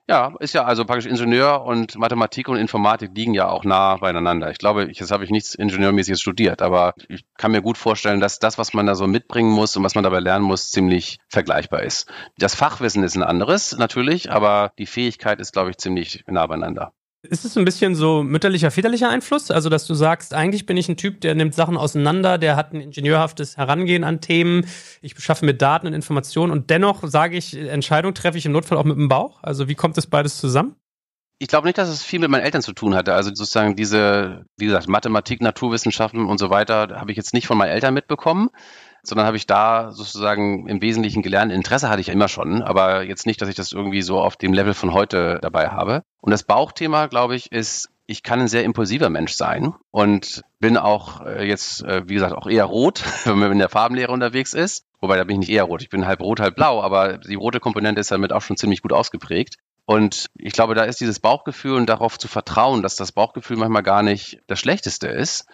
Ja, 0.08 0.32
ist 0.38 0.54
ja 0.54 0.64
also 0.64 0.86
praktisch 0.86 1.10
Ingenieur 1.10 1.62
und 1.62 1.98
Mathematik 1.98 2.48
und 2.48 2.56
Informatik 2.56 3.10
liegen 3.14 3.34
ja 3.34 3.48
auch 3.48 3.64
nah 3.64 3.96
beieinander. 3.96 4.50
Ich 4.50 4.56
glaube, 4.58 4.86
ich, 4.86 4.98
jetzt 4.98 5.10
habe 5.10 5.24
ich 5.24 5.30
nichts 5.30 5.54
Ingenieurmäßiges 5.54 6.20
studiert, 6.20 6.62
aber 6.62 6.94
ich 7.08 7.26
kann 7.36 7.52
mir 7.52 7.60
gut 7.60 7.76
vorstellen, 7.76 8.20
dass 8.20 8.38
das, 8.38 8.56
was 8.56 8.72
man 8.72 8.86
da 8.86 8.94
so 8.94 9.06
mitbringen 9.06 9.50
muss 9.50 9.76
und 9.76 9.82
was 9.82 9.94
man 9.94 10.04
dabei 10.04 10.20
lernen 10.20 10.44
muss, 10.44 10.70
ziemlich 10.70 11.18
vergleichbar 11.28 11.82
ist. 11.82 12.08
Das 12.38 12.54
Fachwissen 12.54 13.02
ist 13.02 13.16
ein 13.16 13.24
anderes 13.24 13.76
natürlich, 13.76 14.30
aber 14.30 14.72
die 14.78 14.86
Fähigkeit 14.86 15.38
ist, 15.38 15.52
glaube 15.52 15.70
ich, 15.70 15.76
ziemlich 15.76 16.24
nah 16.28 16.46
beieinander. 16.46 16.92
Ist 17.22 17.44
es 17.44 17.56
ein 17.56 17.64
bisschen 17.64 17.94
so 17.94 18.22
mütterlicher, 18.22 18.70
väterlicher 18.70 19.08
Einfluss? 19.08 19.50
Also, 19.50 19.68
dass 19.68 19.86
du 19.86 19.94
sagst, 19.94 20.34
eigentlich 20.34 20.66
bin 20.66 20.76
ich 20.76 20.88
ein 20.88 20.96
Typ, 20.96 21.20
der 21.20 21.34
nimmt 21.34 21.54
Sachen 21.54 21.76
auseinander, 21.76 22.38
der 22.38 22.56
hat 22.56 22.72
ein 22.72 22.80
ingenieurhaftes 22.80 23.56
Herangehen 23.56 24.04
an 24.04 24.20
Themen, 24.20 24.66
ich 25.02 25.14
beschaffe 25.14 25.44
mir 25.44 25.54
Daten 25.54 25.86
und 25.86 25.94
Informationen 25.94 26.52
und 26.52 26.70
dennoch 26.70 27.02
sage 27.06 27.36
ich, 27.36 27.56
Entscheidung 27.56 28.14
treffe 28.14 28.38
ich 28.38 28.46
im 28.46 28.52
Notfall 28.52 28.78
auch 28.78 28.84
mit 28.84 28.96
dem 28.96 29.08
Bauch? 29.08 29.42
Also, 29.42 29.68
wie 29.68 29.74
kommt 29.74 29.96
das 29.96 30.06
beides 30.06 30.38
zusammen? 30.38 30.76
Ich 31.38 31.48
glaube 31.48 31.66
nicht, 31.66 31.76
dass 31.76 31.90
es 31.90 32.02
viel 32.02 32.20
mit 32.20 32.30
meinen 32.30 32.44
Eltern 32.44 32.62
zu 32.62 32.72
tun 32.72 32.94
hatte. 32.94 33.12
Also 33.12 33.28
sozusagen 33.28 33.76
diese, 33.76 34.46
wie 34.56 34.64
gesagt, 34.64 34.88
Mathematik, 34.88 35.42
Naturwissenschaften 35.42 36.24
und 36.24 36.38
so 36.38 36.48
weiter, 36.48 36.98
habe 36.98 37.10
ich 37.10 37.16
jetzt 37.18 37.34
nicht 37.34 37.46
von 37.46 37.58
meinen 37.58 37.72
Eltern 37.72 37.92
mitbekommen 37.92 38.48
sondern 39.08 39.26
habe 39.26 39.36
ich 39.36 39.46
da 39.46 39.92
sozusagen 39.92 40.68
im 40.68 40.82
Wesentlichen 40.82 41.22
gelernt. 41.22 41.52
Interesse 41.52 41.88
hatte 41.88 42.00
ich 42.00 42.08
immer 42.08 42.28
schon, 42.28 42.62
aber 42.62 43.02
jetzt 43.02 43.26
nicht, 43.26 43.40
dass 43.40 43.48
ich 43.48 43.54
das 43.54 43.72
irgendwie 43.72 44.02
so 44.02 44.20
auf 44.20 44.36
dem 44.36 44.52
Level 44.52 44.74
von 44.74 44.92
heute 44.92 45.38
dabei 45.42 45.68
habe. 45.68 46.02
Und 46.20 46.30
das 46.30 46.42
Bauchthema, 46.42 47.06
glaube 47.06 47.36
ich, 47.36 47.52
ist, 47.52 47.90
ich 48.06 48.22
kann 48.22 48.40
ein 48.40 48.48
sehr 48.48 48.64
impulsiver 48.64 49.10
Mensch 49.10 49.34
sein 49.34 49.74
und 49.90 50.42
bin 50.60 50.76
auch 50.76 51.24
äh, 51.24 51.46
jetzt, 51.46 51.82
äh, 51.82 52.02
wie 52.06 52.14
gesagt, 52.14 52.34
auch 52.34 52.46
eher 52.46 52.64
rot, 52.64 53.02
wenn 53.24 53.38
man 53.38 53.52
in 53.52 53.58
der 53.58 53.68
Farbenlehre 53.68 54.12
unterwegs 54.12 54.54
ist. 54.54 54.84
Wobei, 55.00 55.16
da 55.16 55.24
bin 55.24 55.34
ich 55.34 55.48
nicht 55.48 55.56
eher 55.56 55.64
rot. 55.64 55.82
Ich 55.82 55.90
bin 55.90 56.06
halb 56.06 56.20
rot, 56.20 56.40
halb 56.40 56.56
blau, 56.56 56.82
aber 56.82 57.18
die 57.18 57.34
rote 57.34 57.60
Komponente 57.60 58.00
ist 58.00 58.10
damit 58.10 58.32
auch 58.32 58.42
schon 58.42 58.56
ziemlich 58.56 58.82
gut 58.82 58.92
ausgeprägt. 58.92 59.56
Und 59.84 60.26
ich 60.36 60.52
glaube, 60.52 60.74
da 60.74 60.82
ist 60.82 61.00
dieses 61.00 61.20
Bauchgefühl 61.20 61.74
und 61.74 61.86
darauf 61.86 62.18
zu 62.18 62.26
vertrauen, 62.26 62.82
dass 62.82 62.96
das 62.96 63.12
Bauchgefühl 63.12 63.56
manchmal 63.56 63.84
gar 63.84 64.02
nicht 64.02 64.40
das 64.48 64.58
Schlechteste 64.58 65.06
ist, 65.06 65.46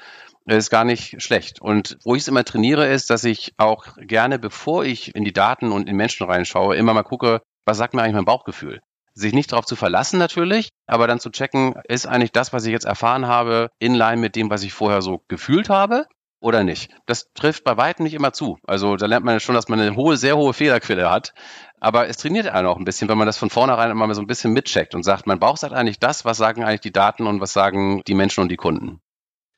ist 0.47 0.71
gar 0.71 0.85
nicht 0.85 1.23
schlecht. 1.23 1.61
Und 1.61 1.99
wo 2.05 2.15
ich 2.15 2.23
es 2.23 2.29
immer 2.29 2.45
trainiere, 2.45 2.87
ist, 2.87 3.11
dass 3.11 3.25
ich 3.25 3.55
auch 3.57 3.97
gerne, 3.99 4.39
bevor 4.39 4.85
ich 4.85 5.15
in 5.15 5.25
die 5.25 5.33
Daten 5.33 5.73
und 5.73 5.89
in 5.89 5.97
Menschen 5.97 6.27
reinschaue, 6.27 6.77
immer 6.77 6.95
mal 6.95 7.03
gucke, 7.03 7.43
was 7.65 7.79
sagt 7.79 7.95
mir 7.95 8.03
eigentlich 8.03 8.15
mein 8.15 8.25
Bauchgefühl? 8.25 8.81
Sich 9.15 9.35
nicht 9.35 9.53
darauf 9.53 9.67
zu 9.67 9.77
verlassen 9.77 10.19
natürlich, 10.19 10.71
aber 10.87 11.07
dann 11.07 11.21
zu 11.21 11.31
checken, 11.31 11.75
ist 11.87 12.07
eigentlich 12.07 12.33
das, 12.33 12.53
was 12.53 12.65
ich 12.65 12.73
jetzt 12.73 12.87
erfahren 12.87 13.27
habe, 13.27 13.71
in 13.79 13.95
line 13.95 14.17
mit 14.17 14.37
dem, 14.37 14.51
was 14.51 14.63
ich 14.63 14.73
vorher 14.73 15.03
so 15.03 15.23
gefühlt 15.29 15.69
habe 15.69 16.07
oder 16.41 16.65
nicht. 16.65 16.91
Das 17.07 17.33
trifft 17.35 17.63
bei 17.63 17.77
weitem 17.77 18.05
nicht 18.05 18.15
immer 18.15 18.33
zu. 18.33 18.59
Also 18.67 18.97
da 18.97 19.07
lernt 19.07 19.25
man 19.25 19.39
schon, 19.39 19.55
dass 19.55 19.69
man 19.69 19.81
eine 19.81 19.97
hohe, 19.97 20.17
sehr 20.17 20.37
hohe 20.37 20.53
Fehlerquelle 20.53 21.11
hat. 21.11 21.35
Aber 21.79 22.09
es 22.09 22.17
trainiert 22.17 22.49
einen 22.49 22.67
auch 22.67 22.79
ein 22.79 22.85
bisschen, 22.85 23.09
wenn 23.09 23.19
man 23.19 23.27
das 23.27 23.39
von 23.39 23.51
vornherein 23.51 23.91
immer 23.91 24.13
so 24.15 24.21
ein 24.21 24.27
bisschen 24.27 24.53
mitcheckt 24.53 24.95
und 24.95 25.05
sagt, 25.05 25.27
mein 25.27 25.39
Bauch 25.39 25.57
sagt 25.57 25.73
eigentlich 25.73 26.01
das, 26.01 26.25
was 26.25 26.39
sagen 26.39 26.65
eigentlich 26.65 26.81
die 26.81 26.93
Daten 26.93 27.27
und 27.27 27.41
was 27.41 27.53
sagen 27.53 28.03
die 28.07 28.15
Menschen 28.15 28.43
und 28.43 28.51
die 28.51 28.57
Kunden. 28.57 29.01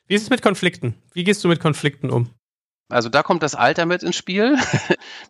Wie 0.07 0.15
ist 0.15 0.23
es 0.23 0.31
mit 0.31 0.43
Konflikten? 0.43 0.95
Wie 1.13 1.25
gehst 1.25 1.43
du 1.45 1.49
mit 1.49 1.61
Konflikten 1.61 2.11
um? 2.11 2.31
Also 2.89 3.09
da 3.09 3.23
kommt 3.23 3.43
das 3.43 3.55
Alter 3.55 3.87
mit 3.87 4.03
ins 4.03 4.17
Spiel. 4.17 4.57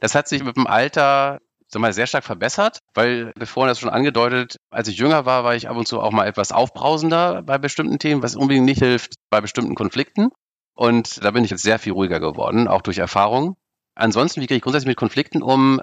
Das 0.00 0.14
hat 0.14 0.28
sich 0.28 0.42
mit 0.44 0.56
dem 0.56 0.66
Alter 0.66 1.38
sag 1.74 1.80
mal, 1.80 1.92
sehr 1.92 2.06
stark 2.06 2.24
verbessert, 2.24 2.78
weil 2.94 3.32
wir 3.36 3.46
vorhin 3.46 3.68
das 3.68 3.80
schon 3.80 3.90
angedeutet, 3.90 4.56
als 4.70 4.88
ich 4.88 4.96
jünger 4.96 5.26
war, 5.26 5.44
war 5.44 5.54
ich 5.54 5.68
ab 5.68 5.76
und 5.76 5.86
zu 5.86 6.00
auch 6.00 6.12
mal 6.12 6.26
etwas 6.26 6.52
aufbrausender 6.52 7.42
bei 7.42 7.58
bestimmten 7.58 7.98
Themen, 7.98 8.22
was 8.22 8.36
unbedingt 8.36 8.64
nicht 8.64 8.78
hilft 8.78 9.14
bei 9.28 9.40
bestimmten 9.40 9.74
Konflikten. 9.74 10.30
Und 10.74 11.22
da 11.22 11.30
bin 11.32 11.44
ich 11.44 11.50
jetzt 11.50 11.62
sehr 11.62 11.78
viel 11.78 11.92
ruhiger 11.92 12.20
geworden, 12.20 12.68
auch 12.68 12.82
durch 12.82 12.98
Erfahrung. 12.98 13.56
Ansonsten, 13.94 14.40
wie 14.40 14.46
gehe 14.46 14.56
ich 14.56 14.62
grundsätzlich 14.62 14.88
mit 14.88 14.96
Konflikten 14.96 15.42
um? 15.42 15.80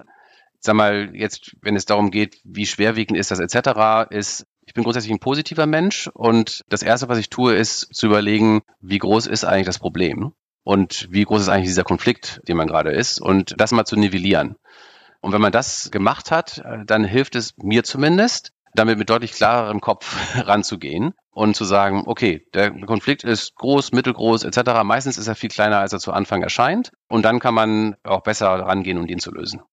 Sag 0.60 0.76
mal, 0.76 1.10
jetzt, 1.14 1.56
wenn 1.62 1.76
es 1.76 1.86
darum 1.86 2.12
geht, 2.12 2.40
wie 2.44 2.66
schwerwiegend 2.66 3.18
ist 3.18 3.32
das 3.32 3.40
etc., 3.40 4.10
ist 4.10 4.46
ich 4.72 4.74
bin 4.74 4.86
grundsätzlich 4.86 5.12
ein 5.12 5.20
positiver 5.20 5.66
Mensch 5.66 6.08
und 6.14 6.64
das 6.70 6.82
Erste, 6.82 7.10
was 7.10 7.18
ich 7.18 7.30
tue, 7.30 7.54
ist 7.56 7.94
zu 7.94 8.06
überlegen, 8.06 8.62
wie 8.80 9.00
groß 9.00 9.28
ist 9.28 9.44
eigentlich 9.44 9.66
das 9.66 9.80
Problem 9.80 10.32
und 10.64 11.10
wie 11.12 11.26
groß 11.26 11.42
ist 11.42 11.50
eigentlich 11.50 11.68
dieser 11.68 11.84
Konflikt, 11.84 12.40
den 12.48 12.56
man 12.56 12.68
gerade 12.68 12.92
ist 12.92 13.20
und 13.20 13.54
das 13.58 13.74
mal 13.74 13.84
zu 13.84 13.98
nivellieren. 13.98 14.56
Und 15.20 15.34
wenn 15.34 15.42
man 15.42 15.52
das 15.52 15.92
gemacht 15.92 16.32
hat, 16.32 16.64
dann 16.86 17.04
hilft 17.04 17.36
es 17.36 17.54
mir 17.58 17.84
zumindest, 17.84 18.54
damit 18.74 18.98
mit 18.98 19.10
deutlich 19.10 19.34
klarerem 19.34 19.82
Kopf 19.82 20.16
ranzugehen 20.48 21.16
und 21.32 21.54
zu 21.58 21.66
sagen, 21.66 22.04
okay, 22.06 22.48
der 22.54 22.72
Konflikt 22.72 23.26
ist 23.26 23.56
groß, 23.56 23.92
mittelgroß 23.92 24.46
etc. 24.46 24.84
Meistens 24.86 25.18
ist 25.18 25.28
er 25.28 25.36
viel 25.36 25.50
kleiner, 25.50 25.80
als 25.80 25.92
er 25.92 26.00
zu 26.00 26.14
Anfang 26.14 26.44
erscheint 26.44 26.94
und 27.10 27.24
dann 27.24 27.42
kann 27.42 27.54
man 27.54 27.98
auch 28.04 28.22
besser 28.22 28.48
rangehen, 28.48 28.98
um 28.98 29.06
ihn 29.06 29.20
zu 29.20 29.34
lösen. 29.34 29.64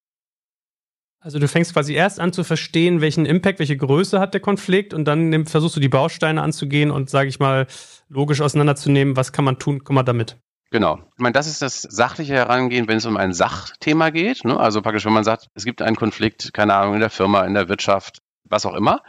Also 1.21 1.39
du 1.41 1.49
fängst 1.49 1.73
quasi 1.73 1.95
erst 1.95 2.21
an 2.21 2.33
zu 2.33 2.45
verstehen, 2.45 3.01
welchen 3.01 3.27
Impact, 3.27 3.59
welche 3.59 3.77
Größe 3.77 4.21
hat 4.21 4.35
der 4.35 4.41
Konflikt 4.41 4.95
und 4.95 5.05
dann 5.05 5.47
versuchst 5.47 5.75
du 5.75 5.81
die 5.81 5.89
Bausteine 5.89 6.43
anzugehen 6.43 6.91
und, 6.91 7.11
sage 7.11 7.29
ich 7.29 7.41
mal, 7.41 7.67
logisch 8.09 8.41
auseinanderzunehmen, 8.41 9.17
was 9.17 9.33
kann 9.33 9.45
man 9.45 9.59
tun, 9.59 9.83
komm 9.83 9.97
mal 9.97 10.05
damit. 10.05 10.37
Genau. 10.71 10.99
Ich 11.17 11.23
meine, 11.23 11.33
das 11.33 11.47
ist 11.47 11.63
das 11.63 11.83
sachliche 11.83 12.35
Herangehen, 12.35 12.89
wenn 12.89 12.99
es 12.99 13.07
um 13.07 13.17
ein 13.17 13.33
Sachthema 13.33 14.11
geht. 14.11 14.45
Ne? 14.45 14.59
Also 14.59 14.83
praktisch, 14.83 15.07
wenn 15.07 15.13
man 15.13 15.25
sagt, 15.25 15.49
es 15.55 15.65
gibt 15.65 15.83
einen 15.83 15.97
Konflikt, 15.97 16.53
keine 16.53 16.75
Ahnung, 16.75 16.95
in 16.95 17.01
der 17.01 17.11
Firma, 17.11 17.45
in 17.45 17.55
der 17.55 17.69
Wirtschaft, 17.69 18.19
was 18.45 18.67
auch 18.67 18.75
immer. 18.75 19.01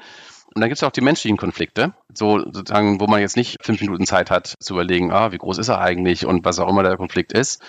Und 0.55 0.61
dann 0.61 0.69
gibt 0.69 0.77
es 0.77 0.83
auch 0.83 0.91
die 0.91 1.01
menschlichen 1.01 1.37
Konflikte, 1.37 1.93
so 2.11 2.39
sozusagen, 2.39 2.99
wo 2.99 3.05
man 3.05 3.21
jetzt 3.21 3.37
nicht 3.37 3.57
fünf 3.61 3.81
Minuten 3.81 4.07
Zeit 4.07 4.31
hat 4.31 4.55
zu 4.59 4.73
überlegen, 4.73 5.11
ah, 5.11 5.31
wie 5.31 5.37
groß 5.37 5.59
ist 5.59 5.67
er 5.67 5.79
eigentlich 5.79 6.25
und 6.25 6.43
was 6.43 6.57
auch 6.57 6.67
immer 6.67 6.81
der 6.81 6.97
Konflikt 6.97 7.33
ist. 7.33 7.61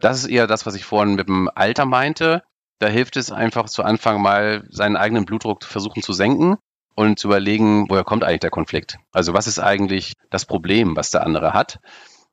Das 0.00 0.18
ist 0.18 0.26
eher 0.26 0.46
das, 0.46 0.66
was 0.66 0.74
ich 0.74 0.84
vorhin 0.84 1.14
mit 1.14 1.28
dem 1.28 1.48
Alter 1.54 1.86
meinte. 1.86 2.42
Da 2.78 2.88
hilft 2.88 3.16
es 3.16 3.32
einfach 3.32 3.66
zu 3.66 3.82
Anfang 3.82 4.20
mal 4.20 4.64
seinen 4.70 4.96
eigenen 4.96 5.24
Blutdruck 5.24 5.64
versuchen 5.64 6.02
zu 6.02 6.12
senken 6.12 6.56
und 6.94 7.18
zu 7.18 7.28
überlegen, 7.28 7.88
woher 7.88 8.04
kommt 8.04 8.24
eigentlich 8.24 8.40
der 8.40 8.50
Konflikt? 8.50 8.98
Also 9.12 9.32
was 9.32 9.46
ist 9.46 9.58
eigentlich 9.58 10.12
das 10.30 10.44
Problem, 10.44 10.96
was 10.96 11.10
der 11.10 11.24
andere 11.24 11.52
hat? 11.54 11.78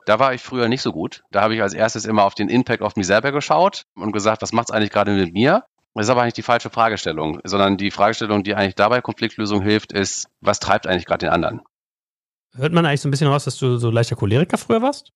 Da 0.06 0.20
war 0.20 0.34
ich 0.34 0.42
früher 0.42 0.68
nicht 0.68 0.82
so 0.82 0.92
gut. 0.92 1.24
Da 1.32 1.42
habe 1.42 1.56
ich 1.56 1.62
als 1.62 1.74
erstes 1.74 2.06
immer 2.06 2.24
auf 2.24 2.36
den 2.36 2.50
Impact 2.50 2.82
auf 2.82 2.96
mich 2.96 3.08
selber 3.08 3.32
geschaut 3.32 3.84
und 3.96 4.12
gesagt, 4.12 4.42
was 4.42 4.52
macht 4.52 4.70
es 4.70 4.76
eigentlich 4.76 4.92
gerade 4.92 5.12
mit 5.12 5.34
mir? 5.34 5.64
Das 5.94 6.08
ist 6.08 6.10
aber 6.10 6.24
eigentlich 6.24 6.34
die 6.34 6.42
falsche 6.42 6.70
Fragestellung, 6.70 7.40
sondern 7.44 7.78
die 7.78 7.92
Fragestellung, 7.92 8.44
die 8.44 8.56
eigentlich 8.56 8.76
dabei 8.76 9.02
Konfliktlösung 9.02 9.62
hilft, 9.62 9.94
ist, 9.94 10.28
was 10.42 10.60
treibt 10.60 10.88
eigentlich 10.88 11.06
gerade 11.06 11.28
den 11.28 11.34
anderen? 11.34 11.62
Hört 12.56 12.74
man 12.74 12.86
eigentlich 12.86 13.02
so 13.02 13.08
ein 13.08 13.12
bisschen 13.12 13.28
raus, 13.28 13.46
dass 13.46 13.58
du 13.58 13.78
so 13.78 13.92
leichter 13.92 14.16
Choleriker 14.16 14.58
früher 14.58 14.82
warst? 14.82 15.12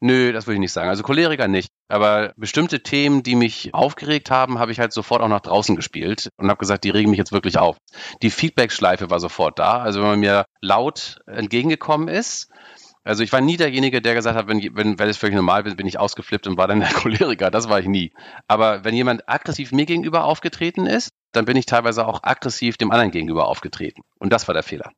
Nö, 0.00 0.32
das 0.32 0.46
würde 0.46 0.54
ich 0.54 0.60
nicht 0.60 0.72
sagen. 0.72 0.88
Also 0.88 1.02
Choleriker 1.02 1.48
nicht. 1.48 1.70
Aber 1.88 2.32
bestimmte 2.36 2.82
Themen, 2.82 3.24
die 3.24 3.34
mich 3.34 3.74
aufgeregt 3.74 4.30
haben, 4.30 4.58
habe 4.58 4.70
ich 4.70 4.78
halt 4.78 4.92
sofort 4.92 5.22
auch 5.22 5.28
nach 5.28 5.40
draußen 5.40 5.74
gespielt 5.74 6.28
und 6.36 6.48
habe 6.48 6.58
gesagt, 6.58 6.84
die 6.84 6.90
regen 6.90 7.10
mich 7.10 7.18
jetzt 7.18 7.32
wirklich 7.32 7.58
auf. 7.58 7.76
Die 8.22 8.30
Feedback-Schleife 8.30 9.10
war 9.10 9.18
sofort 9.18 9.58
da. 9.58 9.78
Also 9.78 10.00
wenn 10.00 10.08
man 10.08 10.20
mir 10.20 10.44
laut 10.60 11.18
entgegengekommen 11.26 12.06
ist, 12.06 12.48
also 13.08 13.24
ich 13.24 13.32
war 13.32 13.40
nie 13.40 13.56
derjenige, 13.56 14.02
der 14.02 14.14
gesagt 14.14 14.36
hat, 14.36 14.48
wenn, 14.48 14.60
wenn, 14.76 14.98
wenn 14.98 15.08
es 15.08 15.16
völlig 15.16 15.34
normal 15.34 15.62
bin, 15.62 15.76
bin 15.76 15.86
ich 15.86 15.98
ausgeflippt 15.98 16.46
und 16.46 16.58
war 16.58 16.68
dann 16.68 16.80
der 16.80 16.88
Choleriker. 16.92 17.50
Das 17.50 17.68
war 17.68 17.80
ich 17.80 17.86
nie. 17.86 18.12
Aber 18.46 18.84
wenn 18.84 18.94
jemand 18.94 19.28
aggressiv 19.28 19.72
mir 19.72 19.86
gegenüber 19.86 20.24
aufgetreten 20.24 20.86
ist, 20.86 21.08
dann 21.32 21.44
bin 21.46 21.56
ich 21.56 21.66
teilweise 21.66 22.06
auch 22.06 22.22
aggressiv 22.22 22.76
dem 22.76 22.90
anderen 22.90 23.10
gegenüber 23.10 23.48
aufgetreten. 23.48 24.02
Und 24.18 24.32
das 24.32 24.46
war 24.46 24.52
der 24.52 24.62
Fehler. 24.62 24.92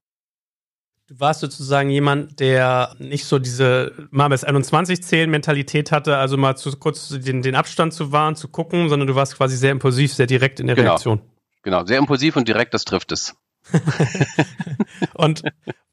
Du 1.10 1.18
warst 1.18 1.40
sozusagen 1.40 1.90
jemand, 1.90 2.38
der 2.38 2.94
nicht 3.00 3.24
so 3.24 3.40
diese 3.40 3.92
mal 4.12 4.28
bis 4.28 4.44
21 4.44 5.02
zählen 5.02 5.28
Mentalität 5.28 5.90
hatte, 5.90 6.16
also 6.16 6.36
mal 6.36 6.54
zu 6.54 6.70
kurz 6.76 7.08
den, 7.08 7.42
den 7.42 7.56
Abstand 7.56 7.92
zu 7.92 8.12
wahren, 8.12 8.36
zu 8.36 8.46
gucken, 8.46 8.88
sondern 8.88 9.08
du 9.08 9.16
warst 9.16 9.36
quasi 9.36 9.56
sehr 9.56 9.72
impulsiv, 9.72 10.14
sehr 10.14 10.28
direkt 10.28 10.60
in 10.60 10.68
der 10.68 10.76
genau. 10.76 10.90
Reaktion. 10.90 11.20
Genau, 11.64 11.84
sehr 11.84 11.98
impulsiv 11.98 12.36
und 12.36 12.46
direkt, 12.46 12.74
das 12.74 12.84
trifft 12.84 13.10
es. 13.10 13.34
und 15.14 15.42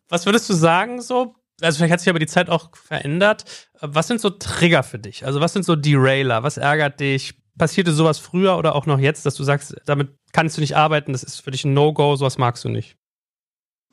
was 0.07 0.27
würdest 0.27 0.47
du 0.51 0.53
sagen 0.53 1.01
so? 1.01 1.33
Also 1.61 1.77
vielleicht 1.77 1.93
hat 1.93 1.99
sich 2.01 2.09
aber 2.09 2.19
die 2.19 2.27
Zeit 2.27 2.51
auch 2.51 2.75
verändert. 2.75 3.69
Was 3.81 4.07
sind 4.07 4.21
so 4.21 4.29
Trigger 4.29 4.83
für 4.83 4.99
dich? 4.99 5.25
Also 5.25 5.41
was 5.41 5.51
sind 5.51 5.65
so 5.65 5.75
Derailer? 5.75 6.43
Was 6.43 6.57
ärgert 6.57 6.99
dich? 6.99 7.33
Passierte 7.57 7.91
sowas 7.91 8.19
früher 8.19 8.55
oder 8.55 8.75
auch 8.75 8.85
noch 8.85 8.99
jetzt, 8.99 9.25
dass 9.25 9.33
du 9.33 9.43
sagst, 9.43 9.75
damit 9.87 10.09
kannst 10.31 10.57
du 10.57 10.61
nicht 10.61 10.77
arbeiten, 10.77 11.13
das 11.13 11.23
ist 11.23 11.39
für 11.39 11.49
dich 11.49 11.65
ein 11.65 11.73
No-Go, 11.73 12.15
sowas 12.17 12.37
magst 12.37 12.63
du 12.63 12.69
nicht? 12.69 12.96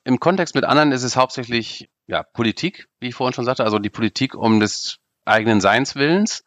Im 0.04 0.20
Kontext 0.20 0.54
mit 0.54 0.64
anderen 0.64 0.92
ist 0.92 1.02
es 1.02 1.16
hauptsächlich 1.16 1.88
ja, 2.06 2.22
Politik, 2.22 2.88
wie 3.00 3.08
ich 3.08 3.14
vorhin 3.14 3.32
schon 3.32 3.46
sagte, 3.46 3.64
also 3.64 3.78
die 3.78 3.90
Politik 3.90 4.34
um 4.34 4.60
des 4.60 4.98
eigenen 5.24 5.60
Seinswillens. 5.60 6.44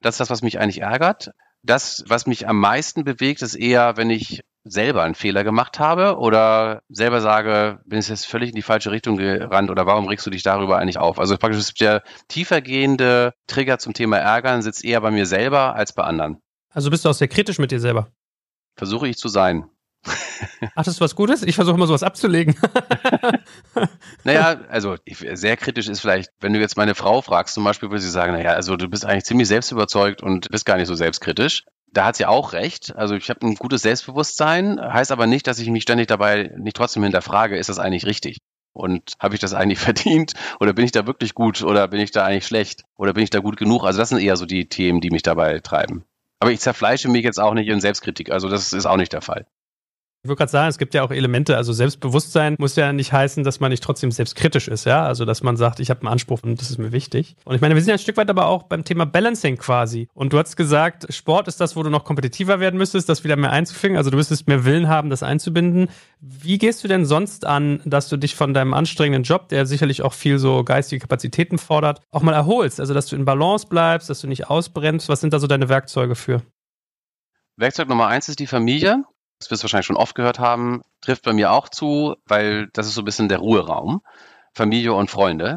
Das 0.00 0.14
ist 0.14 0.20
das, 0.20 0.30
was 0.30 0.42
mich 0.42 0.60
eigentlich 0.60 0.80
ärgert. 0.80 1.32
Das, 1.64 2.04
was 2.06 2.26
mich 2.26 2.48
am 2.48 2.58
meisten 2.58 3.04
bewegt, 3.04 3.42
ist 3.42 3.54
eher, 3.54 3.96
wenn 3.96 4.10
ich 4.10 4.42
selber 4.64 5.02
einen 5.02 5.16
Fehler 5.16 5.42
gemacht 5.42 5.80
habe 5.80 6.18
oder 6.18 6.82
selber 6.88 7.20
sage, 7.20 7.80
bin 7.84 7.98
ich 7.98 8.08
jetzt 8.08 8.26
völlig 8.26 8.50
in 8.50 8.54
die 8.54 8.62
falsche 8.62 8.92
Richtung 8.92 9.16
gerannt 9.16 9.70
oder 9.70 9.86
warum 9.86 10.06
regst 10.06 10.24
du 10.26 10.30
dich 10.30 10.44
darüber 10.44 10.78
eigentlich 10.78 10.98
auf? 10.98 11.18
Also 11.18 11.36
praktisch 11.36 11.74
der 11.74 12.02
tiefergehende 12.28 13.34
Trigger 13.48 13.78
zum 13.78 13.92
Thema 13.92 14.18
Ärgern 14.18 14.62
sitzt 14.62 14.84
eher 14.84 15.00
bei 15.00 15.10
mir 15.10 15.26
selber 15.26 15.74
als 15.74 15.92
bei 15.92 16.04
anderen. 16.04 16.40
Also 16.70 16.90
bist 16.90 17.04
du 17.04 17.08
auch 17.08 17.14
sehr 17.14 17.28
kritisch 17.28 17.58
mit 17.58 17.72
dir 17.72 17.80
selber? 17.80 18.12
Versuche 18.76 19.08
ich 19.08 19.16
zu 19.16 19.28
sein. 19.28 19.68
Ach, 20.74 20.84
das 20.84 20.94
ist 20.94 21.00
was 21.00 21.14
Gutes? 21.14 21.42
Ich 21.42 21.54
versuche 21.54 21.76
immer 21.76 21.86
sowas 21.86 22.02
abzulegen. 22.02 22.56
naja, 24.24 24.60
also 24.68 24.96
sehr 25.06 25.56
kritisch 25.56 25.88
ist 25.88 26.00
vielleicht, 26.00 26.30
wenn 26.40 26.52
du 26.52 26.60
jetzt 26.60 26.76
meine 26.76 26.94
Frau 26.94 27.22
fragst, 27.22 27.54
zum 27.54 27.64
Beispiel, 27.64 27.90
würde 27.90 28.02
sie 28.02 28.10
sagen, 28.10 28.32
naja, 28.32 28.52
also 28.52 28.76
du 28.76 28.88
bist 28.88 29.04
eigentlich 29.04 29.24
ziemlich 29.24 29.48
selbstüberzeugt 29.48 30.22
und 30.22 30.48
bist 30.50 30.66
gar 30.66 30.76
nicht 30.76 30.88
so 30.88 30.94
selbstkritisch. 30.94 31.64
Da 31.92 32.06
hat 32.06 32.16
sie 32.16 32.26
auch 32.26 32.52
recht. 32.52 32.96
Also 32.96 33.14
ich 33.14 33.28
habe 33.28 33.46
ein 33.46 33.54
gutes 33.54 33.82
Selbstbewusstsein, 33.82 34.80
heißt 34.80 35.12
aber 35.12 35.26
nicht, 35.26 35.46
dass 35.46 35.58
ich 35.58 35.68
mich 35.68 35.82
ständig 35.82 36.06
dabei 36.06 36.50
nicht 36.56 36.76
trotzdem 36.76 37.02
hinterfrage, 37.02 37.56
ist 37.56 37.68
das 37.68 37.78
eigentlich 37.78 38.06
richtig? 38.06 38.38
Und 38.72 39.12
habe 39.20 39.34
ich 39.34 39.40
das 39.40 39.52
eigentlich 39.52 39.78
verdient? 39.78 40.32
Oder 40.58 40.72
bin 40.72 40.86
ich 40.86 40.92
da 40.92 41.06
wirklich 41.06 41.34
gut? 41.34 41.62
Oder 41.62 41.88
bin 41.88 42.00
ich 42.00 42.10
da 42.10 42.24
eigentlich 42.24 42.46
schlecht? 42.46 42.84
Oder 42.96 43.12
bin 43.12 43.22
ich 43.22 43.30
da 43.30 43.40
gut 43.40 43.58
genug? 43.58 43.84
Also 43.84 43.98
das 43.98 44.08
sind 44.08 44.20
eher 44.20 44.36
so 44.36 44.46
die 44.46 44.68
Themen, 44.68 45.02
die 45.02 45.10
mich 45.10 45.22
dabei 45.22 45.58
treiben. 45.58 46.04
Aber 46.40 46.50
ich 46.50 46.60
zerfleische 46.60 47.08
mich 47.08 47.22
jetzt 47.22 47.38
auch 47.38 47.54
nicht 47.54 47.68
in 47.68 47.80
Selbstkritik. 47.80 48.32
Also 48.32 48.48
das 48.48 48.72
ist 48.72 48.86
auch 48.86 48.96
nicht 48.96 49.12
der 49.12 49.20
Fall. 49.20 49.46
Ich 50.24 50.28
würde 50.28 50.38
gerade 50.38 50.52
sagen, 50.52 50.68
es 50.68 50.78
gibt 50.78 50.94
ja 50.94 51.02
auch 51.02 51.10
Elemente, 51.10 51.56
also 51.56 51.72
Selbstbewusstsein 51.72 52.54
muss 52.56 52.76
ja 52.76 52.92
nicht 52.92 53.12
heißen, 53.12 53.42
dass 53.42 53.58
man 53.58 53.72
nicht 53.72 53.82
trotzdem 53.82 54.12
selbstkritisch 54.12 54.68
ist, 54.68 54.84
ja. 54.84 55.04
Also 55.04 55.24
dass 55.24 55.42
man 55.42 55.56
sagt, 55.56 55.80
ich 55.80 55.90
habe 55.90 56.02
einen 56.02 56.12
Anspruch 56.12 56.44
und 56.44 56.60
das 56.60 56.70
ist 56.70 56.78
mir 56.78 56.92
wichtig. 56.92 57.34
Und 57.44 57.56
ich 57.56 57.60
meine, 57.60 57.74
wir 57.74 57.82
sind 57.82 57.88
ja 57.88 57.96
ein 57.96 57.98
Stück 57.98 58.16
weit 58.16 58.30
aber 58.30 58.46
auch 58.46 58.62
beim 58.62 58.84
Thema 58.84 59.04
Balancing 59.04 59.56
quasi. 59.56 60.06
Und 60.14 60.32
du 60.32 60.38
hast 60.38 60.56
gesagt, 60.56 61.12
Sport 61.12 61.48
ist 61.48 61.60
das, 61.60 61.74
wo 61.74 61.82
du 61.82 61.90
noch 61.90 62.04
kompetitiver 62.04 62.60
werden 62.60 62.78
müsstest, 62.78 63.08
das 63.08 63.24
wieder 63.24 63.34
mehr 63.34 63.50
einzufügen. 63.50 63.96
Also 63.96 64.10
du 64.10 64.16
müsstest 64.16 64.46
mehr 64.46 64.64
Willen 64.64 64.86
haben, 64.86 65.10
das 65.10 65.24
einzubinden. 65.24 65.88
Wie 66.20 66.56
gehst 66.56 66.84
du 66.84 66.88
denn 66.88 67.04
sonst 67.04 67.44
an, 67.44 67.80
dass 67.84 68.08
du 68.08 68.16
dich 68.16 68.36
von 68.36 68.54
deinem 68.54 68.74
anstrengenden 68.74 69.24
Job, 69.24 69.48
der 69.48 69.66
sicherlich 69.66 70.02
auch 70.02 70.12
viel 70.12 70.38
so 70.38 70.62
geistige 70.62 71.00
Kapazitäten 71.00 71.58
fordert, 71.58 72.00
auch 72.12 72.22
mal 72.22 72.32
erholst? 72.32 72.78
Also 72.78 72.94
dass 72.94 73.06
du 73.06 73.16
in 73.16 73.24
Balance 73.24 73.66
bleibst, 73.66 74.08
dass 74.08 74.20
du 74.20 74.28
nicht 74.28 74.48
ausbrennst. 74.48 75.08
Was 75.08 75.20
sind 75.20 75.32
da 75.32 75.40
so 75.40 75.48
deine 75.48 75.68
Werkzeuge 75.68 76.14
für? 76.14 76.42
Werkzeug 77.56 77.88
Nummer 77.88 78.06
eins 78.06 78.28
ist 78.28 78.38
die 78.38 78.46
Familie 78.46 79.02
das 79.42 79.50
wirst 79.50 79.62
du 79.62 79.64
wahrscheinlich 79.64 79.86
schon 79.86 79.96
oft 79.96 80.14
gehört 80.14 80.38
haben, 80.38 80.82
trifft 81.00 81.24
bei 81.24 81.32
mir 81.32 81.50
auch 81.50 81.68
zu, 81.68 82.14
weil 82.26 82.68
das 82.72 82.86
ist 82.86 82.94
so 82.94 83.02
ein 83.02 83.04
bisschen 83.04 83.28
der 83.28 83.38
Ruheraum. 83.38 84.02
Familie 84.54 84.92
und 84.92 85.10
Freunde. 85.10 85.56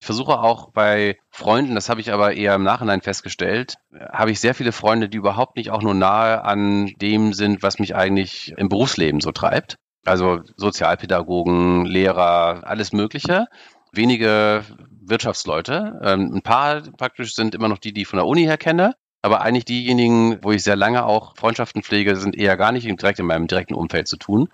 Ich 0.00 0.06
versuche 0.06 0.40
auch 0.40 0.72
bei 0.72 1.16
Freunden, 1.30 1.74
das 1.74 1.88
habe 1.88 2.02
ich 2.02 2.12
aber 2.12 2.34
eher 2.34 2.54
im 2.56 2.62
Nachhinein 2.62 3.00
festgestellt, 3.00 3.76
habe 4.12 4.32
ich 4.32 4.40
sehr 4.40 4.54
viele 4.54 4.72
Freunde, 4.72 5.08
die 5.08 5.16
überhaupt 5.16 5.56
nicht 5.56 5.70
auch 5.70 5.80
nur 5.80 5.94
nahe 5.94 6.44
an 6.44 6.92
dem 7.00 7.32
sind, 7.32 7.62
was 7.62 7.78
mich 7.78 7.94
eigentlich 7.94 8.52
im 8.58 8.68
Berufsleben 8.68 9.20
so 9.20 9.32
treibt. 9.32 9.76
Also 10.04 10.40
Sozialpädagogen, 10.56 11.86
Lehrer, 11.86 12.62
alles 12.64 12.92
Mögliche. 12.92 13.46
Wenige 13.92 14.64
Wirtschaftsleute. 14.90 16.00
Ähm, 16.02 16.34
ein 16.34 16.42
paar 16.42 16.82
praktisch 16.82 17.34
sind 17.34 17.54
immer 17.54 17.68
noch 17.68 17.78
die, 17.78 17.94
die 17.94 18.02
ich 18.02 18.08
von 18.08 18.18
der 18.18 18.26
Uni 18.26 18.42
her 18.42 18.58
kenne. 18.58 18.94
Aber 19.24 19.40
eigentlich 19.40 19.64
diejenigen, 19.64 20.44
wo 20.44 20.52
ich 20.52 20.62
sehr 20.62 20.76
lange 20.76 21.06
auch 21.06 21.34
Freundschaften 21.34 21.82
pflege, 21.82 22.14
sind 22.14 22.36
eher 22.36 22.58
gar 22.58 22.72
nicht 22.72 22.84
direkt 22.84 23.18
in 23.18 23.24
meinem 23.24 23.46
direkten 23.46 23.72
Umfeld 23.72 24.06
zu 24.06 24.18
tun. 24.18 24.50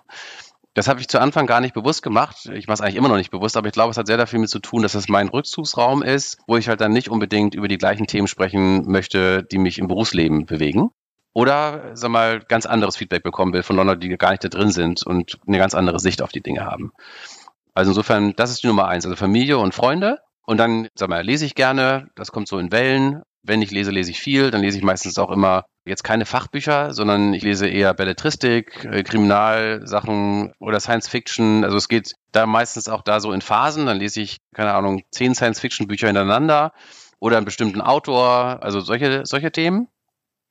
Das 0.74 0.86
habe 0.86 1.00
ich 1.00 1.08
zu 1.08 1.20
Anfang 1.20 1.48
gar 1.48 1.60
nicht 1.60 1.74
bewusst 1.74 2.04
gemacht. 2.04 2.48
Ich 2.54 2.68
mache 2.68 2.74
es 2.74 2.80
eigentlich 2.80 2.94
immer 2.94 3.08
noch 3.08 3.16
nicht 3.16 3.32
bewusst, 3.32 3.56
aber 3.56 3.66
ich 3.66 3.72
glaube, 3.72 3.90
es 3.90 3.96
hat 3.96 4.06
sehr 4.06 4.16
dafür 4.16 4.38
mit 4.38 4.48
zu 4.48 4.60
tun, 4.60 4.82
dass 4.82 4.94
es 4.94 5.08
mein 5.08 5.26
Rückzugsraum 5.26 6.04
ist, 6.04 6.38
wo 6.46 6.56
ich 6.56 6.68
halt 6.68 6.80
dann 6.80 6.92
nicht 6.92 7.08
unbedingt 7.08 7.56
über 7.56 7.66
die 7.66 7.78
gleichen 7.78 8.06
Themen 8.06 8.28
sprechen 8.28 8.88
möchte, 8.88 9.42
die 9.42 9.58
mich 9.58 9.80
im 9.80 9.88
Berufsleben 9.88 10.46
bewegen. 10.46 10.90
Oder, 11.32 11.90
sag 11.94 12.12
mal, 12.12 12.38
ganz 12.38 12.64
anderes 12.64 12.96
Feedback 12.96 13.24
bekommen 13.24 13.52
will 13.52 13.64
von 13.64 13.74
Leuten, 13.74 14.00
die 14.00 14.08
gar 14.10 14.30
nicht 14.30 14.44
da 14.44 14.48
drin 14.48 14.70
sind 14.70 15.04
und 15.04 15.40
eine 15.48 15.58
ganz 15.58 15.74
andere 15.74 15.98
Sicht 15.98 16.22
auf 16.22 16.30
die 16.30 16.42
Dinge 16.42 16.64
haben. 16.64 16.92
Also 17.74 17.90
insofern, 17.90 18.36
das 18.36 18.52
ist 18.52 18.62
die 18.62 18.68
Nummer 18.68 18.86
eins. 18.86 19.04
Also 19.04 19.16
Familie 19.16 19.58
und 19.58 19.74
Freunde. 19.74 20.18
Und 20.46 20.58
dann, 20.58 20.86
sag 20.94 21.08
mal, 21.08 21.24
lese 21.24 21.44
ich 21.44 21.56
gerne. 21.56 22.06
Das 22.14 22.30
kommt 22.30 22.46
so 22.46 22.60
in 22.60 22.70
Wellen. 22.70 23.22
Wenn 23.42 23.62
ich 23.62 23.70
lese, 23.70 23.90
lese 23.90 24.10
ich 24.10 24.20
viel. 24.20 24.50
Dann 24.50 24.60
lese 24.60 24.78
ich 24.78 24.84
meistens 24.84 25.18
auch 25.18 25.30
immer 25.30 25.64
jetzt 25.84 26.04
keine 26.04 26.26
Fachbücher, 26.26 26.92
sondern 26.92 27.32
ich 27.34 27.42
lese 27.42 27.66
eher 27.66 27.94
Belletristik, 27.94 28.84
äh, 28.84 29.02
Kriminalsachen 29.02 30.52
oder 30.58 30.80
Science 30.80 31.08
Fiction. 31.08 31.64
Also 31.64 31.76
es 31.76 31.88
geht 31.88 32.14
da 32.32 32.46
meistens 32.46 32.88
auch 32.88 33.02
da 33.02 33.20
so 33.20 33.32
in 33.32 33.40
Phasen. 33.40 33.86
Dann 33.86 33.98
lese 33.98 34.20
ich, 34.20 34.38
keine 34.54 34.74
Ahnung, 34.74 35.02
zehn 35.10 35.34
Science 35.34 35.60
Fiction 35.60 35.88
Bücher 35.88 36.06
hintereinander 36.06 36.72
oder 37.18 37.36
einen 37.36 37.46
bestimmten 37.46 37.80
Autor. 37.80 38.62
Also 38.62 38.80
solche, 38.80 39.22
solche 39.24 39.50
Themen. 39.50 39.88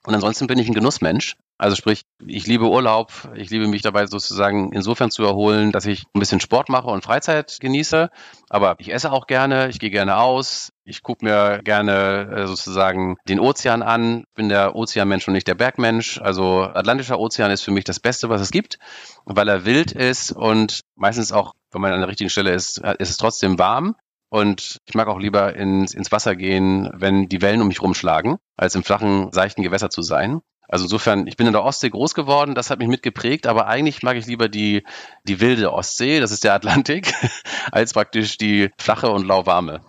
Und 0.05 0.15
ansonsten 0.15 0.47
bin 0.47 0.59
ich 0.59 0.67
ein 0.67 0.73
Genussmensch. 0.73 1.35
Also 1.59 1.75
sprich, 1.75 2.05
ich 2.25 2.47
liebe 2.47 2.69
Urlaub, 2.69 3.11
ich 3.35 3.49
liebe 3.49 3.67
mich 3.67 3.81
dabei 3.81 4.07
sozusagen 4.07 4.71
insofern 4.71 5.11
zu 5.11 5.25
erholen, 5.25 5.73
dass 5.73 5.85
ich 5.85 6.05
ein 6.15 6.19
bisschen 6.21 6.39
Sport 6.39 6.69
mache 6.69 6.87
und 6.87 7.03
Freizeit 7.03 7.57
genieße. 7.59 8.09
Aber 8.49 8.75
ich 8.79 8.93
esse 8.93 9.11
auch 9.11 9.27
gerne, 9.27 9.67
ich 9.67 9.77
gehe 9.77 9.89
gerne 9.89 10.15
aus, 10.15 10.71
ich 10.85 11.03
gucke 11.03 11.25
mir 11.25 11.59
gerne 11.61 12.31
äh, 12.33 12.47
sozusagen 12.47 13.17
den 13.27 13.41
Ozean 13.41 13.83
an. 13.83 14.23
Bin 14.35 14.47
der 14.47 14.73
Ozeanmensch 14.73 15.27
und 15.27 15.33
nicht 15.33 15.49
der 15.49 15.55
Bergmensch. 15.55 16.21
Also 16.21 16.61
Atlantischer 16.61 17.19
Ozean 17.19 17.51
ist 17.51 17.63
für 17.63 17.71
mich 17.71 17.83
das 17.83 17.99
Beste, 17.99 18.29
was 18.29 18.39
es 18.39 18.51
gibt, 18.51 18.79
weil 19.25 19.49
er 19.49 19.65
wild 19.65 19.91
ist 19.91 20.31
und 20.31 20.79
meistens 20.95 21.33
auch, 21.33 21.55
wenn 21.71 21.81
man 21.81 21.91
an 21.91 21.99
der 21.99 22.07
richtigen 22.07 22.29
Stelle 22.29 22.53
ist, 22.53 22.77
ist 22.99 23.09
es 23.09 23.17
trotzdem 23.17 23.59
warm. 23.59 23.97
Und 24.29 24.77
ich 24.85 24.95
mag 24.95 25.07
auch 25.07 25.19
lieber 25.19 25.55
ins, 25.55 25.93
ins 25.93 26.11
Wasser 26.11 26.35
gehen, 26.37 26.89
wenn 26.93 27.27
die 27.27 27.41
Wellen 27.41 27.61
um 27.61 27.67
mich 27.67 27.81
rumschlagen, 27.81 28.37
als 28.55 28.75
im 28.75 28.83
flachen, 28.83 29.31
seichten 29.33 29.63
Gewässer 29.63 29.89
zu 29.89 30.03
sein. 30.03 30.41
Also 30.69 30.85
insofern, 30.85 31.25
ich 31.25 31.35
bin 31.35 31.47
in 31.47 31.53
der 31.53 31.63
Ostsee 31.63 31.89
groß 31.89 32.13
geworden, 32.13 32.53
das 32.53 32.69
hat 32.69 32.77
mich 32.77 32.87
mitgeprägt, 32.87 33.47
aber 33.47 33.65
eigentlich 33.65 34.03
mag 34.03 34.17
ich 34.17 34.27
lieber 34.27 34.49
die, 34.49 34.83
die 35.23 35.41
wilde 35.41 35.73
Ostsee, 35.73 36.19
das 36.19 36.31
ist 36.31 36.43
der 36.43 36.53
Atlantik, 36.53 37.11
als 37.71 37.93
praktisch 37.93 38.37
die 38.37 38.69
flache 38.77 39.09
und 39.09 39.25
lauwarme. 39.25 39.81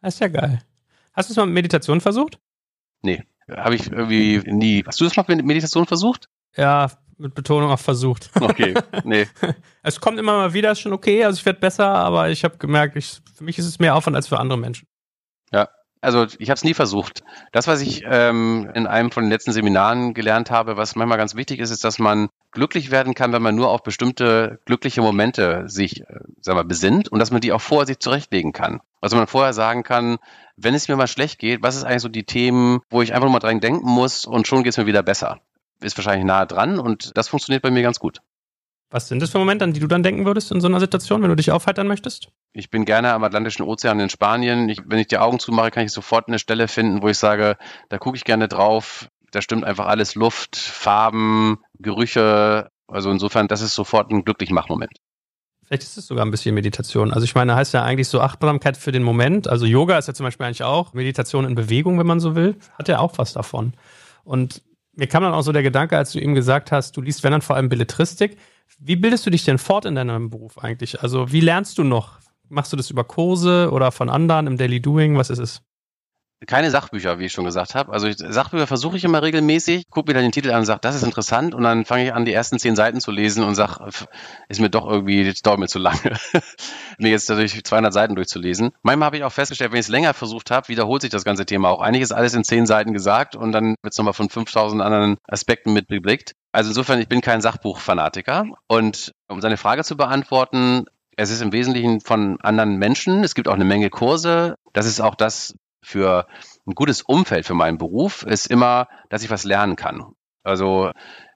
Das 0.00 0.14
ist 0.14 0.20
ja 0.20 0.28
geil. 0.28 0.62
Hast 1.12 1.28
du 1.28 1.34
es 1.34 1.36
mal 1.36 1.44
mit 1.44 1.54
Meditation 1.54 2.00
versucht? 2.00 2.38
Nee, 3.02 3.22
habe 3.50 3.74
ich 3.74 3.92
irgendwie 3.92 4.40
nie. 4.46 4.82
Hast 4.86 4.98
du 4.98 5.04
das 5.04 5.14
mal 5.14 5.26
mit 5.28 5.44
Meditation 5.44 5.86
versucht? 5.86 6.30
Ja, 6.56 6.90
mit 7.18 7.34
Betonung 7.34 7.70
auf 7.70 7.82
versucht. 7.82 8.30
Okay, 8.40 8.74
nee. 9.04 9.26
es 9.82 10.00
kommt 10.00 10.18
immer 10.18 10.38
mal 10.38 10.54
wieder, 10.54 10.72
ist 10.72 10.80
schon 10.80 10.94
okay, 10.94 11.22
also 11.22 11.38
ich 11.38 11.44
werde 11.44 11.60
besser, 11.60 11.86
aber 11.86 12.30
ich 12.30 12.44
habe 12.44 12.56
gemerkt, 12.56 12.96
ich, 12.96 13.20
für 13.34 13.44
mich 13.44 13.58
ist 13.58 13.66
es 13.66 13.78
mehr 13.78 13.94
Aufwand 13.94 14.16
als 14.16 14.28
für 14.28 14.40
andere 14.40 14.58
Menschen. 14.58 14.88
Ja, 15.52 15.68
also 16.02 16.26
ich 16.38 16.50
habe 16.50 16.56
es 16.56 16.64
nie 16.64 16.74
versucht. 16.74 17.22
Das, 17.52 17.68
was 17.68 17.80
ich 17.80 18.02
ähm, 18.04 18.68
in 18.74 18.86
einem 18.86 19.12
von 19.12 19.22
den 19.22 19.30
letzten 19.30 19.52
Seminaren 19.52 20.14
gelernt 20.14 20.50
habe, 20.50 20.76
was 20.76 20.96
manchmal 20.96 21.16
ganz 21.16 21.36
wichtig 21.36 21.60
ist, 21.60 21.70
ist, 21.70 21.84
dass 21.84 22.00
man 22.00 22.28
glücklich 22.50 22.90
werden 22.90 23.14
kann, 23.14 23.32
wenn 23.32 23.40
man 23.40 23.54
nur 23.54 23.70
auf 23.70 23.84
bestimmte 23.84 24.58
glückliche 24.66 25.00
Momente 25.00 25.68
sich, 25.68 26.00
äh, 26.00 26.20
sag 26.40 26.56
mal, 26.56 26.64
besinnt 26.64 27.08
und 27.08 27.20
dass 27.20 27.30
man 27.30 27.40
die 27.40 27.52
auch 27.52 27.60
vorher 27.60 27.86
sich 27.86 28.00
zurechtlegen 28.00 28.52
kann. 28.52 28.80
Also 29.00 29.16
man 29.16 29.28
vorher 29.28 29.52
sagen 29.52 29.84
kann, 29.84 30.18
wenn 30.56 30.74
es 30.74 30.88
mir 30.88 30.96
mal 30.96 31.06
schlecht 31.06 31.38
geht, 31.38 31.62
was 31.62 31.76
ist 31.76 31.84
eigentlich 31.84 32.02
so 32.02 32.08
die 32.08 32.24
Themen, 32.24 32.80
wo 32.90 33.00
ich 33.00 33.14
einfach 33.14 33.30
mal 33.30 33.38
dran 33.38 33.60
denken 33.60 33.88
muss 33.88 34.24
und 34.24 34.46
schon 34.48 34.64
geht 34.64 34.72
es 34.72 34.78
mir 34.78 34.86
wieder 34.86 35.04
besser. 35.04 35.40
Ist 35.80 35.96
wahrscheinlich 35.96 36.26
nahe 36.26 36.46
dran 36.46 36.80
und 36.80 37.16
das 37.16 37.28
funktioniert 37.28 37.62
bei 37.62 37.70
mir 37.70 37.82
ganz 37.82 38.00
gut. 38.00 38.20
Was 38.92 39.08
sind 39.08 39.20
das 39.22 39.30
für 39.30 39.38
Momente, 39.38 39.64
an 39.64 39.72
die 39.72 39.80
du 39.80 39.86
dann 39.86 40.02
denken 40.02 40.26
würdest 40.26 40.52
in 40.52 40.60
so 40.60 40.68
einer 40.68 40.78
Situation, 40.78 41.22
wenn 41.22 41.30
du 41.30 41.34
dich 41.34 41.50
aufheitern 41.50 41.88
möchtest? 41.88 42.28
Ich 42.52 42.70
bin 42.70 42.84
gerne 42.84 43.14
am 43.14 43.24
Atlantischen 43.24 43.64
Ozean 43.64 43.98
in 44.00 44.10
Spanien. 44.10 44.68
Ich, 44.68 44.82
wenn 44.84 44.98
ich 44.98 45.06
die 45.06 45.16
Augen 45.16 45.38
zumache, 45.38 45.70
kann 45.70 45.86
ich 45.86 45.92
sofort 45.92 46.28
eine 46.28 46.38
Stelle 46.38 46.68
finden, 46.68 47.02
wo 47.02 47.08
ich 47.08 47.16
sage, 47.16 47.56
da 47.88 47.96
gucke 47.96 48.18
ich 48.18 48.24
gerne 48.24 48.48
drauf. 48.48 49.08
Da 49.30 49.40
stimmt 49.40 49.64
einfach 49.64 49.86
alles 49.86 50.14
Luft, 50.14 50.56
Farben, 50.56 51.58
Gerüche. 51.78 52.68
Also 52.86 53.10
insofern, 53.10 53.48
das 53.48 53.62
ist 53.62 53.74
sofort 53.74 54.10
ein 54.10 54.24
Glücklichmachmoment. 54.24 54.92
Vielleicht 55.64 55.84
ist 55.84 55.96
es 55.96 56.06
sogar 56.06 56.26
ein 56.26 56.30
bisschen 56.30 56.54
Meditation. 56.54 57.14
Also 57.14 57.24
ich 57.24 57.34
meine, 57.34 57.54
heißt 57.54 57.72
ja 57.72 57.82
eigentlich 57.82 58.08
so 58.08 58.20
Achtsamkeit 58.20 58.76
für 58.76 58.92
den 58.92 59.02
Moment. 59.02 59.48
Also 59.48 59.64
Yoga 59.64 59.96
ist 59.96 60.06
ja 60.06 60.12
zum 60.12 60.24
Beispiel 60.24 60.44
eigentlich 60.44 60.64
auch 60.64 60.92
Meditation 60.92 61.46
in 61.46 61.54
Bewegung, 61.54 61.98
wenn 61.98 62.06
man 62.06 62.20
so 62.20 62.36
will. 62.36 62.56
Hat 62.78 62.88
ja 62.88 62.98
auch 62.98 63.16
was 63.16 63.32
davon. 63.32 63.72
Und 64.22 64.60
mir 64.94 65.06
kam 65.06 65.22
dann 65.22 65.32
auch 65.32 65.40
so 65.40 65.52
der 65.52 65.62
Gedanke, 65.62 65.96
als 65.96 66.12
du 66.12 66.18
eben 66.18 66.34
gesagt 66.34 66.72
hast, 66.72 66.94
du 66.98 67.00
liest, 67.00 67.24
wenn 67.24 67.32
dann 67.32 67.40
vor 67.40 67.56
allem 67.56 67.70
Belletristik. 67.70 68.36
Wie 68.78 68.96
bildest 68.96 69.26
du 69.26 69.30
dich 69.30 69.44
denn 69.44 69.58
fort 69.58 69.84
in 69.84 69.94
deinem 69.94 70.30
Beruf 70.30 70.58
eigentlich? 70.58 71.02
Also 71.02 71.32
wie 71.32 71.40
lernst 71.40 71.78
du 71.78 71.84
noch? 71.84 72.18
Machst 72.48 72.72
du 72.72 72.76
das 72.76 72.90
über 72.90 73.04
Kurse 73.04 73.70
oder 73.72 73.92
von 73.92 74.08
anderen 74.08 74.46
im 74.46 74.56
Daily 74.56 74.80
Doing? 74.80 75.16
Was 75.16 75.30
ist 75.30 75.38
es? 75.38 75.62
Keine 76.46 76.70
Sachbücher, 76.70 77.18
wie 77.18 77.26
ich 77.26 77.32
schon 77.32 77.44
gesagt 77.44 77.74
habe. 77.74 77.92
Also 77.92 78.06
ich, 78.06 78.16
Sachbücher 78.18 78.66
versuche 78.66 78.96
ich 78.96 79.04
immer 79.04 79.22
regelmäßig, 79.22 79.84
gucke 79.90 80.10
mir 80.10 80.14
dann 80.14 80.24
den 80.24 80.32
Titel 80.32 80.50
an 80.50 80.60
und 80.60 80.64
sage, 80.64 80.80
das 80.80 80.94
ist 80.94 81.02
interessant 81.02 81.54
und 81.54 81.62
dann 81.62 81.84
fange 81.84 82.04
ich 82.04 82.12
an, 82.12 82.24
die 82.24 82.32
ersten 82.32 82.58
zehn 82.58 82.76
Seiten 82.76 83.00
zu 83.00 83.10
lesen 83.10 83.44
und 83.44 83.54
sage, 83.54 83.90
ist 84.48 84.60
mir 84.60 84.70
doch 84.70 84.88
irgendwie, 84.88 85.24
das 85.24 85.42
dauert 85.42 85.58
mir 85.58 85.68
zu 85.68 85.78
lange, 85.78 86.18
mir 86.98 87.10
jetzt 87.10 87.28
dadurch 87.30 87.62
200 87.62 87.92
Seiten 87.92 88.14
durchzulesen. 88.14 88.72
Manchmal 88.82 89.06
habe 89.06 89.16
ich 89.18 89.24
auch 89.24 89.32
festgestellt, 89.32 89.72
wenn 89.72 89.80
ich 89.80 89.86
es 89.86 89.90
länger 89.90 90.14
versucht 90.14 90.50
habe, 90.50 90.68
wiederholt 90.68 91.02
sich 91.02 91.10
das 91.10 91.24
ganze 91.24 91.46
Thema 91.46 91.70
auch. 91.70 91.80
Eigentlich 91.80 92.02
ist 92.02 92.12
alles 92.12 92.34
in 92.34 92.44
zehn 92.44 92.66
Seiten 92.66 92.92
gesagt 92.92 93.36
und 93.36 93.52
dann 93.52 93.76
wird 93.82 93.92
es 93.92 93.98
nochmal 93.98 94.14
von 94.14 94.28
5000 94.28 94.82
anderen 94.82 95.16
Aspekten 95.28 95.72
mitgeblickt. 95.72 96.32
Also 96.52 96.70
insofern, 96.70 97.00
ich 97.00 97.08
bin 97.08 97.22
kein 97.22 97.40
Sachbuchfanatiker 97.40 98.46
und 98.68 99.12
um 99.28 99.40
seine 99.40 99.56
Frage 99.56 99.84
zu 99.84 99.96
beantworten, 99.96 100.84
es 101.16 101.30
ist 101.30 101.42
im 101.42 101.52
Wesentlichen 101.52 102.00
von 102.00 102.40
anderen 102.40 102.76
Menschen. 102.76 103.22
Es 103.22 103.34
gibt 103.34 103.48
auch 103.48 103.54
eine 103.54 103.64
Menge 103.64 103.90
Kurse. 103.90 104.56
Das 104.72 104.86
ist 104.86 105.00
auch 105.00 105.14
das, 105.14 105.54
für 105.82 106.26
ein 106.66 106.74
gutes 106.74 107.02
Umfeld 107.02 107.46
für 107.46 107.54
meinen 107.54 107.78
Beruf 107.78 108.22
ist 108.22 108.46
immer, 108.46 108.88
dass 109.10 109.22
ich 109.22 109.30
was 109.30 109.44
lernen 109.44 109.76
kann. 109.76 110.12
Also 110.44 110.90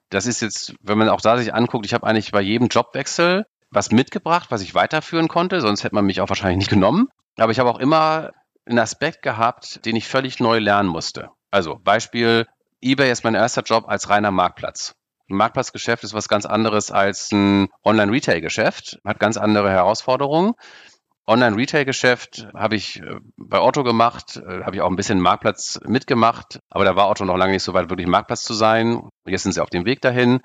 Das 0.09 0.25
ist 0.25 0.41
jetzt, 0.41 0.73
wenn 0.81 0.97
man 0.97 1.09
auch 1.09 1.21
da 1.21 1.37
sich 1.37 1.53
anguckt, 1.53 1.85
ich 1.85 1.93
habe 1.93 2.07
eigentlich 2.07 2.31
bei 2.31 2.41
jedem 2.41 2.67
Jobwechsel 2.67 3.45
was 3.69 3.91
mitgebracht, 3.91 4.49
was 4.49 4.61
ich 4.61 4.73
weiterführen 4.73 5.27
konnte, 5.27 5.59
sonst 5.59 5.83
hätte 5.83 5.95
man 5.95 6.05
mich 6.05 6.21
auch 6.21 6.29
wahrscheinlich 6.29 6.59
nicht 6.59 6.69
genommen. 6.69 7.09
Aber 7.37 7.51
ich 7.51 7.59
habe 7.59 7.69
auch 7.69 7.79
immer 7.79 8.31
einen 8.65 8.79
Aspekt 8.79 9.21
gehabt, 9.21 9.85
den 9.85 9.95
ich 9.95 10.07
völlig 10.07 10.39
neu 10.39 10.59
lernen 10.59 10.89
musste. 10.89 11.29
Also 11.51 11.77
Beispiel, 11.83 12.45
eBay 12.81 13.11
ist 13.11 13.23
mein 13.23 13.35
erster 13.35 13.63
Job 13.63 13.85
als 13.87 14.09
reiner 14.09 14.31
Marktplatz. 14.31 14.95
Ein 15.29 15.35
Marktplatzgeschäft 15.35 16.05
ist 16.05 16.13
was 16.13 16.29
ganz 16.29 16.45
anderes 16.45 16.89
als 16.89 17.31
ein 17.33 17.67
Online-Retail-Geschäft, 17.83 18.99
hat 19.03 19.19
ganz 19.19 19.35
andere 19.35 19.69
Herausforderungen. 19.69 20.53
Online-Retail-Geschäft 21.27 22.47
habe 22.55 22.75
ich 22.75 23.01
äh, 23.01 23.19
bei 23.35 23.59
Otto 23.59 23.83
gemacht, 23.83 24.37
äh, 24.37 24.63
habe 24.63 24.75
ich 24.75 24.81
auch 24.81 24.89
ein 24.89 24.95
bisschen 24.95 25.19
Marktplatz 25.19 25.79
mitgemacht, 25.85 26.59
aber 26.69 26.85
da 26.85 26.95
war 26.95 27.09
Otto 27.09 27.25
noch 27.25 27.37
lange 27.37 27.53
nicht 27.53 27.63
so 27.63 27.73
weit, 27.73 27.89
wirklich 27.89 28.07
Marktplatz 28.07 28.43
zu 28.43 28.53
sein. 28.53 29.01
Jetzt 29.25 29.43
sind 29.43 29.51
sie 29.51 29.61
auf 29.61 29.69
dem 29.69 29.85
Weg 29.85 30.01
dahin. 30.01 30.39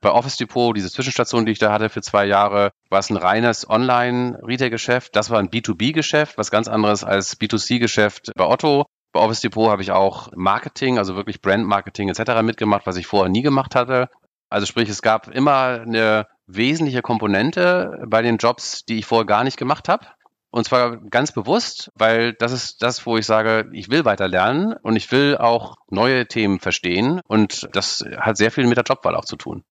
Bei 0.00 0.12
Office 0.12 0.36
Depot, 0.36 0.76
diese 0.76 0.90
Zwischenstation, 0.90 1.44
die 1.44 1.52
ich 1.52 1.58
da 1.58 1.72
hatte 1.72 1.88
für 1.88 2.02
zwei 2.02 2.24
Jahre, 2.24 2.70
war 2.88 3.00
es 3.00 3.10
ein 3.10 3.16
reines 3.16 3.68
Online-Retail-Geschäft. 3.68 5.16
Das 5.16 5.30
war 5.30 5.40
ein 5.40 5.50
B2B-Geschäft, 5.50 6.38
was 6.38 6.52
ganz 6.52 6.68
anderes 6.68 7.02
als 7.02 7.38
B2C-Geschäft 7.40 8.30
bei 8.36 8.46
Otto. 8.46 8.86
Bei 9.12 9.20
Office 9.20 9.40
Depot 9.40 9.70
habe 9.70 9.82
ich 9.82 9.90
auch 9.90 10.28
Marketing, 10.36 10.98
also 10.98 11.16
wirklich 11.16 11.40
Brand-Marketing 11.40 12.10
etc. 12.10 12.42
mitgemacht, 12.42 12.86
was 12.86 12.96
ich 12.96 13.08
vorher 13.08 13.30
nie 13.30 13.42
gemacht 13.42 13.74
hatte. 13.74 14.08
Also 14.50 14.66
sprich, 14.66 14.88
es 14.88 15.02
gab 15.02 15.28
immer 15.28 15.82
eine 15.82 16.26
wesentliche 16.46 17.02
Komponente 17.02 18.04
bei 18.06 18.22
den 18.22 18.38
Jobs, 18.38 18.84
die 18.84 18.98
ich 18.98 19.06
vorher 19.06 19.26
gar 19.26 19.44
nicht 19.44 19.58
gemacht 19.58 19.88
habe. 19.88 20.06
Und 20.50 20.64
zwar 20.64 20.96
ganz 20.96 21.32
bewusst, 21.32 21.90
weil 21.94 22.32
das 22.32 22.52
ist 22.52 22.82
das, 22.82 23.04
wo 23.04 23.18
ich 23.18 23.26
sage, 23.26 23.68
ich 23.72 23.90
will 23.90 24.04
weiter 24.04 24.28
lernen 24.28 24.74
und 24.82 24.96
ich 24.96 25.10
will 25.12 25.36
auch 25.36 25.76
neue 25.90 26.26
Themen 26.26 26.58
verstehen. 26.58 27.20
Und 27.28 27.68
das 27.72 28.04
hat 28.16 28.36
sehr 28.38 28.50
viel 28.50 28.66
mit 28.66 28.78
der 28.78 28.84
Jobwahl 28.84 29.14
auch 29.14 29.26
zu 29.26 29.36
tun. 29.36 29.62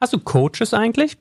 Hast 0.00 0.12
du 0.12 0.18
Coaches 0.18 0.72
eigentlich? 0.72 1.18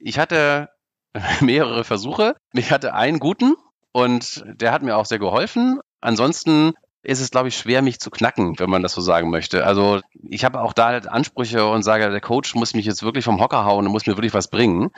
Ich 0.00 0.18
hatte 0.18 0.68
mehrere 1.40 1.84
Versuche. 1.84 2.34
Ich 2.52 2.72
hatte 2.72 2.94
einen 2.94 3.18
guten 3.18 3.54
und 3.92 4.44
der 4.46 4.72
hat 4.72 4.82
mir 4.82 4.96
auch 4.96 5.06
sehr 5.06 5.18
geholfen. 5.18 5.80
Ansonsten 6.00 6.74
ist 7.02 7.20
es, 7.20 7.30
glaube 7.30 7.48
ich, 7.48 7.56
schwer, 7.56 7.80
mich 7.80 8.00
zu 8.00 8.10
knacken, 8.10 8.58
wenn 8.58 8.68
man 8.68 8.82
das 8.82 8.92
so 8.92 9.00
sagen 9.00 9.30
möchte. 9.30 9.64
Also 9.64 10.00
ich 10.12 10.44
habe 10.44 10.60
auch 10.60 10.72
da 10.72 10.88
halt 10.88 11.08
Ansprüche 11.08 11.66
und 11.66 11.82
sage, 11.82 12.10
der 12.10 12.20
Coach 12.20 12.54
muss 12.54 12.74
mich 12.74 12.86
jetzt 12.86 13.02
wirklich 13.02 13.24
vom 13.24 13.40
Hocker 13.40 13.64
hauen 13.64 13.86
und 13.86 13.92
muss 13.92 14.06
mir 14.06 14.16
wirklich 14.16 14.34
was 14.34 14.50
bringen. 14.50 14.90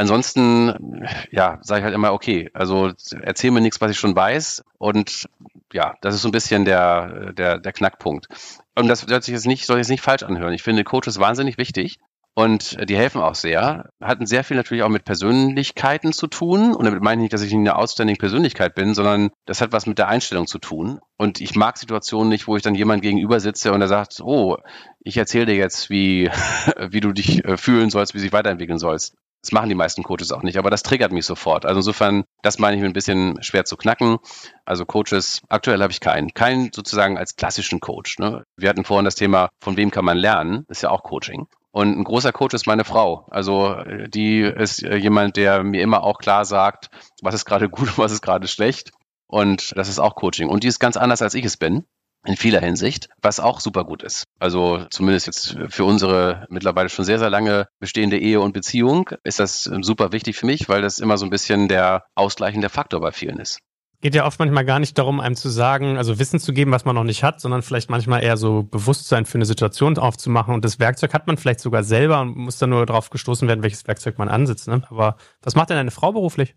Ansonsten, 0.00 1.04
ja, 1.30 1.58
sage 1.60 1.80
ich 1.80 1.84
halt 1.84 1.94
immer, 1.94 2.14
okay, 2.14 2.48
also 2.54 2.90
erzähl 3.20 3.50
mir 3.50 3.60
nichts, 3.60 3.82
was 3.82 3.90
ich 3.90 3.98
schon 3.98 4.16
weiß. 4.16 4.64
Und 4.78 5.28
ja, 5.74 5.94
das 6.00 6.14
ist 6.14 6.22
so 6.22 6.28
ein 6.28 6.32
bisschen 6.32 6.64
der, 6.64 7.34
der, 7.34 7.58
der 7.58 7.72
Knackpunkt. 7.74 8.26
Und 8.74 8.88
das 8.88 9.00
soll 9.00 9.22
sich 9.22 9.34
jetzt 9.34 9.46
nicht, 9.46 9.66
soll 9.66 9.76
jetzt 9.76 9.90
nicht 9.90 10.00
falsch 10.00 10.22
anhören. 10.22 10.54
Ich 10.54 10.62
finde 10.62 10.84
Coaches 10.84 11.20
wahnsinnig 11.20 11.58
wichtig. 11.58 11.98
Und 12.32 12.78
die 12.88 12.96
helfen 12.96 13.20
auch 13.20 13.34
sehr. 13.34 13.90
Hatten 14.00 14.24
sehr 14.24 14.42
viel 14.42 14.56
natürlich 14.56 14.84
auch 14.84 14.88
mit 14.88 15.04
Persönlichkeiten 15.04 16.14
zu 16.14 16.28
tun. 16.28 16.74
Und 16.74 16.86
damit 16.86 17.02
meine 17.02 17.20
ich 17.20 17.24
nicht, 17.24 17.34
dass 17.34 17.42
ich 17.42 17.52
eine 17.52 17.76
outstanding 17.76 18.16
Persönlichkeit 18.16 18.74
bin, 18.74 18.94
sondern 18.94 19.28
das 19.44 19.60
hat 19.60 19.72
was 19.72 19.84
mit 19.84 19.98
der 19.98 20.08
Einstellung 20.08 20.46
zu 20.46 20.58
tun. 20.58 21.00
Und 21.18 21.42
ich 21.42 21.56
mag 21.56 21.76
Situationen 21.76 22.30
nicht, 22.30 22.46
wo 22.46 22.56
ich 22.56 22.62
dann 22.62 22.74
jemand 22.74 23.02
gegenüber 23.02 23.38
sitze 23.38 23.72
und 23.74 23.82
er 23.82 23.88
sagt, 23.88 24.22
oh, 24.22 24.56
ich 25.00 25.18
erzähle 25.18 25.44
dir 25.44 25.56
jetzt, 25.56 25.90
wie, 25.90 26.30
wie 26.88 27.00
du 27.00 27.12
dich 27.12 27.44
äh, 27.44 27.58
fühlen 27.58 27.90
sollst, 27.90 28.14
wie 28.14 28.18
du 28.18 28.24
dich 28.24 28.32
weiterentwickeln 28.32 28.78
sollst. 28.78 29.14
Das 29.42 29.52
machen 29.52 29.68
die 29.70 29.74
meisten 29.74 30.02
Coaches 30.02 30.32
auch 30.32 30.42
nicht, 30.42 30.58
aber 30.58 30.70
das 30.70 30.82
triggert 30.82 31.12
mich 31.12 31.24
sofort. 31.24 31.64
Also 31.64 31.78
insofern, 31.78 32.24
das 32.42 32.58
meine 32.58 32.76
ich 32.76 32.82
mir 32.82 32.88
ein 32.88 32.92
bisschen 32.92 33.42
schwer 33.42 33.64
zu 33.64 33.76
knacken. 33.76 34.18
Also 34.66 34.84
Coaches, 34.84 35.40
aktuell 35.48 35.80
habe 35.80 35.92
ich 35.92 36.00
keinen. 36.00 36.34
Keinen 36.34 36.70
sozusagen 36.74 37.16
als 37.16 37.36
klassischen 37.36 37.80
Coach. 37.80 38.18
Ne? 38.18 38.44
Wir 38.56 38.68
hatten 38.68 38.84
vorhin 38.84 39.06
das 39.06 39.14
Thema, 39.14 39.48
von 39.60 39.76
wem 39.76 39.90
kann 39.90 40.04
man 40.04 40.18
lernen? 40.18 40.66
Ist 40.68 40.82
ja 40.82 40.90
auch 40.90 41.02
Coaching. 41.02 41.46
Und 41.72 41.98
ein 41.98 42.04
großer 42.04 42.32
Coach 42.32 42.54
ist 42.54 42.66
meine 42.66 42.84
Frau. 42.84 43.26
Also 43.30 43.76
die 44.08 44.40
ist 44.40 44.82
jemand, 44.82 45.36
der 45.36 45.62
mir 45.62 45.82
immer 45.82 46.02
auch 46.02 46.18
klar 46.18 46.44
sagt, 46.44 46.90
was 47.22 47.34
ist 47.34 47.44
gerade 47.44 47.68
gut 47.70 47.88
und 47.88 47.98
was 47.98 48.12
ist 48.12 48.22
gerade 48.22 48.48
schlecht. 48.48 48.90
Und 49.26 49.72
das 49.76 49.88
ist 49.88 50.00
auch 50.00 50.16
Coaching. 50.16 50.48
Und 50.48 50.64
die 50.64 50.68
ist 50.68 50.80
ganz 50.80 50.96
anders, 50.96 51.22
als 51.22 51.34
ich 51.34 51.44
es 51.44 51.56
bin 51.56 51.84
in 52.24 52.36
vieler 52.36 52.60
Hinsicht, 52.60 53.08
was 53.22 53.40
auch 53.40 53.60
super 53.60 53.84
gut 53.84 54.02
ist. 54.02 54.24
Also 54.38 54.84
zumindest 54.90 55.26
jetzt 55.26 55.56
für 55.68 55.84
unsere 55.84 56.46
mittlerweile 56.50 56.88
schon 56.88 57.04
sehr, 57.04 57.18
sehr 57.18 57.30
lange 57.30 57.68
bestehende 57.78 58.18
Ehe 58.18 58.40
und 58.40 58.52
Beziehung 58.52 59.10
ist 59.24 59.40
das 59.40 59.64
super 59.64 60.12
wichtig 60.12 60.36
für 60.36 60.46
mich, 60.46 60.68
weil 60.68 60.82
das 60.82 60.98
immer 60.98 61.16
so 61.18 61.26
ein 61.26 61.30
bisschen 61.30 61.68
der 61.68 62.04
ausgleichende 62.14 62.68
Faktor 62.68 63.00
bei 63.00 63.12
vielen 63.12 63.38
ist. 63.38 63.58
Geht 64.02 64.14
ja 64.14 64.24
oft 64.24 64.38
manchmal 64.38 64.64
gar 64.64 64.78
nicht 64.78 64.96
darum, 64.96 65.20
einem 65.20 65.36
zu 65.36 65.50
sagen, 65.50 65.98
also 65.98 66.18
Wissen 66.18 66.40
zu 66.40 66.54
geben, 66.54 66.72
was 66.72 66.86
man 66.86 66.94
noch 66.94 67.04
nicht 67.04 67.22
hat, 67.22 67.38
sondern 67.38 67.60
vielleicht 67.60 67.90
manchmal 67.90 68.22
eher 68.22 68.38
so 68.38 68.62
Bewusstsein 68.62 69.26
für 69.26 69.36
eine 69.36 69.44
Situation 69.44 69.98
aufzumachen. 69.98 70.54
Und 70.54 70.64
das 70.64 70.78
Werkzeug 70.78 71.12
hat 71.12 71.26
man 71.26 71.36
vielleicht 71.36 71.60
sogar 71.60 71.84
selber 71.84 72.22
und 72.22 72.34
muss 72.34 72.56
dann 72.56 72.70
nur 72.70 72.86
darauf 72.86 73.10
gestoßen 73.10 73.46
werden, 73.46 73.62
welches 73.62 73.86
Werkzeug 73.86 74.16
man 74.16 74.30
ansitzt. 74.30 74.68
Ne? 74.68 74.82
Aber 74.88 75.16
was 75.42 75.54
macht 75.54 75.68
denn 75.68 75.76
eine 75.76 75.90
Frau 75.90 76.12
beruflich? 76.12 76.54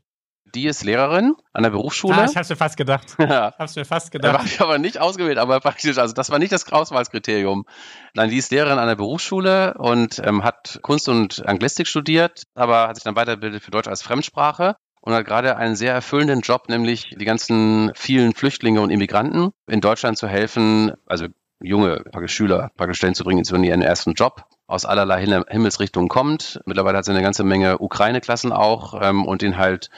Die 0.56 0.68
ist 0.68 0.84
Lehrerin 0.84 1.36
an 1.52 1.64
der 1.64 1.72
Berufsschule. 1.72 2.16
Ah, 2.16 2.26
ich 2.30 2.38
hab's 2.38 2.50
mir 2.50 2.56
fast 2.56 2.78
gedacht. 2.78 3.16
Ja. 3.20 3.54
Hab's 3.58 3.76
mir 3.76 3.86
fast 3.86 4.12
gedacht. 4.12 4.34
Da 4.34 4.38
habe 4.40 4.48
ich 4.48 4.62
aber 4.62 4.78
nicht 4.78 5.00
ausgewählt, 5.00 5.38
aber 5.38 5.60
praktisch, 5.60 5.98
also 5.98 6.14
das 6.14 6.30
war 6.30 6.40
nicht 6.40 6.52
das 6.52 6.72
Auswahlskriterium. 6.72 7.66
Nein, 8.14 8.30
die 8.30 8.38
ist 8.38 8.52
Lehrerin 8.52 8.80
an 8.80 8.88
der 8.88 8.96
Berufsschule 8.96 9.76
und 9.76 10.22
ähm, 10.24 10.44
hat 10.44 10.80
Kunst 10.82 11.10
und 11.10 11.48
Anglistik 11.48 11.88
studiert, 11.88 12.44
aber 12.54 12.88
hat 12.88 12.96
sich 12.96 13.04
dann 13.04 13.16
weitergebildet 13.16 13.64
für 13.64 13.72
Deutsch 13.72 13.88
als 13.88 14.04
Fremdsprache 14.04 14.76
und 15.02 15.14
hat 15.14 15.26
gerade 15.26 15.58
einen 15.58 15.76
sehr 15.76 15.94
erfüllenden 15.94 16.42
Job, 16.42 16.70
nämlich 16.70 17.16
die 17.18 17.26
ganzen 17.26 17.92
vielen 17.96 18.34
Flüchtlinge 18.34 18.82
und 18.82 18.90
Immigranten 18.90 19.52
in 19.68 19.82
Deutschland 19.82 20.18
zu 20.18 20.28
helfen, 20.28 20.94
also 21.08 21.28
junge 21.62 22.04
Schüler 22.26 22.72
praktisch 22.76 22.98
stellen 22.98 23.16
zu 23.16 23.24
bringen 23.24 23.44
in 23.44 23.64
ihren 23.64 23.82
ersten 23.82 24.14
Job 24.14 24.46
aus 24.68 24.86
allerlei 24.86 25.26
Himmelsrichtungen 25.50 26.10
kommt. 26.10 26.62
Mittlerweile 26.66 26.98
hat 26.98 27.06
sie 27.06 27.12
eine 27.12 27.22
ganze 27.22 27.44
Menge 27.44 27.80
Ukraine-Klassen 27.80 28.52
auch 28.52 29.00
ähm, 29.02 29.26
und 29.26 29.42
den 29.42 29.58
halt 29.58 29.90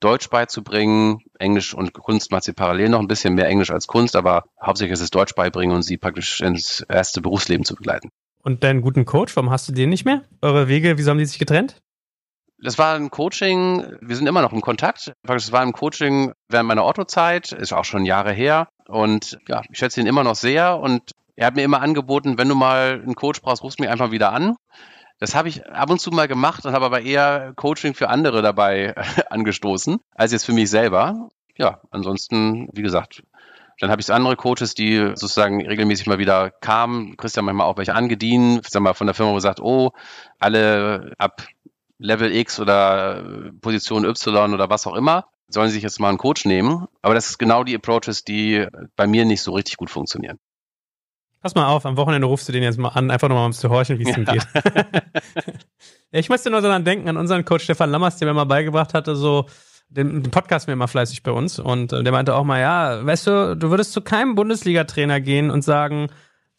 Deutsch 0.00 0.28
beizubringen. 0.30 1.20
Englisch 1.38 1.74
und 1.74 1.92
Kunst 1.92 2.30
macht 2.30 2.44
sie 2.44 2.52
parallel 2.52 2.88
noch 2.90 3.00
ein 3.00 3.08
bisschen 3.08 3.34
mehr 3.34 3.48
Englisch 3.48 3.70
als 3.70 3.86
Kunst, 3.86 4.16
aber 4.16 4.44
hauptsächlich 4.60 4.92
ist 4.92 5.00
es 5.00 5.10
Deutsch 5.10 5.34
beibringen 5.34 5.74
und 5.74 5.82
sie 5.82 5.96
praktisch 5.96 6.40
ins 6.40 6.80
erste 6.88 7.20
Berufsleben 7.20 7.64
zu 7.64 7.74
begleiten. 7.74 8.10
Und 8.42 8.62
deinen 8.62 8.80
guten 8.80 9.04
Coach, 9.04 9.34
warum 9.36 9.50
hast 9.50 9.68
du 9.68 9.72
den 9.72 9.90
nicht 9.90 10.04
mehr? 10.04 10.22
Eure 10.40 10.68
Wege, 10.68 10.98
wieso 10.98 11.10
haben 11.10 11.18
die 11.18 11.24
sich 11.24 11.38
getrennt? 11.38 11.80
Das 12.62 12.78
war 12.78 12.94
ein 12.94 13.10
Coaching, 13.10 13.84
wir 14.00 14.16
sind 14.16 14.26
immer 14.26 14.40
noch 14.40 14.52
im 14.52 14.62
Kontakt. 14.62 15.12
Das 15.24 15.52
war 15.52 15.60
ein 15.60 15.72
Coaching 15.72 16.32
während 16.48 16.68
meiner 16.68 16.86
Otto-Zeit, 16.86 17.52
ist 17.52 17.72
auch 17.72 17.84
schon 17.84 18.06
Jahre 18.06 18.32
her. 18.32 18.68
Und 18.88 19.38
ja, 19.48 19.62
ich 19.70 19.78
schätze 19.78 20.00
ihn 20.00 20.06
immer 20.06 20.24
noch 20.24 20.36
sehr. 20.36 20.78
Und 20.78 21.10
er 21.34 21.48
hat 21.48 21.56
mir 21.56 21.64
immer 21.64 21.82
angeboten, 21.82 22.38
wenn 22.38 22.48
du 22.48 22.54
mal 22.54 23.02
einen 23.02 23.14
Coach 23.14 23.42
brauchst, 23.42 23.62
rufst 23.62 23.78
mich 23.78 23.90
einfach 23.90 24.10
wieder 24.10 24.32
an. 24.32 24.56
Das 25.18 25.34
habe 25.34 25.48
ich 25.48 25.66
ab 25.66 25.90
und 25.90 26.00
zu 26.00 26.10
mal 26.10 26.28
gemacht 26.28 26.66
und 26.66 26.72
habe 26.72 26.84
aber 26.84 27.00
eher 27.00 27.52
Coaching 27.56 27.94
für 27.94 28.08
andere 28.08 28.42
dabei 28.42 28.94
angestoßen, 29.30 29.98
als 30.14 30.32
jetzt 30.32 30.44
für 30.44 30.52
mich 30.52 30.68
selber. 30.70 31.28
Ja, 31.56 31.80
ansonsten, 31.90 32.68
wie 32.72 32.82
gesagt, 32.82 33.22
dann 33.80 33.90
habe 33.90 34.00
ich 34.00 34.12
andere 34.12 34.36
Coaches, 34.36 34.74
die 34.74 34.98
sozusagen 35.14 35.66
regelmäßig 35.66 36.06
mal 36.06 36.18
wieder 36.18 36.50
kamen. 36.50 37.16
Christian 37.16 37.44
manchmal 37.44 37.66
auch 37.66 37.76
welche 37.76 37.94
angedient, 37.94 38.66
sag 38.68 38.82
mal 38.82 38.94
von 38.94 39.06
der 39.06 39.14
Firma 39.14 39.34
gesagt, 39.34 39.60
oh, 39.60 39.92
alle 40.38 41.12
ab 41.18 41.46
Level 41.98 42.34
X 42.34 42.60
oder 42.60 43.50
Position 43.60 44.04
Y 44.04 44.52
oder 44.52 44.68
was 44.70 44.86
auch 44.86 44.94
immer, 44.94 45.26
sollen 45.48 45.70
sich 45.70 45.82
jetzt 45.82 46.00
mal 46.00 46.10
einen 46.10 46.18
Coach 46.18 46.44
nehmen. 46.44 46.86
Aber 47.02 47.14
das 47.14 47.28
ist 47.28 47.38
genau 47.38 47.64
die 47.64 47.74
Approaches, 47.74 48.24
die 48.24 48.66
bei 48.96 49.06
mir 49.06 49.24
nicht 49.24 49.42
so 49.42 49.52
richtig 49.52 49.76
gut 49.76 49.90
funktionieren. 49.90 50.38
Pass 51.46 51.54
mal 51.54 51.68
auf, 51.68 51.86
am 51.86 51.96
Wochenende 51.96 52.26
rufst 52.26 52.48
du 52.48 52.52
den 52.52 52.64
jetzt 52.64 52.76
mal 52.76 52.88
an, 52.88 53.08
einfach 53.08 53.28
nochmal 53.28 53.46
um 53.46 53.52
zu 53.52 53.70
horchen, 53.70 54.00
wie 54.00 54.10
es 54.10 54.16
ihm 54.16 54.24
geht. 54.24 54.44
ja, 56.10 56.18
ich 56.18 56.28
musste 56.28 56.50
nur 56.50 56.60
so 56.60 56.66
daran 56.66 56.84
denken, 56.84 57.08
an 57.08 57.16
unseren 57.16 57.44
Coach 57.44 57.62
Stefan 57.62 57.92
Lammers, 57.92 58.16
der 58.16 58.26
mir 58.26 58.34
mal 58.34 58.46
beigebracht 58.46 58.94
hatte, 58.94 59.14
so, 59.14 59.46
den, 59.88 60.24
den 60.24 60.32
Podcast 60.32 60.66
mir 60.66 60.72
immer 60.72 60.88
fleißig 60.88 61.22
bei 61.22 61.30
uns 61.30 61.60
und 61.60 61.92
äh, 61.92 62.02
der 62.02 62.12
meinte 62.12 62.34
auch 62.34 62.42
mal, 62.42 62.58
ja, 62.60 63.06
weißt 63.06 63.28
du, 63.28 63.56
du 63.56 63.70
würdest 63.70 63.92
zu 63.92 64.00
keinem 64.00 64.34
Bundesliga-Trainer 64.34 65.20
gehen 65.20 65.52
und 65.52 65.62
sagen, 65.62 66.08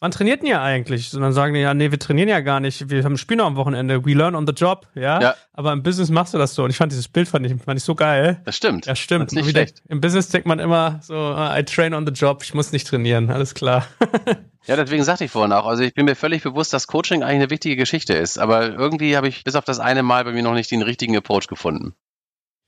wann 0.00 0.10
trainiert 0.10 0.42
ihr 0.44 0.60
eigentlich? 0.60 1.12
Und 1.14 1.20
dann 1.20 1.32
sagen 1.32 1.54
die, 1.54 1.60
ja, 1.60 1.74
nee, 1.74 1.90
wir 1.90 1.98
trainieren 1.98 2.28
ja 2.28 2.40
gar 2.40 2.60
nicht. 2.60 2.90
Wir 2.90 3.04
haben 3.04 3.14
ein 3.14 3.18
Spiel 3.18 3.36
noch 3.36 3.46
am 3.46 3.56
Wochenende. 3.56 4.04
We 4.04 4.14
learn 4.14 4.34
on 4.34 4.46
the 4.46 4.52
job, 4.52 4.86
ja? 4.94 5.20
ja. 5.20 5.34
Aber 5.52 5.72
im 5.72 5.82
Business 5.82 6.10
machst 6.10 6.34
du 6.34 6.38
das 6.38 6.54
so. 6.54 6.64
Und 6.64 6.70
ich 6.70 6.76
fand 6.76 6.92
dieses 6.92 7.08
Bild 7.08 7.28
fand 7.28 7.46
ich, 7.46 7.62
fand 7.62 7.78
ich 7.78 7.84
so 7.84 7.94
geil. 7.94 8.40
Das 8.44 8.56
stimmt. 8.56 8.86
Ja, 8.86 8.94
stimmt. 8.94 9.26
Das 9.26 9.32
ist 9.32 9.36
nicht 9.36 9.50
schlecht. 9.50 9.82
Im 9.88 10.00
Business 10.00 10.28
denkt 10.28 10.46
man 10.46 10.58
immer 10.58 11.00
so, 11.02 11.14
ah, 11.14 11.58
I 11.58 11.64
train 11.64 11.94
on 11.94 12.06
the 12.06 12.12
job. 12.12 12.42
Ich 12.42 12.54
muss 12.54 12.72
nicht 12.72 12.86
trainieren. 12.86 13.30
Alles 13.30 13.54
klar. 13.54 13.86
ja, 14.66 14.76
deswegen 14.76 15.04
sagte 15.04 15.24
ich 15.24 15.30
vorhin 15.30 15.52
auch. 15.52 15.66
Also 15.66 15.82
ich 15.82 15.94
bin 15.94 16.04
mir 16.04 16.14
völlig 16.14 16.42
bewusst, 16.42 16.72
dass 16.72 16.86
Coaching 16.86 17.22
eigentlich 17.22 17.42
eine 17.42 17.50
wichtige 17.50 17.76
Geschichte 17.76 18.14
ist. 18.14 18.38
Aber 18.38 18.68
irgendwie 18.68 19.16
habe 19.16 19.28
ich 19.28 19.44
bis 19.44 19.56
auf 19.56 19.64
das 19.64 19.80
eine 19.80 20.02
Mal 20.02 20.24
bei 20.24 20.32
mir 20.32 20.42
noch 20.42 20.54
nicht 20.54 20.70
den 20.70 20.82
richtigen 20.82 21.16
Approach 21.16 21.48
gefunden. 21.48 21.94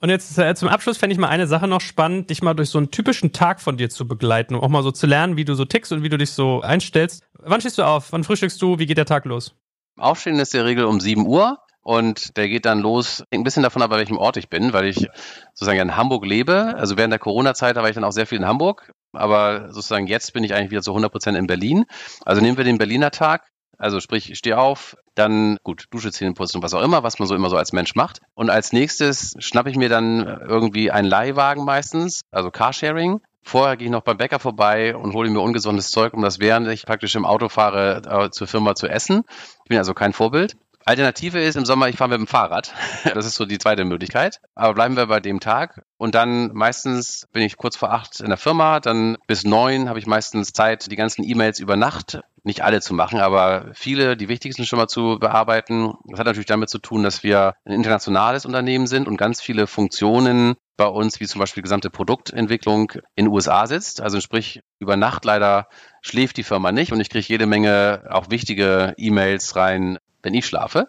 Und 0.00 0.08
jetzt 0.08 0.38
äh, 0.38 0.54
zum 0.54 0.68
Abschluss 0.68 0.96
fände 0.96 1.12
ich 1.12 1.18
mal 1.18 1.28
eine 1.28 1.46
Sache 1.46 1.68
noch 1.68 1.82
spannend, 1.82 2.30
dich 2.30 2.42
mal 2.42 2.54
durch 2.54 2.70
so 2.70 2.78
einen 2.78 2.90
typischen 2.90 3.32
Tag 3.32 3.60
von 3.60 3.76
dir 3.76 3.90
zu 3.90 4.08
begleiten, 4.08 4.54
um 4.54 4.62
auch 4.62 4.68
mal 4.68 4.82
so 4.82 4.90
zu 4.90 5.06
lernen, 5.06 5.36
wie 5.36 5.44
du 5.44 5.54
so 5.54 5.66
tickst 5.66 5.92
und 5.92 6.02
wie 6.02 6.08
du 6.08 6.16
dich 6.16 6.30
so 6.30 6.62
einstellst. 6.62 7.22
Wann 7.34 7.60
stehst 7.60 7.76
du 7.76 7.82
auf? 7.82 8.12
Wann 8.12 8.24
frühstückst 8.24 8.60
du? 8.62 8.78
Wie 8.78 8.86
geht 8.86 8.96
der 8.96 9.04
Tag 9.04 9.26
los? 9.26 9.54
Aufstehen 9.98 10.38
ist 10.38 10.54
der 10.54 10.64
Regel 10.64 10.86
um 10.86 11.00
7 11.00 11.26
Uhr 11.26 11.58
und 11.82 12.36
der 12.38 12.48
geht 12.48 12.64
dann 12.64 12.80
los, 12.80 13.24
ein 13.30 13.44
bisschen 13.44 13.62
davon 13.62 13.82
ab, 13.82 13.90
bei 13.90 13.98
welchem 13.98 14.16
Ort 14.16 14.38
ich 14.38 14.48
bin, 14.48 14.72
weil 14.72 14.86
ich 14.86 15.06
sozusagen 15.52 15.80
in 15.80 15.96
Hamburg 15.96 16.24
lebe. 16.24 16.74
Also 16.76 16.96
während 16.96 17.12
der 17.12 17.18
Corona-Zeit 17.18 17.76
war 17.76 17.88
ich 17.88 17.94
dann 17.94 18.04
auch 18.04 18.12
sehr 18.12 18.26
viel 18.26 18.38
in 18.38 18.46
Hamburg, 18.46 18.92
aber 19.12 19.70
sozusagen 19.70 20.06
jetzt 20.06 20.32
bin 20.32 20.44
ich 20.44 20.54
eigentlich 20.54 20.70
wieder 20.70 20.82
zu 20.82 20.92
100 20.92 21.12
Prozent 21.12 21.36
in 21.36 21.46
Berlin. 21.46 21.84
Also 22.24 22.40
nehmen 22.40 22.56
wir 22.56 22.64
den 22.64 22.78
Berliner 22.78 23.10
Tag. 23.10 23.48
Also 23.80 23.98
sprich, 23.98 24.30
ich 24.30 24.36
stehe 24.36 24.58
auf, 24.58 24.94
dann 25.14 25.56
gut, 25.64 25.86
Dusche, 25.90 26.12
Zähne 26.12 26.34
putzen, 26.34 26.62
was 26.62 26.74
auch 26.74 26.82
immer, 26.82 27.02
was 27.02 27.18
man 27.18 27.26
so 27.26 27.34
immer 27.34 27.48
so 27.48 27.56
als 27.56 27.72
Mensch 27.72 27.94
macht. 27.94 28.20
Und 28.34 28.50
als 28.50 28.74
nächstes 28.74 29.34
schnappe 29.38 29.70
ich 29.70 29.76
mir 29.76 29.88
dann 29.88 30.26
irgendwie 30.26 30.90
einen 30.90 31.08
Leihwagen 31.08 31.64
meistens, 31.64 32.20
also 32.30 32.50
Carsharing. 32.50 33.20
Vorher 33.42 33.78
gehe 33.78 33.86
ich 33.86 33.90
noch 33.90 34.02
beim 34.02 34.18
Bäcker 34.18 34.38
vorbei 34.38 34.94
und 34.94 35.14
hole 35.14 35.30
mir 35.30 35.40
ungesundes 35.40 35.90
Zeug, 35.90 36.12
um 36.12 36.20
das 36.20 36.40
während 36.40 36.68
ich 36.68 36.84
praktisch 36.84 37.14
im 37.14 37.24
Auto 37.24 37.48
fahre 37.48 38.02
äh, 38.06 38.30
zur 38.30 38.46
Firma 38.46 38.74
zu 38.74 38.86
essen. 38.86 39.22
Ich 39.64 39.68
bin 39.70 39.78
also 39.78 39.94
kein 39.94 40.12
Vorbild. 40.12 40.58
Alternative 40.84 41.40
ist 41.40 41.56
im 41.56 41.64
Sommer, 41.64 41.88
ich 41.88 41.96
fahre 41.96 42.10
mit 42.10 42.18
dem 42.18 42.26
Fahrrad. 42.26 42.72
Das 43.14 43.26
ist 43.26 43.34
so 43.34 43.44
die 43.44 43.58
zweite 43.58 43.84
Möglichkeit. 43.84 44.40
Aber 44.54 44.74
bleiben 44.74 44.96
wir 44.96 45.06
bei 45.06 45.20
dem 45.20 45.40
Tag. 45.40 45.84
Und 45.98 46.14
dann 46.14 46.52
meistens 46.54 47.28
bin 47.32 47.42
ich 47.42 47.56
kurz 47.56 47.76
vor 47.76 47.92
acht 47.92 48.20
in 48.20 48.28
der 48.28 48.36
Firma. 48.36 48.80
Dann 48.80 49.18
bis 49.26 49.44
neun 49.44 49.88
habe 49.88 49.98
ich 49.98 50.06
meistens 50.06 50.52
Zeit, 50.52 50.90
die 50.90 50.96
ganzen 50.96 51.22
E-Mails 51.24 51.58
über 51.58 51.76
Nacht, 51.76 52.20
nicht 52.42 52.62
alle 52.62 52.80
zu 52.80 52.94
machen, 52.94 53.20
aber 53.20 53.70
viele, 53.74 54.16
die 54.16 54.28
wichtigsten 54.28 54.64
schon 54.64 54.78
mal 54.78 54.88
zu 54.88 55.18
bearbeiten. 55.20 55.92
Das 56.06 56.18
hat 56.18 56.26
natürlich 56.26 56.46
damit 56.46 56.70
zu 56.70 56.78
tun, 56.78 57.02
dass 57.02 57.22
wir 57.22 57.54
ein 57.64 57.72
internationales 57.72 58.46
Unternehmen 58.46 58.86
sind 58.86 59.08
und 59.08 59.18
ganz 59.18 59.42
viele 59.42 59.66
Funktionen 59.66 60.54
bei 60.76 60.86
uns, 60.86 61.20
wie 61.20 61.26
zum 61.26 61.40
Beispiel 61.40 61.62
gesamte 61.62 61.90
Produktentwicklung 61.90 62.92
in 63.14 63.26
den 63.26 63.28
USA 63.28 63.66
sitzt. 63.66 64.00
Also 64.00 64.20
sprich, 64.20 64.62
über 64.78 64.96
Nacht 64.96 65.26
leider 65.26 65.68
schläft 66.00 66.38
die 66.38 66.42
Firma 66.42 66.72
nicht 66.72 66.92
und 66.92 67.00
ich 67.00 67.10
kriege 67.10 67.26
jede 67.28 67.44
Menge 67.44 68.04
auch 68.08 68.30
wichtige 68.30 68.94
E-Mails 68.96 69.56
rein, 69.56 69.98
wenn 70.22 70.34
ich 70.34 70.46
schlafe. 70.46 70.88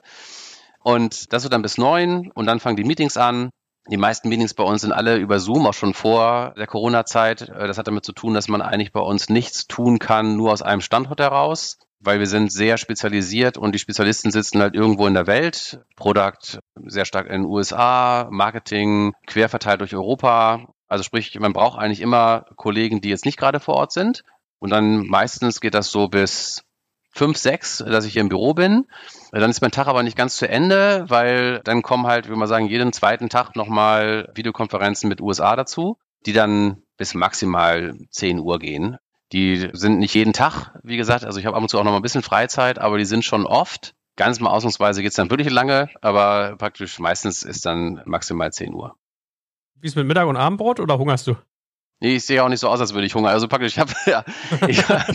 Und 0.83 1.31
das 1.33 1.43
wird 1.43 1.53
dann 1.53 1.61
bis 1.61 1.77
neun 1.77 2.31
und 2.31 2.45
dann 2.45 2.59
fangen 2.59 2.77
die 2.77 2.83
Meetings 2.83 3.17
an. 3.17 3.51
Die 3.89 3.97
meisten 3.97 4.29
Meetings 4.29 4.53
bei 4.53 4.63
uns 4.63 4.81
sind 4.81 4.91
alle 4.91 5.17
über 5.17 5.39
Zoom, 5.39 5.65
auch 5.65 5.73
schon 5.73 5.93
vor 5.93 6.53
der 6.55 6.67
Corona-Zeit. 6.67 7.49
Äh, 7.49 7.67
das 7.67 7.77
hat 7.77 7.87
damit 7.87 8.05
zu 8.05 8.13
tun, 8.13 8.33
dass 8.33 8.47
man 8.47 8.61
eigentlich 8.61 8.91
bei 8.91 8.99
uns 8.99 9.29
nichts 9.29 9.67
tun 9.67 9.99
kann, 9.99 10.35
nur 10.37 10.51
aus 10.51 10.61
einem 10.61 10.81
Standort 10.81 11.19
heraus, 11.19 11.77
weil 11.99 12.19
wir 12.19 12.27
sind 12.27 12.51
sehr 12.51 12.77
spezialisiert 12.77 13.57
und 13.57 13.73
die 13.73 13.79
Spezialisten 13.79 14.31
sitzen 14.31 14.61
halt 14.61 14.75
irgendwo 14.75 15.07
in 15.07 15.13
der 15.15 15.27
Welt. 15.27 15.81
Product 15.95 16.59
sehr 16.85 17.05
stark 17.05 17.27
in 17.27 17.43
den 17.43 17.45
USA, 17.45 18.27
Marketing 18.29 19.13
quer 19.25 19.49
verteilt 19.49 19.81
durch 19.81 19.95
Europa. 19.95 20.67
Also 20.87 21.03
sprich, 21.03 21.39
man 21.39 21.53
braucht 21.53 21.79
eigentlich 21.79 22.01
immer 22.01 22.45
Kollegen, 22.55 23.01
die 23.01 23.09
jetzt 23.09 23.25
nicht 23.25 23.37
gerade 23.37 23.59
vor 23.59 23.75
Ort 23.75 23.93
sind. 23.93 24.23
Und 24.59 24.69
dann 24.69 25.07
meistens 25.07 25.59
geht 25.59 25.73
das 25.73 25.89
so 25.89 26.07
bis 26.07 26.63
fünf, 27.11 27.37
sechs, 27.37 27.77
dass 27.79 28.05
ich 28.05 28.13
hier 28.13 28.21
im 28.21 28.29
Büro 28.29 28.53
bin. 28.53 28.87
Dann 29.31 29.49
ist 29.49 29.61
mein 29.61 29.71
Tag 29.71 29.87
aber 29.87 30.03
nicht 30.03 30.17
ganz 30.17 30.37
zu 30.37 30.47
Ende, 30.47 31.05
weil 31.07 31.59
dann 31.63 31.81
kommen 31.81 32.07
halt, 32.07 32.29
wie 32.29 32.35
man 32.35 32.47
sagen, 32.47 32.67
jeden 32.67 32.93
zweiten 32.93 33.29
Tag 33.29 33.55
nochmal 33.55 34.29
Videokonferenzen 34.33 35.07
mit 35.09 35.21
USA 35.21 35.55
dazu, 35.55 35.97
die 36.25 36.33
dann 36.33 36.83
bis 36.97 37.13
maximal 37.13 37.95
10 38.09 38.39
Uhr 38.39 38.59
gehen. 38.59 38.97
Die 39.31 39.69
sind 39.73 39.99
nicht 39.99 40.13
jeden 40.13 40.33
Tag, 40.33 40.75
wie 40.83 40.97
gesagt, 40.97 41.23
also 41.23 41.39
ich 41.39 41.45
habe 41.45 41.55
ab 41.55 41.61
und 41.63 41.69
zu 41.69 41.79
auch 41.79 41.83
noch 41.83 41.91
mal 41.91 41.97
ein 41.97 42.03
bisschen 42.03 42.23
Freizeit, 42.23 42.79
aber 42.79 42.97
die 42.97 43.05
sind 43.05 43.23
schon 43.23 43.45
oft. 43.45 43.93
Ganz 44.17 44.41
mal 44.41 44.49
ausnahmsweise 44.49 45.01
geht's 45.01 45.15
dann 45.15 45.29
wirklich 45.29 45.49
lange, 45.49 45.89
aber 46.01 46.55
praktisch 46.57 46.99
meistens 46.99 47.43
ist 47.43 47.65
dann 47.65 48.01
maximal 48.05 48.51
10 48.51 48.73
Uhr. 48.73 48.95
Wie 49.75 49.87
ist 49.87 49.95
mit 49.95 50.05
Mittag- 50.05 50.27
und 50.27 50.37
Abendbrot 50.37 50.79
oder 50.79 50.97
hungerst 50.97 51.27
du? 51.27 51.35
Nee, 52.01 52.15
ich 52.15 52.25
sehe 52.25 52.43
auch 52.43 52.49
nicht 52.49 52.59
so 52.59 52.67
aus, 52.67 52.79
als 52.79 52.95
würde 52.95 53.05
ich 53.05 53.13
Hunger. 53.13 53.29
Also 53.29 53.47
praktisch, 53.47 53.73
ich 53.73 53.79
habe 53.79 53.93
ja, 54.07 54.25
ich 54.67 54.89
hab, 54.89 55.07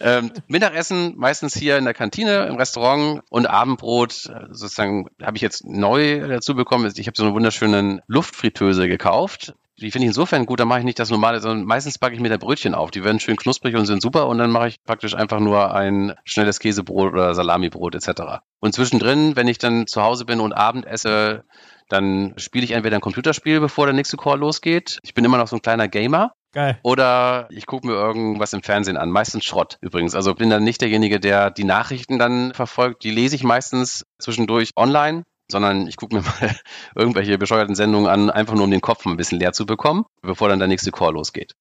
ähm, 0.00 0.30
Mittagessen 0.48 1.14
meistens 1.16 1.54
hier 1.54 1.78
in 1.78 1.84
der 1.84 1.94
Kantine, 1.94 2.46
im 2.46 2.56
Restaurant 2.56 3.22
und 3.30 3.46
Abendbrot 3.46 4.12
sozusagen 4.12 5.08
habe 5.22 5.36
ich 5.36 5.42
jetzt 5.42 5.64
neu 5.64 6.28
dazu 6.28 6.54
bekommen. 6.54 6.92
Ich 6.94 7.06
habe 7.06 7.16
so 7.16 7.24
eine 7.24 7.32
wunderschöne 7.32 8.02
Luftfritteuse 8.06 8.86
gekauft. 8.86 9.54
Die 9.78 9.90
finde 9.90 10.04
ich 10.04 10.10
insofern 10.10 10.46
gut, 10.46 10.60
da 10.60 10.64
mache 10.66 10.80
ich 10.80 10.84
nicht 10.84 10.98
das 10.98 11.10
normale, 11.10 11.40
sondern 11.40 11.66
meistens 11.66 11.98
backe 11.98 12.14
ich 12.14 12.20
mir 12.20 12.28
da 12.28 12.36
Brötchen 12.36 12.74
auf. 12.74 12.90
Die 12.90 13.04
werden 13.04 13.20
schön 13.20 13.36
knusprig 13.36 13.74
und 13.74 13.86
sind 13.86 14.02
super 14.02 14.26
und 14.26 14.36
dann 14.36 14.50
mache 14.50 14.68
ich 14.68 14.84
praktisch 14.84 15.14
einfach 15.14 15.40
nur 15.40 15.74
ein 15.74 16.14
schnelles 16.24 16.60
Käsebrot 16.60 17.12
oder 17.12 17.34
Salamibrot 17.34 17.94
etc. 17.94 18.40
Und 18.60 18.74
zwischendrin, 18.74 19.36
wenn 19.36 19.48
ich 19.48 19.58
dann 19.58 19.86
zu 19.86 20.02
Hause 20.02 20.26
bin 20.26 20.40
und 20.40 20.52
Abend 20.52 20.86
esse, 20.86 21.44
dann 21.88 22.34
spiele 22.36 22.64
ich 22.64 22.72
entweder 22.72 22.96
ein 22.96 23.00
Computerspiel, 23.00 23.60
bevor 23.60 23.86
der 23.86 23.94
nächste 23.94 24.16
Call 24.16 24.38
losgeht. 24.38 24.98
Ich 25.02 25.14
bin 25.14 25.24
immer 25.24 25.38
noch 25.38 25.48
so 25.48 25.56
ein 25.56 25.62
kleiner 25.62 25.88
Gamer. 25.88 26.32
Geil. 26.52 26.78
Oder 26.82 27.48
ich 27.50 27.66
gucke 27.66 27.86
mir 27.86 27.94
irgendwas 27.94 28.52
im 28.52 28.62
Fernsehen 28.62 28.96
an. 28.96 29.10
Meistens 29.10 29.44
Schrott 29.44 29.76
übrigens. 29.80 30.14
Also 30.14 30.34
bin 30.34 30.50
dann 30.50 30.64
nicht 30.64 30.80
derjenige, 30.80 31.20
der 31.20 31.50
die 31.50 31.64
Nachrichten 31.64 32.18
dann 32.18 32.54
verfolgt. 32.54 33.04
Die 33.04 33.10
lese 33.10 33.36
ich 33.36 33.44
meistens 33.44 34.06
zwischendurch 34.18 34.70
online 34.76 35.24
sondern 35.50 35.86
ich 35.86 35.96
gucke 35.96 36.14
mir 36.16 36.22
mal 36.40 36.56
irgendwelche 36.94 37.38
bescheuerten 37.38 37.74
Sendungen 37.74 38.08
an, 38.08 38.30
einfach 38.30 38.54
nur 38.54 38.64
um 38.64 38.70
den 38.70 38.80
Kopf 38.80 39.06
ein 39.06 39.16
bisschen 39.16 39.38
leer 39.38 39.52
zu 39.52 39.66
bekommen, 39.66 40.04
bevor 40.22 40.48
dann 40.48 40.58
der 40.58 40.68
nächste 40.68 40.90
Call 40.90 41.12
losgeht. 41.12 41.54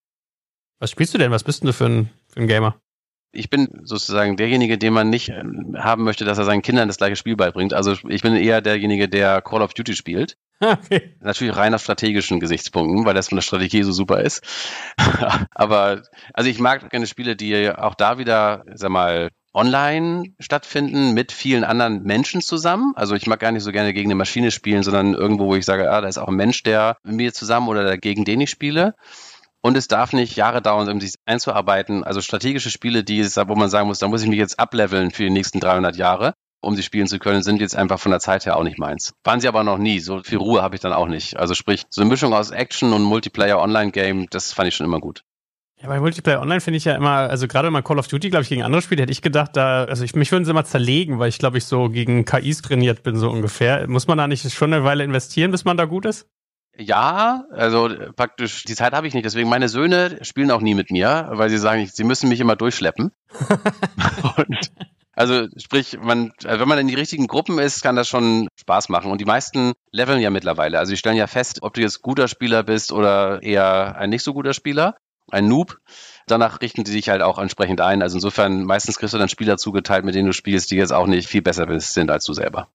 Was 0.80 0.92
spielst 0.92 1.14
du 1.14 1.18
denn? 1.18 1.32
Was 1.32 1.44
bist 1.44 1.62
denn 1.62 1.68
du 1.68 1.74
für 1.74 1.86
ein, 1.86 2.10
für 2.28 2.42
ein 2.42 2.48
Gamer? 2.48 2.80
Ich 3.36 3.50
bin 3.50 3.82
sozusagen 3.84 4.38
derjenige, 4.38 4.78
den 4.78 4.94
man 4.94 5.10
nicht 5.10 5.30
ähm, 5.30 5.76
haben 5.78 6.04
möchte, 6.04 6.26
dass 6.26 6.38
er 6.38 6.46
seinen 6.46 6.62
Kindern 6.62 6.88
das 6.88 6.98
gleiche 6.98 7.16
Spiel 7.16 7.36
beibringt. 7.36 7.74
Also 7.74 7.96
ich 8.08 8.22
bin 8.22 8.36
eher 8.36 8.62
derjenige, 8.62 9.08
der 9.10 9.42
Call 9.42 9.62
of 9.62 9.74
Duty 9.74 9.96
spielt. 9.96 10.38
Okay. 10.62 11.14
Natürlich 11.20 11.58
rein 11.58 11.74
aus 11.74 11.84
strategischen 11.84 12.40
Gesichtspunkten, 12.40 13.06
weil 13.06 13.14
das 13.14 13.28
von 13.28 13.36
der 13.36 13.44
Strategie 13.44 13.84
so 13.84 13.92
super 13.92 14.22
ist. 14.22 14.42
Aber 15.52 16.04
also 16.34 16.50
ich 16.50 16.60
mag 16.60 16.90
gerne 16.90 17.08
Spiele, 17.08 17.36
die 17.36 17.70
auch 17.70 17.94
da 17.94 18.18
wieder, 18.18 18.64
sag 18.74 18.90
mal, 18.90 19.32
online 19.56 20.34
stattfinden 20.40 21.14
mit 21.14 21.32
vielen 21.32 21.64
anderen 21.64 22.04
Menschen 22.04 22.42
zusammen. 22.42 22.94
Also 22.96 23.16
ich 23.16 23.26
mag 23.26 23.40
gar 23.40 23.52
nicht 23.52 23.64
so 23.64 23.72
gerne 23.72 23.94
gegen 23.94 24.08
eine 24.08 24.16
Maschine 24.16 24.52
spielen, 24.52 24.84
sondern 24.84 25.14
irgendwo, 25.14 25.48
wo 25.48 25.56
ich 25.56 25.66
sage, 25.66 25.90
ah, 25.90 26.02
da 26.02 26.08
ist 26.08 26.18
auch 26.18 26.28
ein 26.28 26.36
Mensch, 26.36 26.62
der 26.64 26.98
mit 27.04 27.16
mir 27.16 27.34
zusammen 27.34 27.70
oder 27.70 27.98
gegen 27.98 28.26
den 28.26 28.42
ich 28.42 28.50
spiele. 28.50 28.96
Und 29.66 29.76
es 29.78 29.88
darf 29.88 30.14
nicht 30.14 30.36
Jahre 30.36 30.62
dauern, 30.62 30.88
um 30.90 31.02
sich 31.02 31.16
einzuarbeiten. 31.26 32.04
Also 32.04 32.22
strategische 32.22 32.70
Spiele, 32.70 33.04
die 33.04 33.20
es, 33.20 33.36
wo 33.36 33.56
man 33.56 33.68
sagen 33.68 33.88
muss, 33.88 33.98
da 33.98 34.08
muss 34.08 34.22
ich 34.22 34.30
mich 34.30 34.38
jetzt 34.38 34.60
ableveln 34.60 35.10
für 35.10 35.24
die 35.24 35.32
nächsten 35.32 35.60
300 35.60 35.96
Jahre, 35.96 36.36
um 36.62 36.76
sie 36.76 36.84
spielen 36.84 37.08
zu 37.08 37.18
können, 37.18 37.42
sind 37.42 37.60
jetzt 37.60 37.76
einfach 37.76 38.00
von 38.00 38.12
der 38.12 38.20
Zeit 38.20 38.46
her 38.46 38.58
auch 38.58 38.64
nicht 38.64 38.78
meins. 38.78 39.16
Waren 39.24 39.40
sie 39.40 39.48
aber 39.48 39.64
noch 39.64 39.80
nie. 39.80 40.00
So 40.02 40.22
viel 40.22 40.38
Ruhe 40.38 40.62
habe 40.62 40.76
ich 40.76 40.82
dann 40.82 40.94
auch 40.94 41.08
nicht. 41.08 41.38
Also 41.38 41.56
sprich, 41.56 41.82
so 41.90 42.02
eine 42.02 42.12
Mischung 42.12 42.32
aus 42.32 42.52
Action 42.52 42.94
und 42.94 43.02
Multiplayer 43.02 43.60
Online 43.60 43.90
Game, 43.90 44.28
das 44.30 44.54
fand 44.54 44.68
ich 44.68 44.76
schon 44.76 44.86
immer 44.86 45.00
gut. 45.00 45.24
Ja, 45.82 45.88
bei 45.88 46.00
Multiplayer 46.00 46.42
Online 46.42 46.62
finde 46.62 46.78
ich 46.78 46.86
ja 46.86 46.94
immer, 46.94 47.28
also 47.32 47.48
gerade 47.48 47.72
mal 47.72 47.82
Call 47.82 47.98
of 47.98 48.08
Duty, 48.08 48.30
glaube 48.30 48.44
ich, 48.44 48.50
gegen 48.50 48.62
andere 48.62 48.84
Spiele, 48.84 49.02
hätte 49.02 49.12
ich 49.12 49.24
gedacht, 49.24 49.58
da, 49.58 49.86
also 49.86 50.04
ich, 50.04 50.14
mich 50.14 50.32
würden 50.32 50.46
sie 50.46 50.52
immer 50.52 50.66
zerlegen, 50.66 51.18
weil 51.18 51.30
ich 51.30 51.40
glaube, 51.40 51.58
ich 51.58 51.66
so 51.66 51.90
gegen 51.90 52.24
KIs 52.24 52.62
trainiert 52.62 53.02
bin, 53.02 53.16
so 53.16 53.32
ungefähr. 53.32 53.90
Muss 53.90 54.06
man 54.06 54.20
da 54.20 54.28
nicht 54.28 54.48
schon 54.54 54.72
eine 54.72 54.84
Weile 54.84 55.04
investieren, 55.04 55.50
bis 55.50 55.66
man 55.66 55.76
da 55.76 55.86
gut 55.86 56.06
ist? 56.06 56.28
Ja, 56.78 57.46
also 57.52 57.90
praktisch, 58.16 58.64
die 58.66 58.76
Zeit 58.76 58.94
habe 58.94 59.08
ich 59.08 59.14
nicht. 59.14 59.26
Deswegen 59.26 59.50
meine 59.50 59.70
Söhne 59.70 60.20
spielen 60.24 60.52
auch 60.52 60.62
nie 60.62 60.76
mit 60.76 60.92
mir, 60.92 61.30
weil 61.32 61.50
sie 61.50 61.58
sagen, 61.58 61.88
sie 61.92 62.04
müssen 62.04 62.28
mich 62.28 62.40
immer 62.42 62.56
durchschleppen. 62.56 63.12
und, 64.38 64.72
also 65.14 65.48
sprich, 65.58 65.98
man, 66.02 66.34
wenn 66.44 66.68
man 66.68 66.80
in 66.80 66.88
die 66.88 66.96
richtigen 66.96 67.28
Gruppen 67.28 67.60
ist, 67.60 67.82
kann 67.82 67.96
das 67.96 68.10
schon 68.10 68.50
Spaß 68.60 68.90
machen. 68.90 69.12
Und 69.12 69.22
die 69.22 69.26
meisten 69.26 69.74
leveln 69.92 70.20
ja 70.20 70.30
mittlerweile. 70.30 70.78
Also 70.78 70.90
sie 70.90 70.98
stellen 70.98 71.16
ja 71.16 71.28
fest, 71.28 71.60
ob 71.62 71.74
du 71.74 71.82
jetzt 71.82 72.02
guter 72.02 72.28
Spieler 72.28 72.64
bist 72.64 72.92
oder 72.92 73.42
eher 73.42 73.96
ein 73.98 74.10
nicht 74.10 74.24
so 74.24 74.34
guter 74.34 74.54
Spieler, 74.54 74.98
ein 75.32 75.48
Noob. 75.48 75.80
Danach 76.28 76.62
richten 76.62 76.86
sie 76.86 76.92
sich 76.92 77.08
halt 77.08 77.22
auch 77.22 77.40
entsprechend 77.40 77.80
ein. 77.80 78.02
Also 78.02 78.18
insofern, 78.18 78.66
meistens 78.66 78.98
kriegst 78.98 79.14
du 79.14 79.18
dann 79.18 79.30
Spieler 79.30 79.58
zugeteilt, 79.58 80.04
mit 80.04 80.16
denen 80.16 80.28
du 80.28 80.34
spielst, 80.34 80.72
die 80.72 80.76
jetzt 80.76 80.92
auch 80.92 81.08
nicht 81.08 81.30
viel 81.30 81.42
besser 81.42 81.80
sind 81.80 82.12
als 82.12 82.26
du 82.26 82.34
selber. 82.34 82.68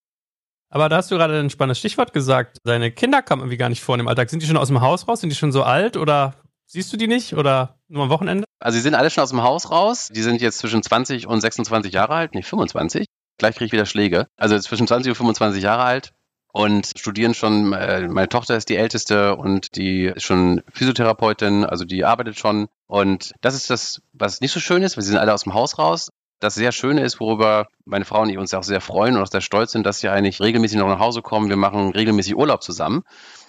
Aber 0.71 0.87
da 0.87 0.97
hast 0.97 1.11
du 1.11 1.15
gerade 1.15 1.37
ein 1.37 1.49
spannendes 1.49 1.79
Stichwort 1.79 2.13
gesagt. 2.13 2.57
Deine 2.63 2.91
Kinder 2.91 3.21
kommen 3.21 3.41
irgendwie 3.41 3.57
gar 3.57 3.69
nicht 3.69 3.81
vor 3.81 3.99
im 3.99 4.07
Alltag. 4.07 4.29
Sind 4.29 4.41
die 4.41 4.47
schon 4.47 4.57
aus 4.57 4.69
dem 4.69 4.79
Haus 4.79 5.07
raus? 5.07 5.19
Sind 5.19 5.29
die 5.29 5.35
schon 5.35 5.51
so 5.51 5.63
alt 5.63 5.97
oder 5.97 6.33
siehst 6.65 6.91
du 6.93 6.97
die 6.97 7.07
nicht 7.07 7.33
oder 7.33 7.77
nur 7.89 8.03
am 8.03 8.09
Wochenende? 8.09 8.45
Also 8.59 8.77
sie 8.77 8.81
sind 8.81 8.95
alle 8.95 9.09
schon 9.09 9.21
aus 9.23 9.31
dem 9.31 9.43
Haus 9.43 9.69
raus. 9.69 10.07
Die 10.13 10.21
sind 10.21 10.41
jetzt 10.41 10.59
zwischen 10.59 10.81
20 10.81 11.27
und 11.27 11.41
26 11.41 11.91
Jahre 11.91 12.13
alt, 12.15 12.33
nicht 12.33 12.47
25. 12.47 13.05
Gleich 13.37 13.55
kriege 13.55 13.65
ich 13.65 13.71
wieder 13.73 13.85
Schläge. 13.85 14.27
Also 14.37 14.57
zwischen 14.59 14.87
20 14.87 15.11
und 15.11 15.17
25 15.17 15.61
Jahre 15.61 15.83
alt 15.83 16.13
und 16.53 16.89
studieren 16.97 17.33
schon. 17.33 17.73
Äh, 17.73 18.07
meine 18.07 18.29
Tochter 18.29 18.55
ist 18.55 18.69
die 18.69 18.77
älteste 18.77 19.35
und 19.35 19.75
die 19.75 20.05
ist 20.05 20.23
schon 20.23 20.63
Physiotherapeutin, 20.71 21.65
also 21.65 21.83
die 21.83 22.05
arbeitet 22.05 22.39
schon. 22.39 22.69
Und 22.87 23.33
das 23.41 23.55
ist 23.55 23.69
das, 23.69 24.01
was 24.13 24.39
nicht 24.39 24.53
so 24.53 24.61
schön 24.61 24.83
ist, 24.83 24.95
weil 24.95 25.03
sie 25.03 25.09
sind 25.09 25.19
alle 25.19 25.33
aus 25.33 25.43
dem 25.43 25.53
Haus 25.53 25.77
raus 25.77 26.11
das 26.41 26.55
sehr 26.55 26.71
Schöne 26.71 27.01
ist, 27.01 27.19
worüber 27.19 27.67
meine 27.85 28.03
Frau 28.03 28.21
und 28.21 28.29
ich 28.29 28.37
uns 28.37 28.53
auch 28.53 28.63
sehr 28.63 28.81
freuen 28.81 29.15
und 29.15 29.21
auch 29.21 29.27
sehr 29.27 29.41
stolz 29.41 29.71
sind, 29.71 29.85
dass 29.85 29.99
sie 29.99 30.09
eigentlich 30.09 30.41
regelmäßig 30.41 30.77
noch 30.79 30.87
nach 30.87 30.99
Hause 30.99 31.21
kommen. 31.21 31.49
Wir 31.49 31.55
machen 31.55 31.91
regelmäßig 31.91 32.35
Urlaub 32.35 32.63
zusammen. 32.63 33.03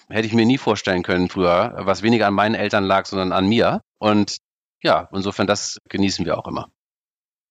Hätte 0.08 0.26
ich 0.26 0.34
mir 0.34 0.46
nie 0.46 0.58
vorstellen 0.58 1.02
können 1.02 1.28
früher, 1.28 1.74
was 1.78 2.02
weniger 2.02 2.26
an 2.26 2.34
meinen 2.34 2.54
Eltern 2.54 2.84
lag, 2.84 3.06
sondern 3.06 3.32
an 3.32 3.46
mir. 3.46 3.80
Und 3.98 4.36
ja, 4.82 5.08
insofern, 5.12 5.46
das 5.46 5.78
genießen 5.88 6.26
wir 6.26 6.38
auch 6.38 6.46
immer. 6.46 6.68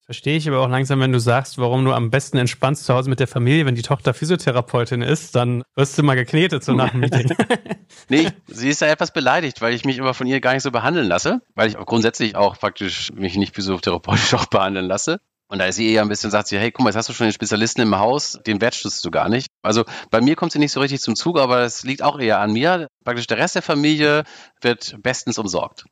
Verstehe 0.06 0.36
ich 0.36 0.48
aber 0.48 0.60
auch 0.60 0.68
langsam, 0.68 1.00
wenn 1.00 1.14
du 1.14 1.20
sagst, 1.20 1.58
warum 1.58 1.86
du 1.86 1.94
am 1.94 2.10
besten 2.10 2.38
entspannst 2.38 2.86
zu 2.86 2.94
Hause 2.94 3.10
mit 3.10 3.22
der 3.22 3.28
Familie, 3.28 3.66
wenn 3.66 3.76
die 3.76 3.82
Tochter 3.82 4.14
Physiotherapeutin 4.14 5.02
ist, 5.02 5.36
dann 5.36 5.64
wirst 5.76 5.98
du 5.98 6.04
mal 6.04 6.16
geknetet 6.16 6.66
so 6.66 6.74
nach 6.74 6.90
dem 6.90 7.00
Meeting. 7.00 7.34
nee, 8.10 8.28
sie 8.48 8.68
ist 8.68 8.82
ja 8.82 8.88
etwas 8.88 9.14
beleidigt, 9.14 9.62
weil 9.62 9.74
ich 9.74 9.86
mich 9.86 9.98
immer 9.98 10.14
von 10.14 10.28
ihr 10.28 10.42
gar 10.42 10.54
nicht 10.54 10.64
so 10.64 10.72
behandeln 10.72 11.08
lasse, 11.08 11.40
weil 11.56 11.70
ich 11.70 11.78
auch 11.78 11.86
grundsätzlich 11.86 12.36
auch 12.36 12.58
praktisch 12.58 13.14
mich 13.14 13.38
nicht 13.38 13.56
physiotherapeutisch 13.56 14.34
auch 14.34 14.48
behandeln 14.48 14.86
lasse. 14.86 15.22
Und 15.52 15.60
da 15.60 15.66
ist 15.66 15.76
sie 15.76 15.92
eher 15.92 16.02
ein 16.02 16.08
bisschen, 16.08 16.32
sagt 16.32 16.48
sie, 16.48 16.58
hey, 16.58 16.72
guck 16.72 16.86
mal, 16.86 16.92
jetzt 16.92 16.96
hast 16.96 17.10
du 17.10 17.14
schon 17.14 17.28
den 17.28 17.34
Spezialisten 17.34 17.82
im 17.82 18.00
Haus, 18.00 18.40
den 18.48 18.62
wertschätzt 18.62 19.04
du 19.04 19.12
gar 19.12 19.28
nicht. 19.28 19.48
Also 19.62 19.84
bei 20.10 20.22
mir 20.22 20.38
kommt 20.38 20.54
sie 20.54 20.60
nicht 20.60 20.72
so 20.72 20.80
richtig 20.80 21.02
zum 21.02 21.18
Zug, 21.18 21.38
aber 21.38 21.60
es 21.60 21.84
liegt 21.84 22.04
auch 22.04 22.18
eher 22.20 22.40
an 22.40 22.54
mir. 22.54 22.88
Praktisch 23.04 23.28
der 23.28 23.38
Rest 23.38 23.56
der 23.56 23.62
Familie 23.62 24.24
wird 24.62 24.96
bestens 25.04 25.38
umsorgt. 25.38 25.84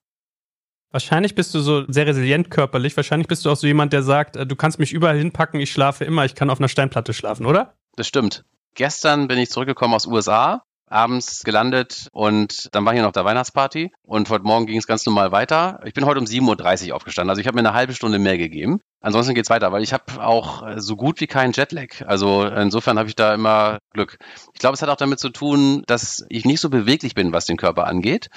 Wahrscheinlich 0.91 1.35
bist 1.35 1.53
du 1.53 1.59
so 1.59 1.83
sehr 1.91 2.07
resilient 2.07 2.49
körperlich. 2.49 2.95
Wahrscheinlich 2.95 3.27
bist 3.27 3.43
du 3.43 3.51
auch 3.51 3.57
so 3.57 3.67
jemand, 3.67 3.91
der 3.91 4.01
sagt, 4.01 4.37
äh, 4.37 4.47
du 4.47 4.55
kannst 4.55 4.79
mich 4.79 4.93
überall 4.93 5.17
hinpacken, 5.17 5.59
ich 5.59 5.73
schlafe 5.73 6.05
immer, 6.05 6.23
ich 6.23 6.35
kann 6.35 6.49
auf 6.49 6.59
einer 6.59 6.69
Steinplatte 6.69 7.13
schlafen, 7.13 7.45
oder? 7.45 7.75
Das 7.97 8.07
stimmt. 8.07 8.45
Gestern 8.75 9.27
bin 9.27 9.39
ich 9.39 9.49
zurückgekommen 9.49 9.93
aus 9.93 10.07
USA, 10.07 10.63
abends 10.89 11.43
gelandet 11.43 12.07
und 12.11 12.69
dann 12.73 12.85
war 12.85 12.93
hier 12.93 13.03
noch 13.03 13.11
der 13.11 13.25
Weihnachtsparty 13.25 13.91
und 14.03 14.29
heute 14.29 14.43
Morgen 14.43 14.65
ging 14.65 14.77
es 14.77 14.87
ganz 14.87 15.05
normal 15.05 15.31
weiter. 15.31 15.79
Ich 15.85 15.93
bin 15.93 16.05
heute 16.05 16.19
um 16.19 16.25
7.30 16.25 16.89
Uhr 16.89 16.95
aufgestanden, 16.95 17.29
also 17.29 17.41
ich 17.41 17.47
habe 17.47 17.55
mir 17.55 17.67
eine 17.67 17.75
halbe 17.75 17.93
Stunde 17.93 18.19
mehr 18.19 18.37
gegeben. 18.37 18.81
Ansonsten 19.01 19.33
geht's 19.33 19.49
weiter, 19.49 19.71
weil 19.71 19.83
ich 19.83 19.93
habe 19.93 20.23
auch 20.23 20.67
äh, 20.67 20.81
so 20.81 20.95
gut 20.95 21.21
wie 21.21 21.27
keinen 21.27 21.53
Jetlag. 21.53 22.01
Also 22.05 22.43
insofern 22.45 22.99
habe 22.99 23.07
ich 23.07 23.15
da 23.15 23.33
immer 23.33 23.77
Glück. 23.93 24.17
Ich 24.53 24.59
glaube, 24.59 24.73
es 24.73 24.81
hat 24.81 24.89
auch 24.89 24.97
damit 24.97 25.19
zu 25.19 25.29
tun, 25.29 25.83
dass 25.87 26.25
ich 26.29 26.45
nicht 26.45 26.59
so 26.59 26.69
beweglich 26.69 27.13
bin, 27.13 27.31
was 27.31 27.45
den 27.45 27.57
Körper 27.57 27.87
angeht. 27.87 28.29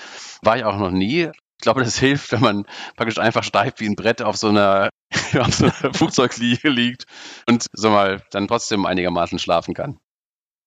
War 0.42 0.56
ich 0.56 0.64
auch 0.64 0.76
noch 0.76 0.90
nie. 0.90 1.22
Ich 1.24 1.62
glaube, 1.62 1.82
das 1.82 1.98
hilft, 1.98 2.30
wenn 2.32 2.40
man 2.40 2.66
praktisch 2.96 3.18
einfach 3.18 3.42
steif 3.42 3.74
wie 3.78 3.88
ein 3.88 3.96
Brett 3.96 4.22
auf 4.22 4.36
so 4.36 4.48
einer, 4.48 4.90
auf 5.38 5.54
so 5.54 5.64
einer 5.64 5.94
Flugzeugliege 5.94 6.68
liegt 6.68 7.06
und 7.48 7.66
so 7.72 7.90
mal 7.90 8.22
dann 8.30 8.46
trotzdem 8.46 8.86
einigermaßen 8.86 9.40
schlafen 9.40 9.74
kann. 9.74 9.98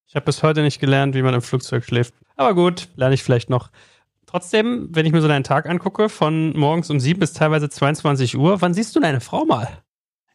Ich 0.08 0.16
habe 0.16 0.26
bis 0.26 0.44
heute 0.44 0.62
nicht 0.62 0.80
gelernt, 0.80 1.16
wie 1.16 1.22
man 1.22 1.34
im 1.34 1.42
Flugzeug 1.42 1.84
schläft. 1.84 2.14
Aber 2.36 2.54
gut, 2.54 2.90
lerne 2.96 3.16
ich 3.16 3.24
vielleicht 3.24 3.50
noch. 3.50 3.70
Trotzdem, 4.26 4.90
wenn 4.92 5.06
ich 5.06 5.12
mir 5.12 5.22
so 5.22 5.28
deinen 5.28 5.44
Tag 5.44 5.68
angucke, 5.68 6.10
von 6.10 6.58
morgens 6.58 6.90
um 6.90 7.00
sieben 7.00 7.20
bis 7.20 7.34
teilweise 7.34 7.70
22 7.70 8.38
Uhr, 8.38 8.62
wann 8.62 8.74
siehst 8.74 8.96
du 8.96 9.00
deine 9.00 9.22
Frau 9.22 9.46
mal? 9.46 9.68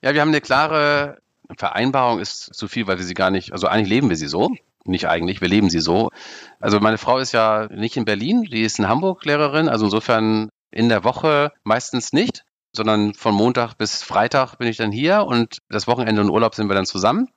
Ja, 0.02 0.14
wir 0.14 0.20
haben 0.20 0.28
eine 0.28 0.40
klare 0.40 1.18
Vereinbarung, 1.56 2.20
ist 2.20 2.54
zu 2.54 2.68
viel, 2.68 2.86
weil 2.86 2.98
wir 2.98 3.04
sie 3.04 3.14
gar 3.14 3.30
nicht, 3.30 3.52
also 3.52 3.66
eigentlich 3.66 3.88
leben 3.88 4.08
wir 4.08 4.16
sie 4.16 4.28
so 4.28 4.50
nicht 4.84 5.08
eigentlich, 5.08 5.40
wir 5.40 5.48
leben 5.48 5.70
sie 5.70 5.80
so. 5.80 6.10
Also 6.58 6.80
meine 6.80 6.98
Frau 6.98 7.18
ist 7.18 7.32
ja 7.32 7.68
nicht 7.70 7.96
in 7.96 8.04
Berlin, 8.04 8.42
die 8.42 8.62
ist 8.62 8.78
in 8.78 8.88
Hamburg 8.88 9.24
Lehrerin, 9.24 9.68
also 9.68 9.86
insofern 9.86 10.50
in 10.70 10.88
der 10.88 11.04
Woche 11.04 11.52
meistens 11.64 12.12
nicht, 12.12 12.44
sondern 12.72 13.14
von 13.14 13.34
Montag 13.34 13.74
bis 13.74 14.02
Freitag 14.02 14.56
bin 14.56 14.68
ich 14.68 14.76
dann 14.76 14.92
hier 14.92 15.24
und 15.24 15.58
das 15.68 15.86
Wochenende 15.86 16.20
und 16.20 16.30
Urlaub 16.30 16.54
sind 16.54 16.68
wir 16.68 16.74
dann 16.74 16.86
zusammen. 16.86 17.28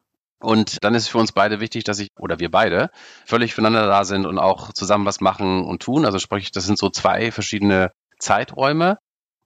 Und 0.43 0.83
dann 0.83 0.93
ist 0.93 1.03
es 1.03 1.09
für 1.09 1.17
uns 1.17 1.31
beide 1.31 1.59
wichtig, 1.59 1.83
dass 1.85 1.99
ich 1.99 2.09
oder 2.19 2.39
wir 2.39 2.51
beide 2.51 2.89
völlig 3.25 3.53
füreinander 3.53 3.87
da 3.87 4.03
sind 4.03 4.25
und 4.25 4.37
auch 4.37 4.73
zusammen 4.73 5.05
was 5.05 5.21
machen 5.21 5.65
und 5.65 5.81
tun. 5.81 6.05
Also 6.05 6.19
sprich, 6.19 6.51
das 6.51 6.65
sind 6.65 6.77
so 6.77 6.89
zwei 6.89 7.31
verschiedene 7.31 7.91
Zeiträume. 8.19 8.97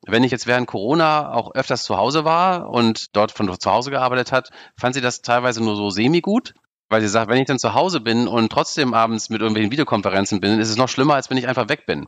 Wenn 0.06 0.24
ich 0.24 0.32
jetzt 0.32 0.48
während 0.48 0.68
Corona 0.68 1.34
auch 1.34 1.54
öfters 1.54 1.84
zu 1.84 1.98
Hause 1.98 2.26
war 2.26 2.70
und 2.70 3.16
dort 3.16 3.32
von 3.32 3.60
zu 3.60 3.72
Hause 3.72 3.92
gearbeitet 3.92 4.32
hat, 4.32 4.50
fand 4.80 4.96
sie 4.96 5.02
das 5.02 5.22
teilweise 5.22 5.64
nur 5.64 5.76
so 5.76 5.90
semi-gut. 5.90 6.54
Weil 6.90 7.02
sie 7.02 7.10
sagt, 7.10 7.30
wenn 7.30 7.40
ich 7.40 7.48
dann 7.48 7.60
zu 7.60 7.74
Hause 7.74 8.00
bin 8.00 8.28
und 8.28 8.50
trotzdem 8.50 8.94
abends 8.94 9.30
mit 9.30 9.42
irgendwelchen 9.42 9.72
Videokonferenzen 9.72 10.40
bin, 10.40 10.60
ist 10.60 10.70
es 10.70 10.78
noch 10.78 10.88
schlimmer, 10.88 11.16
als 11.16 11.30
wenn 11.30 11.38
ich 11.38 11.48
einfach 11.48 11.68
weg 11.68 11.86
bin. 11.86 12.08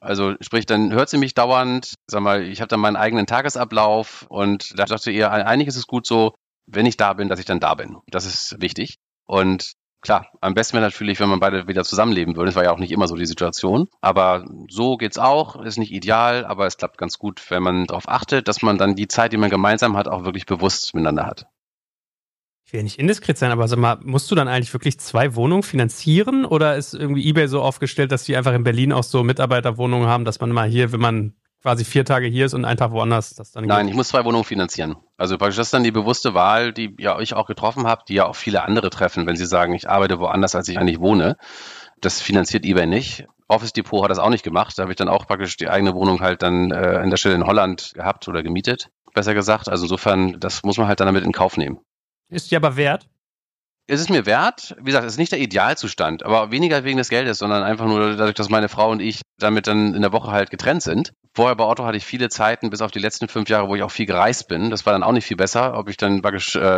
Also 0.00 0.34
sprich, 0.40 0.66
dann 0.66 0.92
hört 0.92 1.08
sie 1.08 1.18
mich 1.18 1.34
dauernd, 1.34 1.94
sag 2.06 2.22
mal, 2.22 2.42
ich 2.42 2.60
habe 2.60 2.68
dann 2.68 2.80
meinen 2.80 2.96
eigenen 2.96 3.26
Tagesablauf 3.26 4.26
und 4.28 4.78
da 4.78 4.84
dachte 4.84 5.10
ihr, 5.10 5.30
eigentlich 5.30 5.68
ist 5.68 5.76
es 5.76 5.86
gut 5.86 6.06
so, 6.06 6.34
wenn 6.68 6.86
ich 6.86 6.96
da 6.96 7.12
bin, 7.12 7.28
dass 7.28 7.40
ich 7.40 7.46
dann 7.46 7.60
da 7.60 7.74
bin. 7.74 7.96
Das 8.08 8.24
ist 8.24 8.56
wichtig. 8.60 8.98
Und 9.24 9.72
klar, 10.00 10.26
am 10.40 10.54
besten 10.54 10.74
wäre 10.74 10.84
natürlich, 10.84 11.20
wenn 11.20 11.28
man 11.28 11.40
beide 11.40 11.66
wieder 11.66 11.84
zusammenleben 11.84 12.36
würde. 12.36 12.50
Das 12.50 12.56
war 12.56 12.64
ja 12.64 12.72
auch 12.72 12.78
nicht 12.78 12.92
immer 12.92 13.08
so 13.08 13.16
die 13.16 13.26
Situation. 13.26 13.88
Aber 14.00 14.46
so 14.68 14.96
geht's 14.96 15.18
auch. 15.18 15.62
Ist 15.62 15.78
nicht 15.78 15.92
ideal, 15.92 16.44
aber 16.44 16.66
es 16.66 16.76
klappt 16.76 16.98
ganz 16.98 17.18
gut, 17.18 17.50
wenn 17.50 17.62
man 17.62 17.86
darauf 17.86 18.08
achtet, 18.08 18.48
dass 18.48 18.62
man 18.62 18.78
dann 18.78 18.96
die 18.96 19.08
Zeit, 19.08 19.32
die 19.32 19.38
man 19.38 19.50
gemeinsam 19.50 19.96
hat, 19.96 20.08
auch 20.08 20.24
wirklich 20.24 20.46
bewusst 20.46 20.94
miteinander 20.94 21.26
hat 21.26 21.46
ich 22.68 22.74
will 22.74 22.82
nicht 22.82 22.98
indiskret 22.98 23.38
sein, 23.38 23.50
aber 23.50 23.66
sag 23.66 23.78
mal, 23.78 23.96
musst 24.02 24.30
du 24.30 24.34
dann 24.34 24.46
eigentlich 24.46 24.74
wirklich 24.74 25.00
zwei 25.00 25.34
Wohnungen 25.34 25.62
finanzieren 25.62 26.44
oder 26.44 26.76
ist 26.76 26.92
irgendwie 26.92 27.26
eBay 27.26 27.48
so 27.48 27.62
aufgestellt, 27.62 28.12
dass 28.12 28.24
die 28.24 28.36
einfach 28.36 28.52
in 28.52 28.62
Berlin 28.62 28.92
auch 28.92 29.04
so 29.04 29.24
Mitarbeiterwohnungen 29.24 30.06
haben, 30.06 30.26
dass 30.26 30.38
man 30.38 30.52
mal 30.52 30.68
hier, 30.68 30.92
wenn 30.92 31.00
man 31.00 31.32
quasi 31.62 31.84
vier 31.84 32.04
Tage 32.04 32.26
hier 32.26 32.46
ist 32.46 32.54
und 32.54 32.64
einen 32.64 32.78
Tag 32.78 32.92
woanders, 32.92 33.34
das 33.34 33.52
dann 33.52 33.64
Nein, 33.64 33.86
geht? 33.86 33.90
ich 33.92 33.96
muss 33.96 34.08
zwei 34.08 34.24
Wohnungen 34.24 34.44
finanzieren. 34.44 34.96
Also 35.16 35.38
praktisch 35.38 35.56
das 35.56 35.68
ist 35.68 35.74
dann 35.74 35.84
die 35.84 35.90
bewusste 35.90 36.34
Wahl, 36.34 36.72
die 36.72 36.94
ja 36.98 37.18
ich 37.20 37.34
auch 37.34 37.46
getroffen 37.46 37.86
habe, 37.86 38.02
die 38.08 38.14
ja 38.14 38.26
auch 38.26 38.36
viele 38.36 38.62
andere 38.62 38.90
treffen, 38.90 39.26
wenn 39.26 39.36
sie 39.36 39.46
sagen, 39.46 39.74
ich 39.74 39.88
arbeite 39.88 40.18
woanders, 40.18 40.54
als 40.54 40.68
ich 40.68 40.78
eigentlich 40.78 41.00
wohne. 41.00 41.36
Das 42.00 42.20
finanziert 42.20 42.64
eBay 42.64 42.86
nicht. 42.86 43.26
Office 43.48 43.72
Depot 43.72 44.02
hat 44.02 44.10
das 44.10 44.18
auch 44.18 44.30
nicht 44.30 44.44
gemacht. 44.44 44.78
Da 44.78 44.82
habe 44.82 44.92
ich 44.92 44.96
dann 44.96 45.08
auch 45.08 45.26
praktisch 45.26 45.56
die 45.56 45.68
eigene 45.68 45.94
Wohnung 45.94 46.20
halt 46.20 46.42
dann 46.42 46.70
äh, 46.70 47.02
in 47.02 47.10
der 47.10 47.16
Stelle 47.16 47.34
in 47.34 47.46
Holland 47.46 47.92
gehabt 47.94 48.28
oder 48.28 48.42
gemietet, 48.42 48.90
besser 49.14 49.34
gesagt. 49.34 49.68
Also 49.68 49.84
insofern, 49.84 50.38
das 50.38 50.62
muss 50.62 50.76
man 50.76 50.86
halt 50.86 51.00
dann 51.00 51.06
damit 51.06 51.24
in 51.24 51.32
Kauf 51.32 51.56
nehmen. 51.56 51.80
Ist 52.28 52.50
dir 52.50 52.56
aber 52.58 52.76
wert? 52.76 53.08
Es 53.90 54.00
ist 54.00 54.10
mir 54.10 54.26
wert. 54.26 54.76
Wie 54.78 54.84
gesagt, 54.84 55.06
es 55.06 55.14
ist 55.14 55.18
nicht 55.18 55.32
der 55.32 55.40
Idealzustand, 55.40 56.22
aber 56.22 56.50
weniger 56.50 56.84
wegen 56.84 56.98
des 56.98 57.08
Geldes, 57.08 57.38
sondern 57.38 57.62
einfach 57.62 57.86
nur 57.86 58.16
dadurch, 58.16 58.34
dass 58.34 58.50
meine 58.50 58.68
Frau 58.68 58.90
und 58.90 59.00
ich 59.00 59.22
damit 59.38 59.66
dann 59.66 59.94
in 59.94 60.02
der 60.02 60.12
Woche 60.12 60.30
halt 60.30 60.50
getrennt 60.50 60.82
sind. 60.82 61.12
Vorher 61.34 61.56
bei 61.56 61.64
Otto 61.64 61.86
hatte 61.86 61.96
ich 61.96 62.04
viele 62.04 62.28
Zeiten, 62.28 62.68
bis 62.68 62.82
auf 62.82 62.90
die 62.90 62.98
letzten 62.98 63.28
fünf 63.28 63.48
Jahre, 63.48 63.68
wo 63.68 63.74
ich 63.76 63.82
auch 63.82 63.90
viel 63.90 64.04
gereist 64.04 64.46
bin. 64.46 64.68
Das 64.68 64.84
war 64.84 64.92
dann 64.92 65.02
auch 65.02 65.12
nicht 65.12 65.24
viel 65.24 65.38
besser. 65.38 65.78
Ob 65.78 65.88
ich 65.88 65.96
dann 65.96 66.18
äh, 66.18 66.20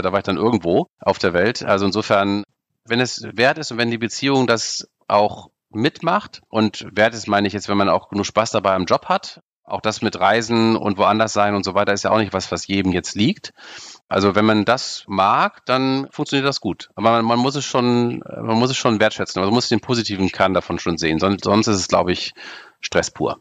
da 0.02 0.12
war 0.12 0.18
ich 0.18 0.24
dann 0.24 0.36
irgendwo 0.36 0.86
auf 1.00 1.18
der 1.18 1.32
Welt. 1.34 1.64
Also 1.64 1.84
insofern, 1.84 2.44
wenn 2.86 3.00
es 3.00 3.24
wert 3.34 3.58
ist 3.58 3.72
und 3.72 3.78
wenn 3.78 3.90
die 3.90 3.98
Beziehung 3.98 4.46
das 4.46 4.86
auch 5.08 5.48
mitmacht 5.70 6.42
und 6.48 6.86
wert 6.92 7.14
ist, 7.14 7.26
meine 7.26 7.48
ich 7.48 7.54
jetzt, 7.54 7.68
wenn 7.68 7.76
man 7.76 7.88
auch 7.88 8.08
genug 8.08 8.26
Spaß 8.26 8.52
dabei 8.52 8.74
am 8.74 8.84
Job 8.84 9.06
hat. 9.06 9.40
Auch 9.64 9.80
das 9.80 10.02
mit 10.02 10.18
Reisen 10.18 10.76
und 10.76 10.98
woanders 10.98 11.32
sein 11.32 11.54
und 11.54 11.64
so 11.64 11.74
weiter 11.74 11.92
ist 11.92 12.02
ja 12.02 12.10
auch 12.10 12.18
nicht 12.18 12.32
was, 12.32 12.50
was 12.50 12.66
jedem 12.66 12.92
jetzt 12.92 13.14
liegt. 13.14 13.52
Also 14.08 14.34
wenn 14.34 14.44
man 14.44 14.64
das 14.64 15.04
mag, 15.06 15.64
dann 15.66 16.08
funktioniert 16.10 16.48
das 16.48 16.60
gut. 16.60 16.88
Aber 16.96 17.12
man, 17.12 17.24
man 17.24 17.38
muss 17.38 17.54
es 17.54 17.64
schon, 17.64 18.18
man 18.18 18.58
muss 18.58 18.70
es 18.70 18.76
schon 18.76 18.98
wertschätzen. 18.98 19.38
Also 19.38 19.50
man 19.50 19.54
muss 19.54 19.68
den 19.68 19.80
positiven 19.80 20.30
Kern 20.30 20.54
davon 20.54 20.78
schon 20.78 20.98
sehen. 20.98 21.20
Sonst, 21.20 21.44
sonst 21.44 21.68
ist 21.68 21.76
es, 21.76 21.88
glaube 21.88 22.12
ich, 22.12 22.32
Stress 22.80 23.10
pur. 23.10 23.40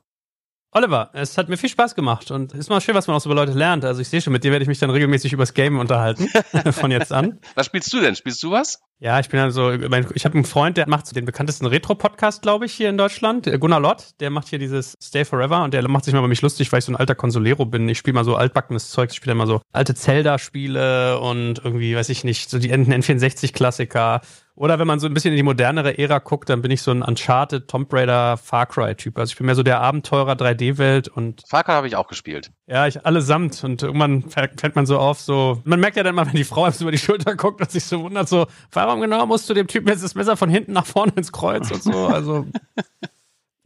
Oliver, 0.72 1.10
es 1.14 1.36
hat 1.36 1.50
mir 1.50 1.58
viel 1.58 1.70
Spaß 1.70 1.96
gemacht 1.96 2.30
und 2.30 2.54
ist 2.54 2.70
mal 2.70 2.80
schön, 2.80 2.94
was 2.94 3.08
man 3.08 3.18
auch 3.18 3.22
so 3.22 3.30
über 3.32 3.36
Leute 3.36 3.54
lernt. 3.54 3.84
Also 3.86 4.02
ich 4.02 4.08
sehe 4.08 4.22
schon, 4.22 4.34
mit 4.34 4.44
dir 4.44 4.52
werde 4.52 4.62
ich 4.62 4.70
mich 4.70 4.78
dann 4.78 4.92
regelmäßig 4.92 5.34
übers 5.34 5.56
Game 5.56 5.80
unterhalten, 5.80 6.30
von 6.72 6.92
jetzt 6.92 7.12
an. 7.12 7.40
Was 7.56 7.66
spielst 7.66 7.92
du 7.92 8.00
denn? 8.00 8.16
Spielst 8.16 8.44
du 8.44 8.52
was? 8.52 8.80
Ja, 9.00 9.20
ich 9.20 9.30
bin 9.30 9.40
also, 9.40 9.72
ich 9.72 10.26
habe 10.26 10.36
einen 10.36 10.44
Freund, 10.44 10.78
der 10.78 10.88
macht 10.88 11.08
so 11.08 11.14
den 11.16 11.26
bekanntesten 11.26 11.66
Retro-Podcast, 11.66 12.44
glaube 12.44 12.66
ich, 12.66 12.74
hier 12.74 12.90
in 12.90 12.98
Deutschland. 12.98 13.50
Gunnar 13.60 13.80
Lott, 13.80 14.10
der 14.20 14.30
macht 14.30 14.50
hier 14.50 14.60
dieses 14.60 14.94
Stay 15.02 15.26
Forever 15.26 15.64
und 15.64 15.74
der 15.74 15.88
macht 15.88 16.06
sich 16.06 16.14
mal 16.14 16.20
über 16.20 16.28
mich 16.28 16.42
lustig, 16.42 16.72
weil 16.72 16.80
ich 16.80 16.86
so 16.86 16.92
ein 16.92 16.98
alter 16.98 17.16
Consolero 17.16 17.66
bin. 17.66 17.90
Ich 17.90 17.98
spiele 17.98 18.14
mal 18.14 18.26
so 18.26 18.36
altbackenes 18.36 18.92
Zeug, 18.92 19.10
ich 19.10 19.16
spiele 19.16 19.32
immer 19.32 19.48
so 19.48 19.62
alte 19.72 19.96
Zelda-Spiele 19.96 21.20
und 21.20 21.64
irgendwie, 21.64 21.96
weiß 21.96 22.10
ich 22.10 22.24
nicht, 22.24 22.50
so 22.50 22.60
die 22.60 22.74
N64-Klassiker 22.74 24.22
oder 24.60 24.78
wenn 24.78 24.88
man 24.88 25.00
so 25.00 25.08
ein 25.08 25.14
bisschen 25.14 25.32
in 25.32 25.38
die 25.38 25.44
modernere 25.44 25.98
Ära 25.98 26.20
guckt, 26.20 26.50
dann 26.50 26.62
bin 26.62 26.70
ich 26.70 26.82
so 26.82 26.92
ein 26.92 27.02
Uncharted, 27.02 27.70
Tomb 27.70 27.92
Raider, 27.94 28.36
Far 28.36 28.66
Cry-Typ. 28.66 29.18
Also 29.18 29.32
ich 29.32 29.38
bin 29.38 29.46
mehr 29.46 29.56
so 29.56 29.64
der 29.64 29.80
Abenteurer 29.80 30.34
3D-Welt 30.34 31.08
und. 31.08 31.44
Far 31.48 31.64
Cry 31.64 31.72
habe 31.72 31.88
ich 31.88 31.96
auch 31.96 32.08
gespielt. 32.10 32.52
Ja, 32.68 32.86
ich 32.86 33.06
allesamt. 33.06 33.64
Und 33.64 33.84
irgendwann 33.84 34.24
fällt 34.30 34.76
man 34.76 34.86
so 34.86 35.00
auf, 35.00 35.22
so. 35.22 35.62
Man 35.64 35.80
merkt 35.80 35.96
ja 35.96 36.04
dann 36.04 36.14
mal, 36.14 36.28
wenn 36.28 36.36
die 36.36 36.44
Frau 36.44 36.70
so 36.72 36.84
über 36.84 36.92
die 36.92 36.98
Schulter 36.98 37.38
guckt 37.38 37.62
und 37.62 37.72
sich 37.72 37.86
so 37.86 38.04
wundert, 38.04 38.28
so, 38.28 38.48
warum 38.74 39.00
genau 39.00 39.26
musst 39.26 39.50
du 39.50 39.54
dem 39.54 39.68
Typen 39.68 39.88
jetzt 39.88 40.04
das 40.04 40.14
Messer 40.14 40.36
von 40.36 40.50
hinten 40.50 40.74
nach 40.74 40.86
vorne 40.86 41.14
ins 41.16 41.32
Kreuz 41.32 41.72
und 41.72 41.82
so? 41.82 42.08
Also. 42.08 42.46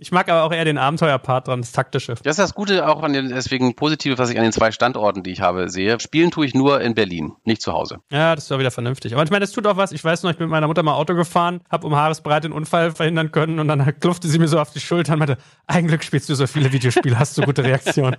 Ich 0.04 0.12
mag 0.12 0.28
aber 0.28 0.44
auch 0.44 0.52
eher 0.52 0.66
den 0.66 0.78
Abenteuerpart 0.78 1.48
dran, 1.48 1.62
das 1.62 1.72
Taktische. 1.72 2.16
Das 2.16 2.38
ist 2.38 2.40
das 2.40 2.54
Gute 2.54 2.90
auch 2.90 3.04
an 3.04 3.14
den, 3.14 3.30
deswegen 3.30 3.74
Positive, 3.74 4.18
was 4.18 4.30
ich 4.30 4.38
an 4.38 4.44
den 4.44 4.52
zwei 4.52 4.74
Standorten, 4.74 5.24
die 5.24 5.32
ich 5.32 5.40
habe, 5.40 5.70
sehe. 5.70 5.98
Spielen 6.02 6.30
tue 6.30 6.46
ich 6.46 6.54
nur 6.54 6.82
in 6.82 6.94
Berlin, 6.94 7.38
nicht 7.46 7.62
zu 7.62 7.72
Hause. 7.72 8.00
Ja, 8.12 8.36
das 8.36 8.44
ist 8.44 8.52
auch 8.52 8.60
wieder 8.60 8.70
vernünftig. 8.70 9.14
Aber 9.14 9.24
ich 9.24 9.30
meine, 9.30 9.46
das 9.46 9.54
tut 9.54 9.66
auch 9.66 9.78
was. 9.78 9.94
Ich 9.94 10.04
weiß 10.04 10.24
noch, 10.24 10.32
ich 10.32 10.38
bin 10.38 10.48
mit 10.48 10.52
meiner 10.52 10.68
Mutter 10.68 10.84
mal 10.84 10.96
Auto 10.96 11.16
gefahren, 11.16 11.62
habe 11.72 11.88
um 11.88 11.96
Haaresbreit 11.96 12.44
den 12.44 12.52
Unfall 12.52 12.92
verhindern 12.92 13.32
können 13.32 13.60
und 13.60 13.70
dann 13.70 13.98
klufte 14.02 14.28
sie 14.28 14.40
mir 14.40 14.50
so 14.50 14.60
auf 14.60 14.74
die 14.74 14.82
Schulter 14.82 15.14
und 15.14 15.20
meinte, 15.20 15.38
eigentlich 15.68 16.04
spielst 16.04 16.28
du 16.28 16.36
so 16.36 16.48
viele 16.48 16.74
Videospiele, 16.74 17.18
hast 17.18 17.38
du 17.38 17.44
gute 17.44 17.64
Reaktionen. 17.64 18.18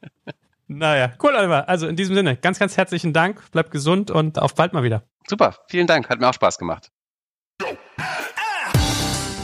naja, 0.68 1.14
cool, 1.22 1.32
Oliver. 1.34 1.70
Also 1.70 1.86
in 1.86 1.96
diesem 1.96 2.14
Sinne, 2.16 2.36
ganz, 2.36 2.58
ganz 2.58 2.76
herzlichen 2.76 3.14
Dank, 3.14 3.40
bleib 3.50 3.70
gesund 3.70 4.10
und 4.10 4.38
auf 4.38 4.54
bald 4.54 4.74
mal 4.74 4.82
wieder. 4.82 5.04
Super, 5.26 5.54
vielen 5.68 5.86
Dank, 5.86 6.10
hat 6.10 6.20
mir 6.20 6.28
auch 6.28 6.34
Spaß 6.34 6.58
gemacht. 6.58 6.90